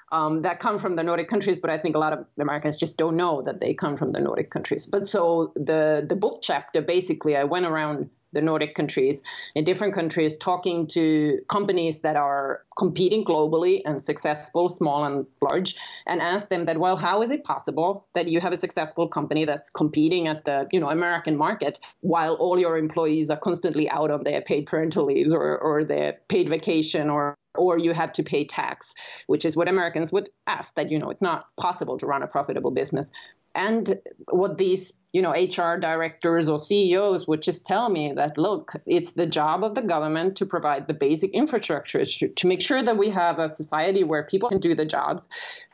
Um, 0.09 0.43
that 0.43 0.61
come 0.61 0.77
from 0.79 0.95
the 0.95 1.03
Nordic 1.03 1.27
countries, 1.27 1.59
but 1.59 1.69
I 1.69 1.77
think 1.77 1.97
a 1.97 1.99
lot 1.99 2.13
of 2.13 2.25
Americans 2.39 2.77
just 2.77 2.97
don't 2.97 3.17
know 3.17 3.41
that 3.41 3.59
they 3.59 3.73
come 3.73 3.97
from 3.97 4.07
the 4.07 4.21
Nordic 4.21 4.49
countries. 4.49 4.85
But 4.85 5.05
so 5.05 5.51
the 5.57 6.05
the 6.07 6.15
book 6.15 6.39
chapter 6.41 6.81
basically, 6.81 7.35
I 7.35 7.43
went 7.43 7.65
around 7.65 8.09
the 8.37 8.41
Nordic 8.41 8.75
countries, 8.75 9.21
in 9.55 9.63
different 9.63 9.93
countries, 9.93 10.37
talking 10.37 10.87
to 10.87 11.39
companies 11.49 11.99
that 12.05 12.15
are 12.15 12.63
competing 12.77 13.25
globally 13.25 13.81
and 13.85 14.01
successful, 14.01 14.69
small 14.69 15.03
and 15.03 15.25
large, 15.41 15.75
and 16.05 16.21
ask 16.21 16.49
them 16.49 16.63
that, 16.63 16.77
well, 16.79 16.97
how 16.97 17.21
is 17.21 17.31
it 17.31 17.43
possible 17.43 18.05
that 18.13 18.27
you 18.27 18.39
have 18.39 18.53
a 18.53 18.57
successful 18.65 19.07
company 19.07 19.43
that's 19.43 19.69
competing 19.69 20.27
at 20.27 20.45
the 20.45 20.67
you 20.71 20.79
know 20.79 20.89
American 20.89 21.35
market 21.35 21.79
while 22.01 22.35
all 22.35 22.57
your 22.59 22.77
employees 22.77 23.29
are 23.29 23.41
constantly 23.49 23.89
out 23.89 24.11
on 24.11 24.23
their 24.23 24.41
paid 24.41 24.65
parental 24.65 25.05
leaves 25.05 25.33
or, 25.33 25.57
or 25.57 25.83
their 25.83 26.13
paid 26.29 26.47
vacation 26.47 27.09
or 27.09 27.35
or 27.57 27.79
you 27.79 27.91
have 27.91 28.11
to 28.13 28.23
pay 28.23 28.45
tax, 28.45 28.93
which 29.25 29.43
is 29.43 29.55
what 29.55 29.67
Americans 29.67 30.13
would 30.13 30.29
ask 30.45 30.75
that, 30.75 30.91
you 30.91 30.99
know, 30.99 31.09
it's 31.09 31.21
not 31.21 31.47
possible 31.57 31.97
to 31.97 32.05
run 32.05 32.23
a 32.23 32.27
profitable 32.27 32.71
business. 32.71 33.11
And 33.57 33.99
what 34.29 34.57
these 34.57 34.93
you 35.13 35.23
know, 35.23 35.31
HR 35.31 35.79
directors 35.79 36.47
or 36.47 36.59
CEOs 36.59 37.27
would 37.27 37.41
just 37.41 37.65
tell 37.65 37.89
me 37.89 38.13
that, 38.13 38.37
look, 38.37 38.73
it's 38.85 39.13
the 39.13 39.25
job 39.25 39.63
of 39.63 39.73
the 39.73 39.81
government 39.81 40.35
to 40.37 40.45
provide 40.45 40.85
the 40.85 40.93
basic 40.93 41.31
infrastructure 41.31 42.05
to, 42.05 42.47
make 42.47 42.61
sure 42.61 42.83
that 42.83 42.97
we 42.97 43.09
have 43.09 43.39
a 43.39 43.49
society 43.49 44.03
where 44.03 44.21
people 44.23 44.49
can 44.49 44.59
do 44.59 44.75
the 44.75 44.85
jobs. 44.85 45.27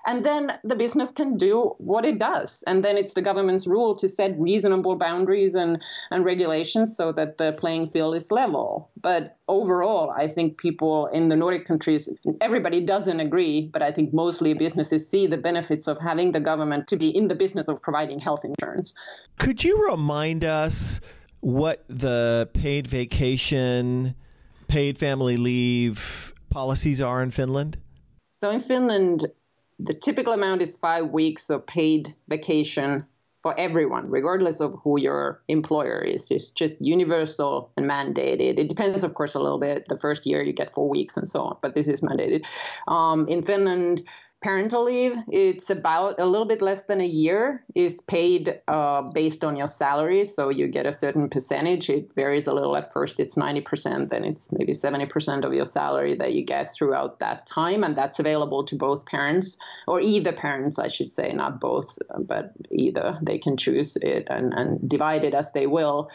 And 0.05 0.23
then 0.23 0.59
the 0.63 0.75
business 0.75 1.11
can 1.11 1.37
do 1.37 1.75
what 1.77 2.03
it 2.05 2.19
does. 2.19 2.63
And 2.67 2.83
then 2.83 2.97
it's 2.97 3.13
the 3.13 3.21
government's 3.21 3.65
rule 3.65 3.95
to 3.95 4.09
set 4.09 4.37
reasonable 4.37 4.95
boundaries 4.95 5.55
and, 5.55 5.81
and 6.11 6.25
regulations 6.25 6.95
so 6.95 7.11
that 7.13 7.37
the 7.37 7.53
playing 7.53 7.87
field 7.87 8.15
is 8.15 8.31
level. 8.31 8.89
But 9.01 9.37
overall, 9.47 10.11
I 10.11 10.27
think 10.27 10.57
people 10.57 11.07
in 11.07 11.29
the 11.29 11.35
Nordic 11.35 11.65
countries, 11.65 12.09
everybody 12.41 12.81
doesn't 12.81 13.19
agree, 13.19 13.69
but 13.71 13.81
I 13.81 13.91
think 13.91 14.13
mostly 14.13 14.53
businesses 14.53 15.09
see 15.09 15.25
the 15.25 15.37
benefits 15.37 15.87
of 15.87 15.97
having 15.99 16.33
the 16.33 16.39
government 16.41 16.87
to 16.89 16.97
be 16.97 17.09
in 17.09 17.27
the 17.29 17.35
business 17.35 17.67
of 17.67 17.81
providing 17.81 18.19
health 18.19 18.43
insurance. 18.43 18.93
Could 19.39 19.63
you 19.63 19.87
remind 19.89 20.43
us 20.43 20.99
what 21.39 21.85
the 21.87 22.49
paid 22.53 22.87
vacation, 22.87 24.15
paid 24.67 24.97
family 24.97 25.37
leave 25.37 26.33
policies 26.49 26.99
are 26.99 27.23
in 27.23 27.31
Finland? 27.31 27.77
So 28.29 28.49
in 28.49 28.59
Finland, 28.59 29.25
the 29.83 29.93
typical 29.93 30.33
amount 30.33 30.61
is 30.61 30.75
five 30.75 31.09
weeks 31.09 31.49
of 31.49 31.65
paid 31.67 32.15
vacation 32.29 33.05
for 33.39 33.53
everyone, 33.59 34.09
regardless 34.09 34.61
of 34.61 34.73
who 34.83 34.97
your 34.97 35.41
employer 35.49 35.99
is. 35.99 36.31
It's 36.31 36.49
just 36.49 36.79
universal 36.79 37.69
and 37.75 37.85
mandated. 37.85 38.57
It 38.57 38.69
depends, 38.69 39.03
of 39.03 39.15
course, 39.15 39.35
a 39.35 39.39
little 39.39 39.59
bit. 39.59 39.85
The 39.89 39.97
first 39.97 40.25
year 40.25 40.41
you 40.41 40.53
get 40.53 40.73
four 40.73 40.87
weeks 40.87 41.17
and 41.17 41.27
so 41.27 41.41
on, 41.41 41.57
but 41.61 41.75
this 41.75 41.89
is 41.89 41.99
mandated. 41.99 42.45
Um, 42.87 43.27
in 43.27 43.43
Finland, 43.43 44.03
parental 44.43 44.83
leave 44.83 45.15
it's 45.29 45.69
about 45.69 46.19
a 46.19 46.25
little 46.25 46.45
bit 46.45 46.61
less 46.61 46.83
than 46.83 47.01
a 47.01 47.05
year 47.05 47.63
is 47.73 48.01
paid 48.01 48.59
uh, 48.67 49.01
based 49.13 49.43
on 49.43 49.55
your 49.55 49.67
salary. 49.67 50.25
So 50.25 50.49
you 50.49 50.67
get 50.67 50.85
a 50.85 50.91
certain 50.91 51.29
percentage. 51.29 51.89
It 51.89 52.11
varies 52.15 52.47
a 52.47 52.53
little. 52.53 52.75
At 52.75 52.91
first 52.91 53.19
it's 53.19 53.35
90% 53.35 54.09
then 54.09 54.23
it's 54.25 54.51
maybe 54.51 54.73
70% 54.73 55.45
of 55.45 55.53
your 55.53 55.65
salary 55.65 56.15
that 56.15 56.33
you 56.33 56.43
get 56.43 56.73
throughout 56.73 57.19
that 57.19 57.45
time 57.45 57.83
and 57.83 57.95
that's 57.95 58.19
available 58.19 58.63
to 58.65 58.75
both 58.75 59.05
parents 59.05 59.57
or 59.87 60.01
either 60.01 60.31
parents 60.31 60.79
i 60.79 60.87
should 60.87 61.11
say 61.11 61.31
not 61.33 61.59
both 61.59 61.97
but 62.19 62.53
either. 62.71 63.17
They 63.21 63.37
can 63.37 63.57
choose 63.57 63.95
it 63.97 64.27
and, 64.29 64.53
and 64.53 64.89
divide 64.89 65.23
it 65.23 65.33
as 65.33 65.51
they 65.51 65.67
will 65.67 66.09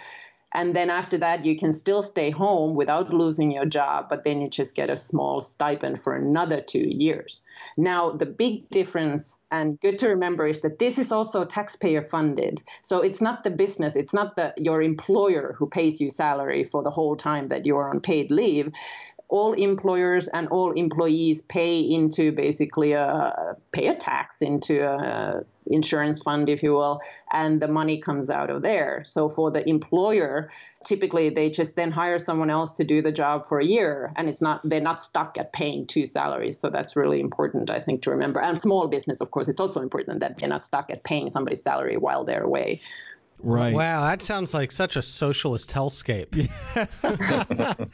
and 0.55 0.74
then 0.74 0.88
after 0.88 1.18
that, 1.18 1.44
you 1.44 1.57
can 1.57 1.72
still 1.72 2.03
stay 2.03 2.30
home 2.30 2.74
without 2.74 3.12
losing 3.12 3.51
your 3.51 3.66
job, 3.66 4.07
but 4.09 4.24
then 4.24 4.40
you 4.40 4.49
just 4.49 4.74
get 4.74 4.88
a 4.88 4.96
small 4.96 5.42
stipend 5.42 6.01
for 6.01 6.14
another 6.14 6.61
two 6.61 6.88
years. 6.88 7.42
Now, 7.76 8.11
the 8.11 8.26
big 8.26 8.70
difference 8.70 9.38
and 9.51 9.78
good 9.80 9.99
to 9.99 10.09
remember 10.09 10.46
is 10.46 10.61
that 10.61 10.78
this 10.78 10.99
is 10.99 11.12
also 11.12 11.44
taxpayer 11.44 12.03
funded. 12.03 12.62
So 12.82 13.01
it's 13.01 13.20
not 13.20 13.42
the 13.42 13.51
business, 13.51 13.94
it's 13.94 14.14
not 14.14 14.36
the, 14.36 14.55
your 14.57 14.80
employer 14.80 15.55
who 15.59 15.68
pays 15.68 16.01
you 16.01 16.09
salary 16.09 16.64
for 16.64 16.82
the 16.82 16.90
whole 16.90 17.16
time 17.16 17.46
that 17.46 17.66
you're 17.66 17.90
on 17.90 18.01
paid 18.01 18.30
leave 18.30 18.72
all 19.28 19.52
employers 19.52 20.26
and 20.28 20.48
all 20.48 20.72
employees 20.72 21.42
pay 21.42 21.80
into 21.80 22.32
basically 22.32 22.92
a 22.92 23.56
pay 23.72 23.88
a 23.88 23.94
tax 23.94 24.40
into 24.40 24.82
a 24.82 25.44
insurance 25.66 26.18
fund, 26.18 26.48
if 26.48 26.62
you 26.62 26.72
will, 26.72 26.98
and 27.30 27.60
the 27.60 27.68
money 27.68 28.00
comes 28.00 28.30
out 28.30 28.48
of 28.48 28.62
there. 28.62 29.02
So 29.04 29.28
for 29.28 29.50
the 29.50 29.68
employer, 29.68 30.50
typically 30.82 31.28
they 31.28 31.50
just 31.50 31.76
then 31.76 31.90
hire 31.90 32.18
someone 32.18 32.48
else 32.48 32.72
to 32.74 32.84
do 32.84 33.02
the 33.02 33.12
job 33.12 33.44
for 33.46 33.58
a 33.58 33.64
year, 33.64 34.12
and 34.16 34.30
it's 34.30 34.40
not 34.40 34.60
they're 34.64 34.80
not 34.80 35.02
stuck 35.02 35.36
at 35.36 35.52
paying 35.52 35.86
two 35.86 36.06
salaries. 36.06 36.58
So 36.58 36.70
that's 36.70 36.96
really 36.96 37.20
important, 37.20 37.68
I 37.68 37.80
think, 37.80 38.02
to 38.02 38.10
remember. 38.10 38.40
And 38.40 38.58
small 38.58 38.88
business, 38.88 39.20
of 39.20 39.30
course, 39.30 39.48
it's 39.48 39.60
also 39.60 39.82
important 39.82 40.20
that 40.20 40.38
they're 40.38 40.48
not 40.48 40.64
stuck 40.64 40.90
at 40.90 41.04
paying 41.04 41.28
somebody's 41.28 41.62
salary 41.62 41.98
while 41.98 42.24
they're 42.24 42.42
away. 42.42 42.80
Right. 43.40 43.72
Wow, 43.72 44.04
that 44.04 44.20
sounds 44.20 44.52
like 44.52 44.72
such 44.72 44.96
a 44.96 45.02
socialist 45.02 45.72
hellscape. 45.72 46.50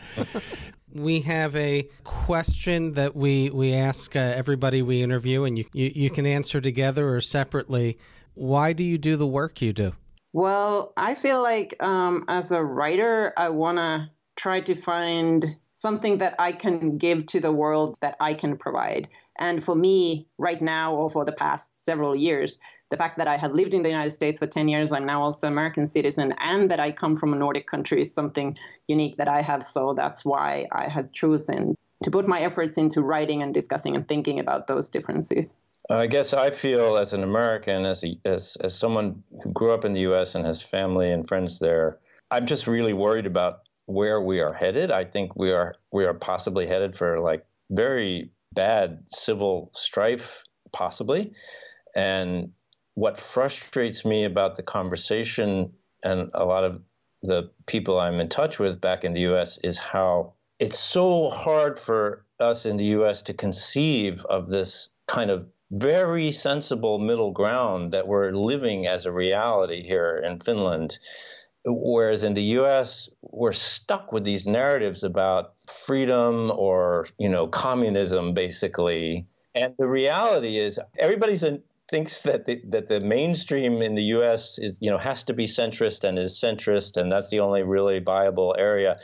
we 0.95 1.21
have 1.23 1.55
a 1.57 1.89
question 2.05 2.93
that 2.93 3.15
we 3.17 3.51
we 3.51 3.75
ask 3.75 4.15
uh, 4.17 4.21
everybody 4.21 4.83
we 4.83 5.03
interview, 5.03 5.45
and 5.45 5.59
you, 5.59 5.65
you 5.73 5.93
you 5.95 6.11
can 6.11 6.27
answer 6.27 6.61
together 6.61 7.15
or 7.15 7.21
separately. 7.21 7.99
Why 8.35 8.73
do 8.73 8.85
you 8.85 8.99
do 8.99 9.17
the 9.17 9.27
work 9.27 9.61
you 9.61 9.73
do? 9.73 9.95
Well, 10.33 10.93
I 10.97 11.15
feel 11.15 11.43
like 11.43 11.81
um, 11.83 12.25
as 12.29 12.51
a 12.51 12.63
writer, 12.63 13.33
I 13.37 13.51
want 13.51 13.79
to 13.79 14.11
try 14.37 14.61
to 14.63 14.75
find 14.75 15.57
something 15.71 16.19
that 16.19 16.35
I 16.39 16.53
can 16.53 16.99
give 16.99 17.27
to 17.27 17.41
the 17.41 17.53
world 17.53 17.97
that 18.01 18.17
I 18.21 18.35
can 18.35 18.57
provide. 18.57 19.09
And 19.39 19.63
for 19.63 19.75
me, 19.75 20.29
right 20.39 20.61
now, 20.61 20.95
or 20.95 21.11
for 21.11 21.25
the 21.25 21.33
past 21.33 21.81
several 21.81 22.15
years, 22.15 22.59
the 22.95 22.99
fact 22.99 23.19
that 23.19 23.27
I 23.27 23.37
had 23.37 23.53
lived 23.53 23.75
in 23.75 23.83
the 23.83 23.89
United 23.89 24.13
States 24.13 24.39
for 24.39 24.47
10 24.47 24.69
years, 24.69 24.93
I'm 24.93 25.05
now 25.05 25.21
also 25.21 25.49
an 25.49 25.53
American 25.53 25.85
citizen, 25.85 26.33
and 26.39 26.71
that 26.71 26.79
I 26.79 26.93
come 26.93 27.17
from 27.17 27.33
a 27.33 27.37
Nordic 27.37 27.67
country 27.67 28.01
is 28.01 28.15
something 28.15 28.57
unique 28.87 29.17
that 29.17 29.27
I 29.27 29.43
have. 29.43 29.65
So 29.65 29.95
that's 29.95 30.25
why 30.25 30.69
I 30.71 30.87
had 30.87 31.13
chosen 31.13 31.77
to 32.05 32.11
put 32.13 32.29
my 32.29 32.41
efforts 32.41 32.79
into 32.79 33.03
writing 33.03 33.43
and 33.43 33.53
discussing 33.53 33.97
and 33.97 34.07
thinking 34.07 34.39
about 34.39 34.69
those 34.69 34.89
differences. 34.89 35.57
I 35.91 36.07
guess 36.07 36.35
I 36.35 36.51
feel 36.51 36.97
as 36.97 37.13
an 37.13 37.25
American, 37.25 37.85
as, 37.85 38.05
a, 38.05 38.17
as 38.25 38.57
as 38.61 38.79
someone 38.79 39.25
who 39.43 39.53
grew 39.53 39.73
up 39.73 39.85
in 39.85 39.93
the 39.93 40.03
U.S. 40.11 40.37
and 40.37 40.47
has 40.47 40.63
family 40.63 41.11
and 41.11 41.27
friends 41.27 41.59
there, 41.59 41.99
I'm 42.31 42.47
just 42.47 42.69
really 42.69 42.93
worried 42.93 43.27
about 43.27 43.63
where 43.87 44.21
we 44.21 44.39
are 44.41 44.53
headed. 44.53 44.93
I 44.93 45.05
think 45.05 45.35
we 45.35 45.51
are 45.51 45.75
we 45.91 46.05
are 46.05 46.15
possibly 46.15 46.69
headed 46.69 46.95
for 46.95 47.19
like 47.19 47.45
very 47.71 48.31
bad 48.53 49.03
civil 49.09 49.73
strife, 49.75 50.45
possibly, 50.73 51.33
and 51.97 52.53
what 52.95 53.19
frustrates 53.19 54.05
me 54.05 54.25
about 54.25 54.57
the 54.57 54.63
conversation 54.63 55.73
and 56.03 56.31
a 56.35 56.45
lot 56.45 56.65
of 56.65 56.81
the 57.23 57.51
people 57.67 57.99
I'm 57.99 58.21
in 58.21 58.29
touch 58.29 58.59
with 58.59 58.81
back 58.81 59.05
in 59.05 59.15
the 59.15 59.23
US 59.33 59.59
is 59.59 59.79
how 59.79 60.35
it's 60.59 60.79
so 60.79 61.31
hard 61.31 61.79
for 61.79 62.25
us 62.39 62.67
in 62.67 62.77
the 62.77 62.85
US 62.97 63.23
to 63.23 63.35
conceive 63.35 64.25
of 64.27 64.49
this 64.49 64.91
kind 65.07 65.31
of 65.31 65.47
very 65.71 66.31
sensible 66.31 66.99
middle 66.99 67.33
ground 67.33 67.91
that 67.91 68.07
we're 68.07 68.31
living 68.33 68.87
as 68.87 69.07
a 69.07 69.13
reality 69.13 69.83
here 69.83 70.23
in 70.25 70.39
Finland. 70.39 70.99
Whereas 71.67 72.23
in 72.23 72.35
the 72.35 72.43
US, 72.59 73.09
we're 73.23 73.53
stuck 73.53 74.13
with 74.13 74.23
these 74.23 74.47
narratives 74.47 75.03
about 75.03 75.55
freedom 75.67 76.53
or, 76.55 77.07
you 77.19 77.29
know, 77.29 77.47
communism, 77.47 78.35
basically. 78.35 79.27
And 79.55 79.75
the 79.79 79.89
reality 79.89 80.59
is 80.59 80.79
everybody's 80.99 81.43
in, 81.43 81.63
thinks 81.95 82.23
that 82.23 82.45
the, 82.45 82.61
that 82.71 82.89
the 82.89 82.99
mainstream 82.99 83.81
in 83.81 83.95
the 83.95 84.03
U.S. 84.17 84.59
is 84.59 84.79
you 84.81 84.91
know 84.91 84.99
has 84.99 85.23
to 85.25 85.33
be 85.33 85.45
centrist 85.45 86.03
and 86.03 86.19
is 86.19 86.41
centrist, 86.45 86.97
and 86.97 87.13
that's 87.13 87.31
the 87.31 87.39
only 87.39 87.63
really 87.63 88.01
viable 88.01 88.53
area. 88.59 88.97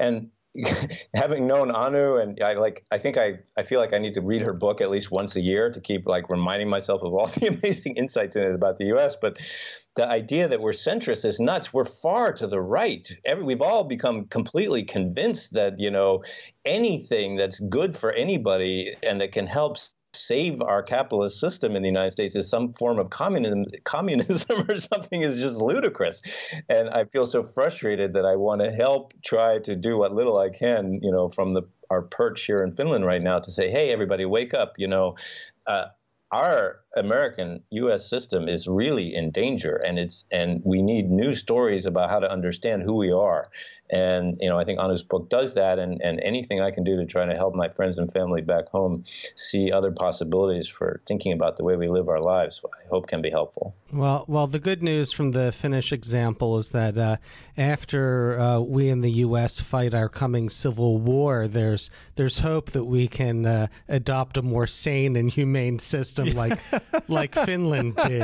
And 0.00 0.30
having 1.14 1.46
known 1.46 1.70
Anu, 1.70 2.16
and 2.16 2.42
I 2.42 2.54
like, 2.54 2.86
I 2.90 2.96
think 2.96 3.18
I, 3.18 3.40
I 3.58 3.64
feel 3.64 3.80
like 3.80 3.92
I 3.92 3.98
need 3.98 4.14
to 4.14 4.22
read 4.22 4.40
her 4.40 4.54
book 4.54 4.80
at 4.80 4.88
least 4.88 5.10
once 5.10 5.36
a 5.36 5.42
year 5.42 5.70
to 5.70 5.78
keep 5.78 6.08
like 6.08 6.30
reminding 6.30 6.70
myself 6.70 7.02
of 7.02 7.12
all 7.12 7.26
the 7.38 7.48
amazing 7.48 7.96
insights 7.96 8.34
in 8.34 8.44
it 8.44 8.54
about 8.54 8.78
the 8.78 8.86
U.S. 8.86 9.14
But 9.20 9.36
the 9.96 10.08
idea 10.08 10.48
that 10.48 10.62
we're 10.62 10.72
centrist 10.72 11.26
is 11.26 11.38
nuts. 11.40 11.74
We're 11.74 11.84
far 11.84 12.32
to 12.32 12.46
the 12.46 12.62
right. 12.62 13.06
Every, 13.26 13.44
we've 13.44 13.60
all 13.60 13.84
become 13.84 14.24
completely 14.24 14.84
convinced 14.84 15.52
that 15.52 15.78
you 15.78 15.90
know 15.90 16.24
anything 16.64 17.36
that's 17.36 17.60
good 17.60 17.94
for 17.94 18.10
anybody 18.10 18.96
and 19.02 19.20
that 19.20 19.32
can 19.32 19.46
help 19.46 19.76
save 20.14 20.62
our 20.62 20.82
capitalist 20.82 21.38
system 21.38 21.76
in 21.76 21.82
the 21.82 21.88
United 21.88 22.10
States 22.10 22.34
is 22.34 22.48
some 22.48 22.72
form 22.72 22.98
of 22.98 23.10
communism, 23.10 23.64
communism 23.84 24.64
or 24.68 24.76
something 24.78 25.22
is 25.22 25.40
just 25.40 25.60
ludicrous. 25.60 26.22
And 26.68 26.88
I 26.88 27.04
feel 27.04 27.26
so 27.26 27.42
frustrated 27.42 28.14
that 28.14 28.24
I 28.24 28.36
want 28.36 28.62
to 28.62 28.70
help 28.70 29.12
try 29.24 29.58
to 29.60 29.76
do 29.76 29.98
what 29.98 30.14
little 30.14 30.38
I 30.38 30.50
can, 30.50 31.00
you 31.02 31.12
know, 31.12 31.28
from 31.28 31.54
the 31.54 31.62
our 31.90 32.02
perch 32.02 32.44
here 32.44 32.58
in 32.58 32.72
Finland 32.72 33.06
right 33.06 33.22
now 33.22 33.38
to 33.38 33.50
say, 33.50 33.70
hey, 33.70 33.90
everybody, 33.90 34.26
wake 34.26 34.52
up. 34.52 34.74
You 34.76 34.88
know, 34.88 35.16
uh, 35.66 35.86
our 36.30 36.80
American 36.96 37.62
U.S. 37.70 38.08
system 38.08 38.48
is 38.48 38.66
really 38.66 39.14
in 39.14 39.30
danger, 39.30 39.76
and 39.76 39.98
it's 39.98 40.24
and 40.30 40.62
we 40.64 40.82
need 40.82 41.10
new 41.10 41.34
stories 41.34 41.86
about 41.86 42.10
how 42.10 42.18
to 42.18 42.30
understand 42.30 42.82
who 42.82 42.94
we 42.94 43.12
are. 43.12 43.50
And 43.90 44.36
you 44.40 44.48
know, 44.48 44.58
I 44.58 44.64
think 44.64 44.78
Anu's 44.78 45.02
book 45.02 45.30
does 45.30 45.54
that, 45.54 45.78
and, 45.78 46.00
and 46.02 46.20
anything 46.20 46.60
I 46.60 46.70
can 46.70 46.84
do 46.84 46.96
to 46.96 47.06
try 47.06 47.24
to 47.24 47.34
help 47.34 47.54
my 47.54 47.68
friends 47.70 47.98
and 47.98 48.12
family 48.12 48.42
back 48.42 48.68
home 48.68 49.04
see 49.06 49.72
other 49.72 49.92
possibilities 49.92 50.68
for 50.68 51.00
thinking 51.06 51.32
about 51.32 51.56
the 51.56 51.64
way 51.64 51.76
we 51.76 51.88
live 51.88 52.08
our 52.08 52.20
lives, 52.20 52.60
I 52.64 52.88
hope 52.88 53.06
can 53.06 53.22
be 53.22 53.30
helpful. 53.30 53.74
Well, 53.92 54.24
well, 54.28 54.46
the 54.46 54.58
good 54.58 54.82
news 54.82 55.12
from 55.12 55.30
the 55.32 55.52
Finnish 55.52 55.92
example 55.92 56.58
is 56.58 56.70
that 56.70 56.98
uh, 56.98 57.16
after 57.56 58.38
uh, 58.38 58.60
we 58.60 58.90
in 58.90 59.00
the 59.00 59.10
U.S. 59.10 59.60
fight 59.60 59.94
our 59.94 60.08
coming 60.08 60.50
civil 60.50 60.98
war, 60.98 61.48
there's 61.48 61.90
there's 62.16 62.40
hope 62.40 62.72
that 62.72 62.84
we 62.84 63.08
can 63.08 63.46
uh, 63.46 63.68
adopt 63.88 64.36
a 64.36 64.42
more 64.42 64.66
sane 64.66 65.16
and 65.16 65.30
humane 65.30 65.78
system 65.78 66.28
like 66.34 66.58
like 67.08 67.34
Finland 67.34 67.96
did. 67.96 68.22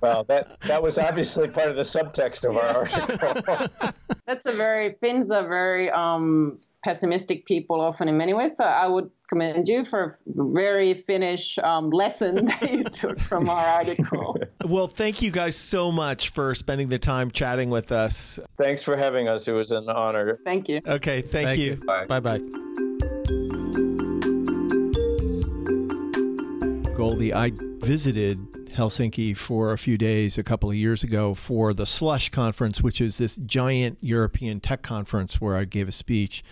well, 0.00 0.24
that 0.24 0.60
that 0.62 0.82
was 0.82 0.98
obviously 0.98 1.48
part 1.48 1.68
of 1.68 1.76
the 1.76 1.82
subtext 1.82 2.48
of 2.48 2.56
our 2.56 2.76
article. 2.76 3.92
That's 4.26 4.46
a 4.46 4.52
very 4.52 4.94
Finns 5.00 5.30
are 5.30 5.46
very 5.46 5.90
um, 5.90 6.58
pessimistic 6.84 7.44
people 7.46 7.80
often 7.80 8.08
in 8.08 8.16
many 8.16 8.34
ways. 8.34 8.52
So 8.56 8.64
I 8.64 8.86
would 8.86 9.10
commend 9.28 9.66
you 9.68 9.84
for 9.84 10.04
a 10.04 10.10
very 10.26 10.94
Finnish 10.94 11.58
um, 11.58 11.90
lesson 11.90 12.44
that 12.46 12.70
you 12.70 12.84
took 12.84 13.18
from 13.20 13.48
our 13.48 13.64
article. 13.66 14.36
well, 14.64 14.86
thank 14.86 15.22
you 15.22 15.30
guys 15.30 15.56
so 15.56 15.90
much 15.90 16.30
for 16.30 16.54
spending 16.54 16.88
the 16.88 16.98
time 16.98 17.30
chatting 17.30 17.70
with 17.70 17.92
us. 17.92 18.38
Thanks 18.58 18.82
for 18.82 18.96
having 18.96 19.28
us. 19.28 19.48
It 19.48 19.52
was 19.52 19.72
an 19.72 19.88
honor. 19.88 20.38
Thank 20.44 20.68
you. 20.68 20.80
Okay, 20.86 21.22
thank, 21.22 21.46
Thank 21.46 21.60
you. 21.60 21.72
you. 21.72 22.06
Bye 22.06 22.20
bye. 22.20 22.40
Goldy, 27.02 27.34
I 27.34 27.50
visited 27.52 28.38
Helsinki 28.76 29.36
for 29.36 29.72
a 29.72 29.76
few 29.76 29.98
days 29.98 30.38
a 30.38 30.44
couple 30.44 30.70
of 30.70 30.76
years 30.76 31.02
ago 31.02 31.34
for 31.34 31.74
the 31.74 31.84
Slush 31.84 32.28
Conference, 32.28 32.80
which 32.80 33.00
is 33.00 33.18
this 33.18 33.34
giant 33.34 33.98
European 34.00 34.60
tech 34.60 34.82
conference 34.82 35.40
where 35.40 35.56
I 35.56 35.64
gave 35.64 35.88
a 35.88 35.92
speech. 35.92 36.44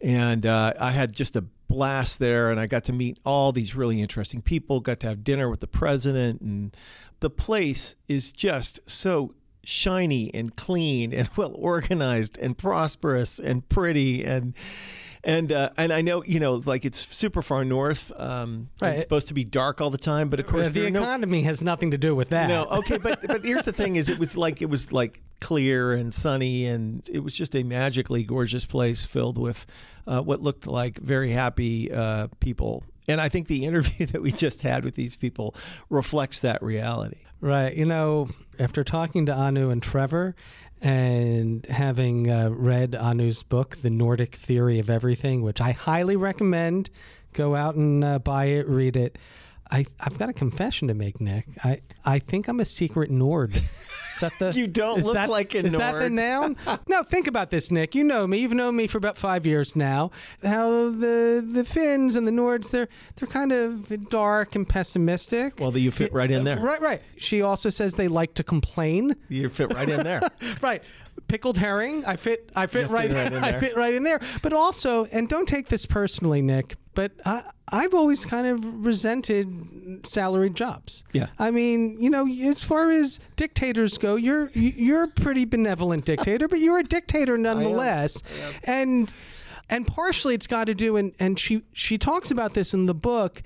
And 0.00 0.46
uh, 0.46 0.74
I 0.78 0.92
had 0.92 1.12
just 1.12 1.34
a 1.34 1.44
blast 1.66 2.20
there, 2.20 2.52
and 2.52 2.60
I 2.60 2.68
got 2.68 2.84
to 2.84 2.92
meet 2.92 3.18
all 3.26 3.50
these 3.50 3.74
really 3.74 4.00
interesting 4.00 4.42
people, 4.42 4.78
got 4.78 5.00
to 5.00 5.08
have 5.08 5.24
dinner 5.24 5.50
with 5.50 5.58
the 5.58 5.66
president, 5.66 6.40
and 6.40 6.76
the 7.18 7.28
place 7.28 7.96
is 8.06 8.30
just 8.30 8.88
so 8.88 9.34
shiny 9.64 10.32
and 10.32 10.54
clean 10.54 11.12
and 11.12 11.28
well 11.36 11.52
organized 11.56 12.38
and 12.38 12.56
prosperous 12.56 13.40
and 13.40 13.68
pretty 13.68 14.24
and 14.24 14.54
and 15.24 15.52
uh, 15.52 15.70
and 15.76 15.92
I 15.92 16.00
know 16.00 16.22
you 16.24 16.40
know 16.40 16.54
like 16.64 16.84
it's 16.84 16.98
super 16.98 17.42
far 17.42 17.64
north. 17.64 18.12
Um, 18.18 18.68
Right. 18.80 18.92
It's 18.92 19.02
supposed 19.02 19.28
to 19.28 19.34
be 19.34 19.44
dark 19.44 19.80
all 19.80 19.90
the 19.90 19.98
time, 19.98 20.28
but 20.30 20.40
of 20.40 20.46
course 20.46 20.68
Uh, 20.68 20.72
the 20.72 20.86
are 20.86 20.90
no 20.90 21.02
economy 21.02 21.42
has 21.42 21.62
nothing 21.62 21.90
to 21.90 21.98
do 21.98 22.14
with 22.14 22.30
that. 22.30 22.48
no, 22.48 22.64
okay, 22.66 22.96
but 22.98 23.26
but 23.26 23.44
here's 23.44 23.64
the 23.64 23.72
thing: 23.72 23.96
is 23.96 24.08
it 24.08 24.18
was 24.18 24.36
like 24.36 24.62
it 24.62 24.70
was 24.70 24.92
like 24.92 25.20
clear 25.40 25.92
and 25.92 26.12
sunny, 26.14 26.66
and 26.66 27.08
it 27.12 27.20
was 27.20 27.32
just 27.32 27.54
a 27.54 27.62
magically 27.62 28.22
gorgeous 28.24 28.66
place 28.66 29.04
filled 29.04 29.38
with 29.38 29.66
uh, 30.06 30.20
what 30.20 30.40
looked 30.42 30.66
like 30.66 30.98
very 30.98 31.30
happy 31.30 31.90
uh, 31.92 32.28
people. 32.40 32.84
And 33.08 33.20
I 33.20 33.28
think 33.28 33.48
the 33.48 33.64
interview 33.64 34.06
that 34.12 34.22
we 34.22 34.32
just 34.32 34.62
had 34.62 34.84
with 34.84 34.94
these 34.94 35.16
people 35.16 35.54
reflects 35.88 36.40
that 36.40 36.62
reality. 36.62 37.18
Right. 37.42 37.74
You 37.74 37.86
know, 37.86 38.28
after 38.58 38.84
talking 38.84 39.24
to 39.26 39.34
Anu 39.34 39.70
and 39.70 39.82
Trevor 39.82 40.36
and 40.80 41.64
having 41.66 42.30
uh, 42.30 42.50
read 42.50 42.94
Anu's 42.94 43.42
book, 43.42 43.76
The 43.82 43.90
Nordic 43.90 44.34
Theory 44.34 44.78
of 44.78 44.88
Everything, 44.88 45.42
which 45.42 45.60
I 45.60 45.72
highly 45.72 46.16
recommend, 46.16 46.90
go 47.32 47.54
out 47.54 47.74
and 47.74 48.02
uh, 48.02 48.18
buy 48.18 48.46
it, 48.46 48.68
read 48.68 48.96
it. 48.96 49.18
I, 49.70 49.86
I've 50.00 50.18
got 50.18 50.28
a 50.28 50.32
confession 50.32 50.88
to 50.88 50.94
make, 50.94 51.20
Nick. 51.20 51.46
I, 51.62 51.80
I 52.04 52.18
think 52.18 52.48
I'm 52.48 52.60
a 52.60 52.64
secret 52.64 53.10
Nord. 53.10 53.60
Is 54.12 54.20
that 54.20 54.32
the 54.38 54.52
You 54.54 54.66
don't 54.66 55.02
look 55.04 55.14
that- 55.14 55.28
like 55.30 55.54
a 55.54 55.58
Is 55.64 55.72
that 55.74 55.98
the 55.98 56.10
noun? 56.10 56.56
no, 56.88 57.02
think 57.02 57.26
about 57.26 57.50
this, 57.50 57.70
Nick. 57.70 57.94
You 57.94 58.04
know 58.04 58.26
me. 58.26 58.38
You've 58.38 58.54
known 58.54 58.76
me 58.76 58.86
for 58.86 58.98
about 58.98 59.16
five 59.16 59.46
years 59.46 59.76
now. 59.76 60.10
How 60.42 60.90
the 60.90 61.44
the 61.46 61.64
Finns 61.64 62.16
and 62.16 62.26
the 62.26 62.32
Nords 62.32 62.70
they're 62.70 62.88
they're 63.16 63.28
kind 63.28 63.52
of 63.52 64.08
dark 64.10 64.54
and 64.54 64.68
pessimistic. 64.68 65.58
Well, 65.60 65.76
you 65.76 65.90
fit 65.90 66.12
right 66.12 66.30
in 66.30 66.44
there. 66.44 66.58
Right, 66.58 66.80
right. 66.80 67.02
She 67.16 67.42
also 67.42 67.70
says 67.70 67.94
they 67.94 68.08
like 68.08 68.34
to 68.34 68.44
complain. 68.44 69.16
You 69.28 69.48
fit 69.48 69.72
right 69.72 69.88
in 69.88 70.02
there. 70.02 70.20
right. 70.60 70.82
Pickled 71.28 71.58
herring. 71.58 72.04
I 72.06 72.16
fit. 72.16 72.50
I 72.56 72.66
fit 72.66 72.88
right. 72.88 73.08
fit 73.10 73.16
right 73.16 73.32
in 73.32 73.44
I 73.44 73.50
there. 73.52 73.60
fit 73.60 73.76
right 73.76 73.94
in 73.94 74.02
there. 74.02 74.20
But 74.42 74.52
also, 74.52 75.04
and 75.06 75.28
don't 75.28 75.46
take 75.46 75.68
this 75.68 75.86
personally, 75.86 76.42
Nick. 76.42 76.76
But 76.94 77.12
I, 77.24 77.44
I've 77.68 77.94
always 77.94 78.24
kind 78.24 78.46
of 78.48 78.84
resented 78.84 80.00
salaried 80.04 80.54
jobs. 80.56 81.04
Yeah. 81.12 81.28
I 81.38 81.50
mean, 81.52 81.96
you 82.00 82.10
know, 82.10 82.26
as 82.26 82.64
far 82.64 82.90
as 82.90 83.20
dictators 83.36 83.96
go, 84.00 84.16
you're 84.16 84.50
you're 84.50 85.04
a 85.04 85.08
pretty 85.08 85.44
benevolent 85.44 86.04
dictator, 86.04 86.48
but 86.48 86.58
you're 86.60 86.78
a 86.78 86.84
dictator 86.84 87.38
nonetheless. 87.38 88.22
And 88.64 89.12
and 89.68 89.86
partially 89.86 90.34
it's 90.34 90.46
got 90.46 90.64
to 90.64 90.74
do 90.74 90.96
and 90.96 91.12
and 91.18 91.38
she 91.38 91.62
she 91.72 91.98
talks 91.98 92.30
about 92.30 92.54
this 92.54 92.74
in 92.74 92.86
the 92.86 92.94
book, 92.94 93.42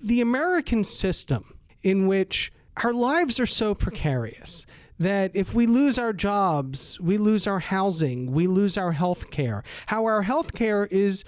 the 0.00 0.20
American 0.20 0.84
system 0.84 1.54
in 1.82 2.06
which 2.06 2.52
our 2.78 2.92
lives 2.92 3.38
are 3.38 3.46
so 3.46 3.74
precarious 3.74 4.66
that 4.98 5.30
if 5.34 5.54
we 5.54 5.66
lose 5.66 5.98
our 5.98 6.12
jobs, 6.12 6.98
we 7.00 7.18
lose 7.18 7.46
our 7.46 7.60
housing, 7.60 8.32
we 8.32 8.46
lose 8.46 8.76
our 8.76 8.92
health 8.92 9.30
care. 9.30 9.62
How 9.86 10.06
our 10.06 10.22
health 10.22 10.54
care 10.54 10.86
is 10.86 11.24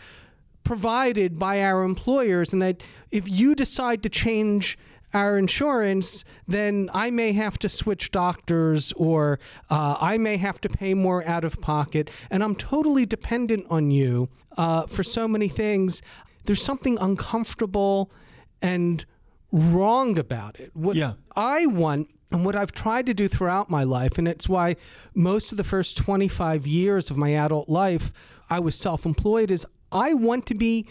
provided 0.64 1.38
by 1.38 1.62
our 1.62 1.84
employers, 1.84 2.52
and 2.52 2.60
that 2.62 2.82
if 3.10 3.28
you 3.28 3.54
decide 3.54 4.02
to 4.02 4.08
change 4.08 4.76
our 5.12 5.36
insurance, 5.38 6.24
then 6.46 6.88
I 6.94 7.10
may 7.10 7.32
have 7.32 7.58
to 7.60 7.68
switch 7.68 8.10
doctors 8.10 8.92
or 8.92 9.38
uh, 9.68 9.96
I 10.00 10.18
may 10.18 10.36
have 10.36 10.60
to 10.62 10.68
pay 10.68 10.94
more 10.94 11.26
out 11.26 11.44
of 11.44 11.60
pocket, 11.60 12.10
and 12.30 12.42
I'm 12.44 12.54
totally 12.54 13.06
dependent 13.06 13.66
on 13.70 13.90
you 13.90 14.28
uh, 14.56 14.86
for 14.86 15.02
so 15.02 15.26
many 15.26 15.48
things. 15.48 16.00
There's 16.44 16.62
something 16.62 16.96
uncomfortable 17.00 18.10
and 18.62 19.04
wrong 19.52 20.18
about 20.18 20.60
it. 20.60 20.70
What 20.74 20.96
Yeah. 20.96 21.14
I 21.34 21.66
want 21.66 22.08
and 22.32 22.44
what 22.44 22.54
I've 22.54 22.70
tried 22.70 23.06
to 23.06 23.14
do 23.14 23.26
throughout 23.26 23.68
my 23.70 23.82
life, 23.82 24.16
and 24.16 24.28
it's 24.28 24.48
why 24.48 24.76
most 25.14 25.50
of 25.50 25.56
the 25.58 25.64
first 25.64 25.96
25 25.96 26.64
years 26.66 27.10
of 27.10 27.16
my 27.16 27.30
adult 27.30 27.68
life 27.68 28.12
I 28.48 28.60
was 28.60 28.76
self 28.76 29.04
employed, 29.04 29.50
is 29.50 29.66
I 29.90 30.14
want 30.14 30.46
to 30.46 30.54
be 30.54 30.86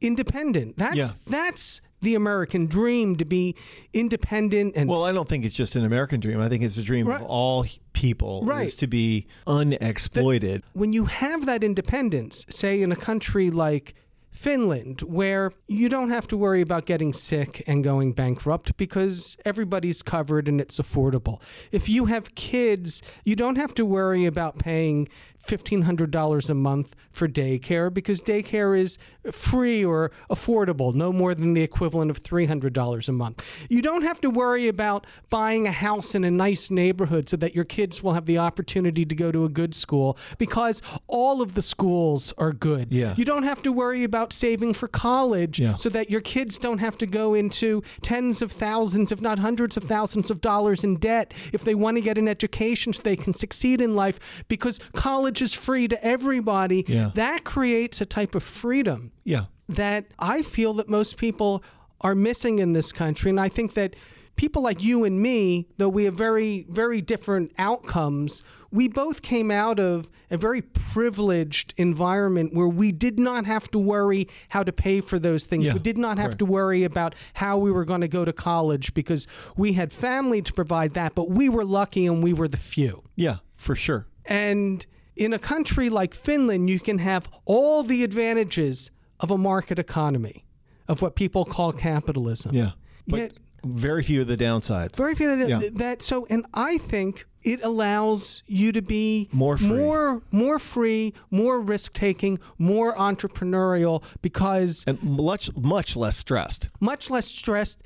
independent. 0.00 0.76
That's 0.78 0.96
Yeah. 0.96 1.10
that's 1.26 1.80
the 2.04 2.14
American 2.14 2.66
dream 2.66 3.16
to 3.16 3.24
be 3.24 3.56
independent 3.92 4.74
and 4.76 4.88
Well, 4.88 5.04
I 5.04 5.12
don't 5.12 5.28
think 5.28 5.44
it's 5.44 5.54
just 5.54 5.74
an 5.76 5.84
American 5.84 6.20
dream. 6.20 6.40
I 6.40 6.48
think 6.48 6.62
it's 6.62 6.78
a 6.78 6.82
dream 6.82 7.08
Right. 7.08 7.20
of 7.20 7.26
all 7.26 7.66
people 7.92 8.42
Right. 8.44 8.66
is 8.66 8.76
to 8.76 8.86
be 8.86 9.26
unexploited. 9.46 10.62
when 10.72 10.92
you 10.92 11.06
have 11.06 11.46
that 11.46 11.64
independence, 11.64 12.46
say 12.48 12.80
in 12.80 12.92
a 12.92 12.96
country 12.96 13.50
like 13.50 13.94
Finland, 14.30 15.00
where 15.02 15.52
you 15.68 15.88
don't 15.88 16.10
have 16.10 16.26
to 16.26 16.36
worry 16.36 16.60
about 16.60 16.86
getting 16.86 17.12
sick 17.12 17.62
and 17.68 17.84
going 17.84 18.12
bankrupt 18.12 18.76
because 18.76 19.36
everybody's 19.46 20.02
covered 20.02 20.48
and 20.48 20.60
it's 20.60 20.78
affordable. 20.80 21.40
If 21.70 21.88
you 21.88 22.06
have 22.06 22.34
kids, 22.34 23.00
you 23.24 23.36
don't 23.36 23.54
have 23.56 23.74
to 23.74 23.84
worry 23.84 24.26
about 24.26 24.58
paying 24.58 25.08
$1,500 25.48 26.50
a 26.50 26.54
month 26.54 26.94
for 27.12 27.28
daycare 27.28 27.92
because 27.92 28.20
daycare 28.20 28.78
is 28.78 28.98
free 29.30 29.84
or 29.84 30.10
affordable, 30.30 30.94
no 30.94 31.12
more 31.12 31.34
than 31.34 31.54
the 31.54 31.62
equivalent 31.62 32.10
of 32.10 32.22
$300 32.22 33.08
a 33.08 33.12
month. 33.12 33.44
You 33.70 33.82
don't 33.82 34.02
have 34.02 34.20
to 34.22 34.30
worry 34.30 34.68
about 34.68 35.06
buying 35.30 35.66
a 35.66 35.72
house 35.72 36.14
in 36.14 36.24
a 36.24 36.30
nice 36.30 36.70
neighborhood 36.70 37.28
so 37.28 37.36
that 37.38 37.54
your 37.54 37.64
kids 37.64 38.02
will 38.02 38.12
have 38.14 38.26
the 38.26 38.38
opportunity 38.38 39.04
to 39.04 39.14
go 39.14 39.30
to 39.30 39.44
a 39.44 39.48
good 39.48 39.74
school 39.74 40.18
because 40.38 40.82
all 41.06 41.40
of 41.40 41.54
the 41.54 41.62
schools 41.62 42.32
are 42.38 42.52
good. 42.52 42.92
Yeah. 42.92 43.14
You 43.16 43.24
don't 43.24 43.44
have 43.44 43.62
to 43.62 43.72
worry 43.72 44.04
about 44.04 44.32
saving 44.32 44.74
for 44.74 44.88
college 44.88 45.60
Yeah. 45.60 45.76
so 45.76 45.88
that 45.90 46.10
your 46.10 46.20
kids 46.20 46.58
don't 46.58 46.78
have 46.78 46.98
to 46.98 47.06
go 47.06 47.34
into 47.34 47.82
tens 48.02 48.42
of 48.42 48.50
thousands, 48.52 49.12
if 49.12 49.20
not 49.20 49.38
hundreds 49.38 49.76
of 49.76 49.84
thousands 49.84 50.30
of 50.30 50.40
dollars 50.40 50.82
in 50.84 50.96
debt 50.96 51.32
if 51.52 51.62
they 51.64 51.74
want 51.74 51.96
to 51.96 52.00
get 52.00 52.18
an 52.18 52.28
education 52.28 52.92
so 52.92 53.02
they 53.02 53.16
can 53.16 53.34
succeed 53.34 53.80
in 53.80 53.94
life 53.94 54.44
because 54.48 54.80
college 54.94 55.33
is 55.42 55.54
free 55.54 55.88
to 55.88 56.04
everybody. 56.04 56.84
Yeah. 56.86 57.10
That 57.14 57.44
creates 57.44 58.00
a 58.00 58.06
type 58.06 58.34
of 58.34 58.42
freedom 58.42 59.12
Yeah. 59.24 59.46
that 59.68 60.06
I 60.18 60.42
feel 60.42 60.74
that 60.74 60.88
most 60.88 61.16
people 61.16 61.62
are 62.00 62.14
missing 62.14 62.58
in 62.58 62.72
this 62.72 62.92
country. 62.92 63.30
And 63.30 63.40
I 63.40 63.48
think 63.48 63.74
that 63.74 63.96
people 64.36 64.62
like 64.62 64.82
you 64.82 65.04
and 65.04 65.20
me, 65.22 65.68
though 65.78 65.88
we 65.88 66.04
have 66.04 66.14
very, 66.14 66.66
very 66.68 67.00
different 67.00 67.52
outcomes, 67.56 68.42
we 68.70 68.88
both 68.88 69.22
came 69.22 69.52
out 69.52 69.78
of 69.78 70.10
a 70.32 70.36
very 70.36 70.60
privileged 70.60 71.72
environment 71.76 72.52
where 72.54 72.66
we 72.66 72.90
did 72.90 73.18
not 73.20 73.46
have 73.46 73.70
to 73.70 73.78
worry 73.78 74.26
how 74.48 74.64
to 74.64 74.72
pay 74.72 75.00
for 75.00 75.18
those 75.20 75.46
things. 75.46 75.68
Yeah, 75.68 75.74
we 75.74 75.78
did 75.78 75.96
not 75.96 76.18
have 76.18 76.36
to 76.38 76.44
worry 76.44 76.82
about 76.82 77.14
how 77.34 77.56
we 77.58 77.70
were 77.70 77.84
going 77.84 78.00
to 78.00 78.08
go 78.08 78.24
to 78.24 78.32
college 78.32 78.92
because 78.92 79.28
we 79.56 79.74
had 79.74 79.92
family 79.92 80.42
to 80.42 80.52
provide 80.52 80.94
that, 80.94 81.14
but 81.14 81.30
we 81.30 81.48
were 81.48 81.64
lucky 81.64 82.04
and 82.06 82.22
we 82.22 82.32
were 82.32 82.48
the 82.48 82.56
few. 82.56 83.04
Yeah, 83.14 83.36
for 83.56 83.76
sure. 83.76 84.06
And 84.26 84.84
in 85.16 85.32
a 85.32 85.38
country 85.38 85.88
like 85.88 86.14
Finland, 86.14 86.68
you 86.70 86.80
can 86.80 86.98
have 86.98 87.28
all 87.44 87.82
the 87.82 88.02
advantages 88.04 88.90
of 89.20 89.30
a 89.30 89.38
market 89.38 89.78
economy, 89.78 90.44
of 90.88 91.00
what 91.02 91.14
people 91.14 91.44
call 91.44 91.72
capitalism. 91.72 92.54
Yeah. 92.54 92.72
but 93.06 93.18
Yet- 93.20 93.32
very 93.64 94.02
few 94.02 94.20
of 94.22 94.26
the 94.26 94.36
downsides. 94.36 94.96
Very 94.96 95.14
few 95.14 95.34
that, 95.36 95.48
Yeah. 95.48 95.60
that 95.74 96.02
so 96.02 96.26
and 96.28 96.44
I 96.52 96.76
think 96.78 97.26
it 97.42 97.60
allows 97.62 98.42
you 98.46 98.72
to 98.72 98.82
be 98.82 99.28
More 99.32 99.56
free. 99.58 99.68
more 99.68 100.22
more 100.30 100.58
free, 100.58 101.12
more 101.30 101.60
risk 101.60 101.92
taking, 101.94 102.38
more 102.58 102.94
entrepreneurial 102.96 104.02
because 104.22 104.84
and 104.86 105.02
much 105.02 105.54
much 105.56 105.96
less 105.96 106.16
stressed. 106.16 106.68
much 106.80 107.10
less 107.10 107.26
stressed. 107.26 107.82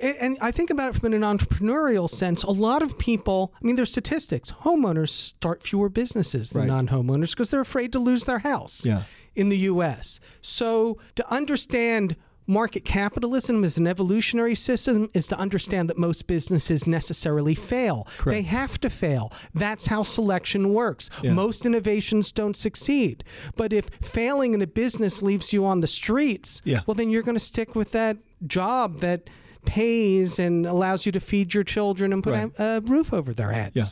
And 0.00 0.16
and 0.16 0.38
I 0.40 0.50
think 0.50 0.70
about 0.70 0.94
it 0.94 1.00
from 1.00 1.12
an 1.12 1.20
entrepreneurial 1.22 2.08
sense. 2.10 2.42
A 2.42 2.50
lot 2.50 2.82
of 2.82 2.98
people, 2.98 3.52
I 3.60 3.64
mean, 3.66 3.76
there's 3.76 3.90
statistics. 3.92 4.52
Homeowners 4.62 5.10
start 5.10 5.62
fewer 5.62 5.88
businesses 5.88 6.50
than 6.50 6.62
Right. 6.62 6.68
non-homeowners 6.68 7.30
because 7.30 7.50
they're 7.50 7.60
afraid 7.60 7.92
to 7.92 7.98
lose 7.98 8.24
their 8.24 8.40
house 8.40 8.84
Yeah. 8.84 9.02
in 9.34 9.48
the 9.50 9.58
U.S. 9.72 10.20
So 10.40 10.98
to 11.14 11.32
understand 11.32 12.16
market 12.46 12.84
capitalism 12.84 13.64
as 13.64 13.78
an 13.78 13.86
evolutionary 13.86 14.54
system 14.54 15.08
is 15.14 15.26
to 15.28 15.38
understand 15.38 15.88
that 15.88 15.96
most 15.96 16.26
businesses 16.26 16.86
necessarily 16.86 17.54
fail. 17.54 18.06
They 18.26 18.42
have 18.42 18.78
to 18.80 18.90
fail. 18.90 19.32
That's 19.54 19.86
how 19.86 20.02
selection 20.02 20.74
works. 20.74 21.08
Most 21.22 21.64
innovations 21.64 22.32
don't 22.32 22.54
succeed. 22.54 23.24
But 23.56 23.72
if 23.72 23.86
failing 24.02 24.52
in 24.52 24.60
a 24.60 24.66
business 24.66 25.22
leaves 25.22 25.54
you 25.54 25.64
on 25.64 25.80
the 25.80 25.86
streets, 25.86 26.60
Yeah. 26.66 26.80
well, 26.86 26.94
then 26.94 27.08
you're 27.08 27.22
going 27.22 27.36
to 27.36 27.40
stick 27.40 27.74
with 27.74 27.92
that 27.92 28.18
job 28.46 29.00
that 29.00 29.30
pays 29.64 30.38
and 30.38 30.66
allows 30.66 31.06
you 31.06 31.12
to 31.12 31.20
feed 31.20 31.54
your 31.54 31.64
children 31.64 32.12
and 32.12 32.22
put 32.22 32.32
Right. 32.32 32.52
a, 32.58 32.64
a 32.76 32.80
roof 32.80 33.12
over 33.12 33.32
their 33.34 33.52
heads. 33.52 33.74
Yeah. 33.74 33.84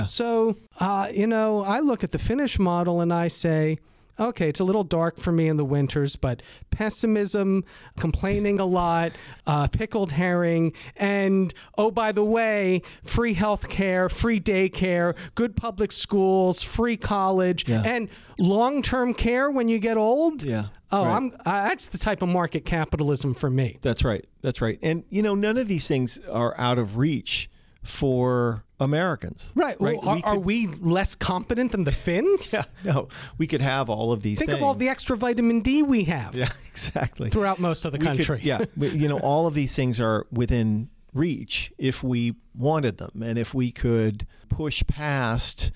Yeah. 0.00 0.04
So, 0.04 0.56
uh, 0.80 1.08
you 1.12 1.26
know, 1.26 1.62
I 1.62 1.80
look 1.80 2.02
at 2.04 2.10
the 2.10 2.18
Finnish 2.18 2.58
model 2.58 3.00
and 3.00 3.12
I 3.12 3.28
say, 3.28 3.78
okay, 4.18 4.48
it's 4.48 4.60
a 4.60 4.64
little 4.64 4.84
dark 4.84 5.18
for 5.18 5.32
me 5.32 5.48
in 5.48 5.56
the 5.56 5.64
winters, 5.64 6.14
but 6.16 6.40
pessimism, 6.70 7.64
complaining 7.98 8.60
a 8.60 8.64
lot, 8.64 9.12
uh, 9.46 9.66
pickled 9.68 10.12
herring, 10.12 10.72
and 10.96 11.52
oh, 11.76 11.90
by 11.90 12.12
the 12.12 12.24
way, 12.24 12.80
free 13.02 13.34
health 13.34 13.68
care, 13.68 14.08
free 14.08 14.40
daycare, 14.40 15.14
good 15.34 15.56
public 15.56 15.90
schools, 15.90 16.62
free 16.62 16.96
college, 16.96 17.68
Yeah. 17.68 17.82
and 17.84 18.08
long 18.38 18.82
term 18.82 19.14
care 19.14 19.50
when 19.50 19.68
you 19.68 19.78
get 19.78 19.96
old. 19.96 20.44
Yeah, 20.44 20.66
Oh, 20.94 21.04
right. 21.04 21.16
I'm, 21.16 21.32
uh, 21.44 21.68
that's 21.68 21.86
the 21.88 21.98
type 21.98 22.22
of 22.22 22.28
market 22.28 22.64
capitalism 22.64 23.34
for 23.34 23.50
me. 23.50 23.78
That's 23.80 24.04
right. 24.04 24.24
That's 24.42 24.60
right. 24.60 24.78
And 24.82 25.04
you 25.10 25.22
know, 25.22 25.34
none 25.34 25.56
of 25.58 25.66
these 25.68 25.86
things 25.88 26.18
are 26.30 26.58
out 26.58 26.78
of 26.78 26.96
reach 26.96 27.48
for 27.82 28.64
Americans. 28.80 29.50
Right. 29.54 29.78
Right. 29.80 29.98
Well, 30.02 30.08
are, 30.10 30.14
We 30.16 30.22
are 30.22 30.38
we 30.38 30.66
less 30.80 31.14
competent 31.14 31.72
than 31.72 31.84
the 31.84 31.92
Finns? 31.92 32.52
Yeah. 32.54 32.64
No, 32.84 33.08
we 33.38 33.46
could 33.46 33.60
have 33.60 33.88
all 33.90 34.12
of 34.12 34.22
these. 34.22 34.38
Things. 34.38 34.48
Think 34.50 34.58
of 34.60 34.64
all 34.64 34.74
the 34.74 34.88
extra 34.88 35.16
vitamin 35.16 35.60
D 35.60 35.82
we 35.82 36.04
have 36.04 36.34
Yeah. 36.34 36.50
Exactly. 36.72 37.30
throughout 37.30 37.60
most 37.60 37.84
of 37.84 37.92
the 37.92 37.98
We 37.98 38.06
could- 38.06 38.16
country. 38.26 38.40
yeah. 38.42 38.64
you 38.76 39.08
know, 39.08 39.18
all 39.18 39.46
of 39.46 39.54
these 39.54 39.74
things 39.76 40.00
are 40.00 40.26
within 40.32 40.88
reach 41.12 41.72
if 41.78 42.02
we 42.02 42.34
wanted 42.56 42.98
them, 42.98 43.22
and 43.22 43.38
if 43.38 43.54
we 43.54 43.70
could 43.70 44.26
push 44.48 44.82
past 44.88 45.70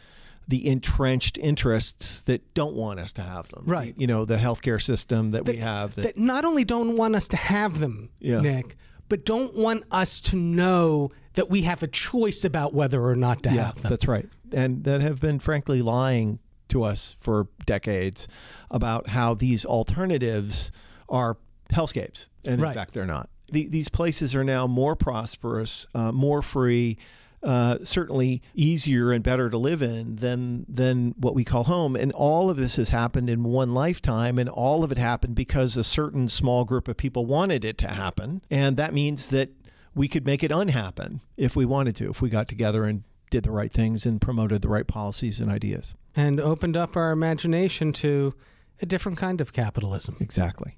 the 0.48 0.66
entrenched 0.66 1.36
interests 1.38 2.22
that 2.22 2.54
don't 2.54 2.74
want 2.74 2.98
us 2.98 3.12
to 3.12 3.22
have 3.22 3.48
them. 3.50 3.64
Right. 3.66 3.94
You 3.98 4.06
know, 4.06 4.24
the 4.24 4.38
healthcare 4.38 4.80
system 4.82 5.30
that, 5.32 5.44
we 5.44 5.56
have. 5.58 5.94
That, 5.94 6.02
that 6.02 6.18
not 6.18 6.44
only 6.46 6.64
don't 6.64 6.96
want 6.96 7.14
us 7.14 7.28
to 7.28 7.36
have 7.36 7.78
them, 7.78 8.08
Yeah. 8.18 8.40
Nick, 8.40 8.76
but 9.10 9.24
don't 9.26 9.54
want 9.54 9.84
us 9.90 10.20
to 10.22 10.36
know 10.36 11.10
that 11.34 11.50
we 11.50 11.62
have 11.62 11.82
a 11.82 11.86
choice 11.86 12.44
about 12.44 12.72
whether 12.74 13.02
or 13.04 13.14
not 13.14 13.42
to 13.44 13.50
yeah, 13.50 13.66
have 13.66 13.82
them. 13.82 13.90
that's 13.90 14.08
right. 14.08 14.26
And 14.52 14.84
that 14.84 15.02
have 15.02 15.20
been 15.20 15.38
frankly 15.38 15.82
lying 15.82 16.38
to 16.70 16.82
us 16.82 17.14
for 17.18 17.48
decades 17.66 18.26
about 18.70 19.08
how 19.08 19.34
these 19.34 19.64
alternatives 19.66 20.72
are 21.08 21.36
hellscapes. 21.72 22.28
And 22.46 22.60
Right. 22.60 22.68
in 22.68 22.74
fact, 22.74 22.94
they're 22.94 23.06
not. 23.06 23.28
The, 23.50 23.68
these 23.68 23.88
places 23.88 24.34
are 24.34 24.44
now 24.44 24.66
more 24.66 24.94
prosperous, 24.96 25.86
uh, 25.94 26.12
more 26.12 26.42
free, 26.42 26.98
uh, 27.42 27.78
certainly 27.82 28.42
easier 28.54 29.12
and 29.12 29.22
better 29.22 29.48
to 29.48 29.58
live 29.58 29.82
in 29.82 30.16
than 30.16 30.66
than 30.68 31.14
what 31.18 31.34
we 31.34 31.44
call 31.44 31.64
home. 31.64 31.94
And 31.96 32.12
all 32.12 32.50
of 32.50 32.56
this 32.56 32.76
has 32.76 32.90
happened 32.90 33.30
in 33.30 33.44
one 33.44 33.74
lifetime, 33.74 34.38
and 34.38 34.48
all 34.48 34.82
of 34.84 34.90
it 34.92 34.98
happened 34.98 35.34
because 35.34 35.76
a 35.76 35.84
certain 35.84 36.28
small 36.28 36.64
group 36.64 36.88
of 36.88 36.96
people 36.96 37.26
wanted 37.26 37.64
it 37.64 37.78
to 37.78 37.88
happen. 37.88 38.42
And 38.50 38.76
that 38.76 38.92
means 38.92 39.28
that 39.28 39.50
we 39.94 40.08
could 40.08 40.26
make 40.26 40.42
it 40.42 40.52
unhappen 40.52 41.20
if 41.36 41.56
we 41.56 41.64
wanted 41.64 41.96
to, 41.96 42.10
if 42.10 42.20
we 42.22 42.28
got 42.28 42.48
together 42.48 42.84
and 42.84 43.02
did 43.30 43.44
the 43.44 43.50
right 43.50 43.70
things 43.72 44.06
and 44.06 44.20
promoted 44.20 44.62
the 44.62 44.68
right 44.68 44.86
policies 44.86 45.40
and 45.40 45.50
ideas. 45.50 45.94
and 46.16 46.40
opened 46.40 46.76
up 46.76 46.96
our 46.96 47.10
imagination 47.12 47.92
to 47.92 48.34
a 48.80 48.86
different 48.86 49.18
kind 49.18 49.40
of 49.40 49.52
capitalism. 49.52 50.16
Exactly. 50.20 50.77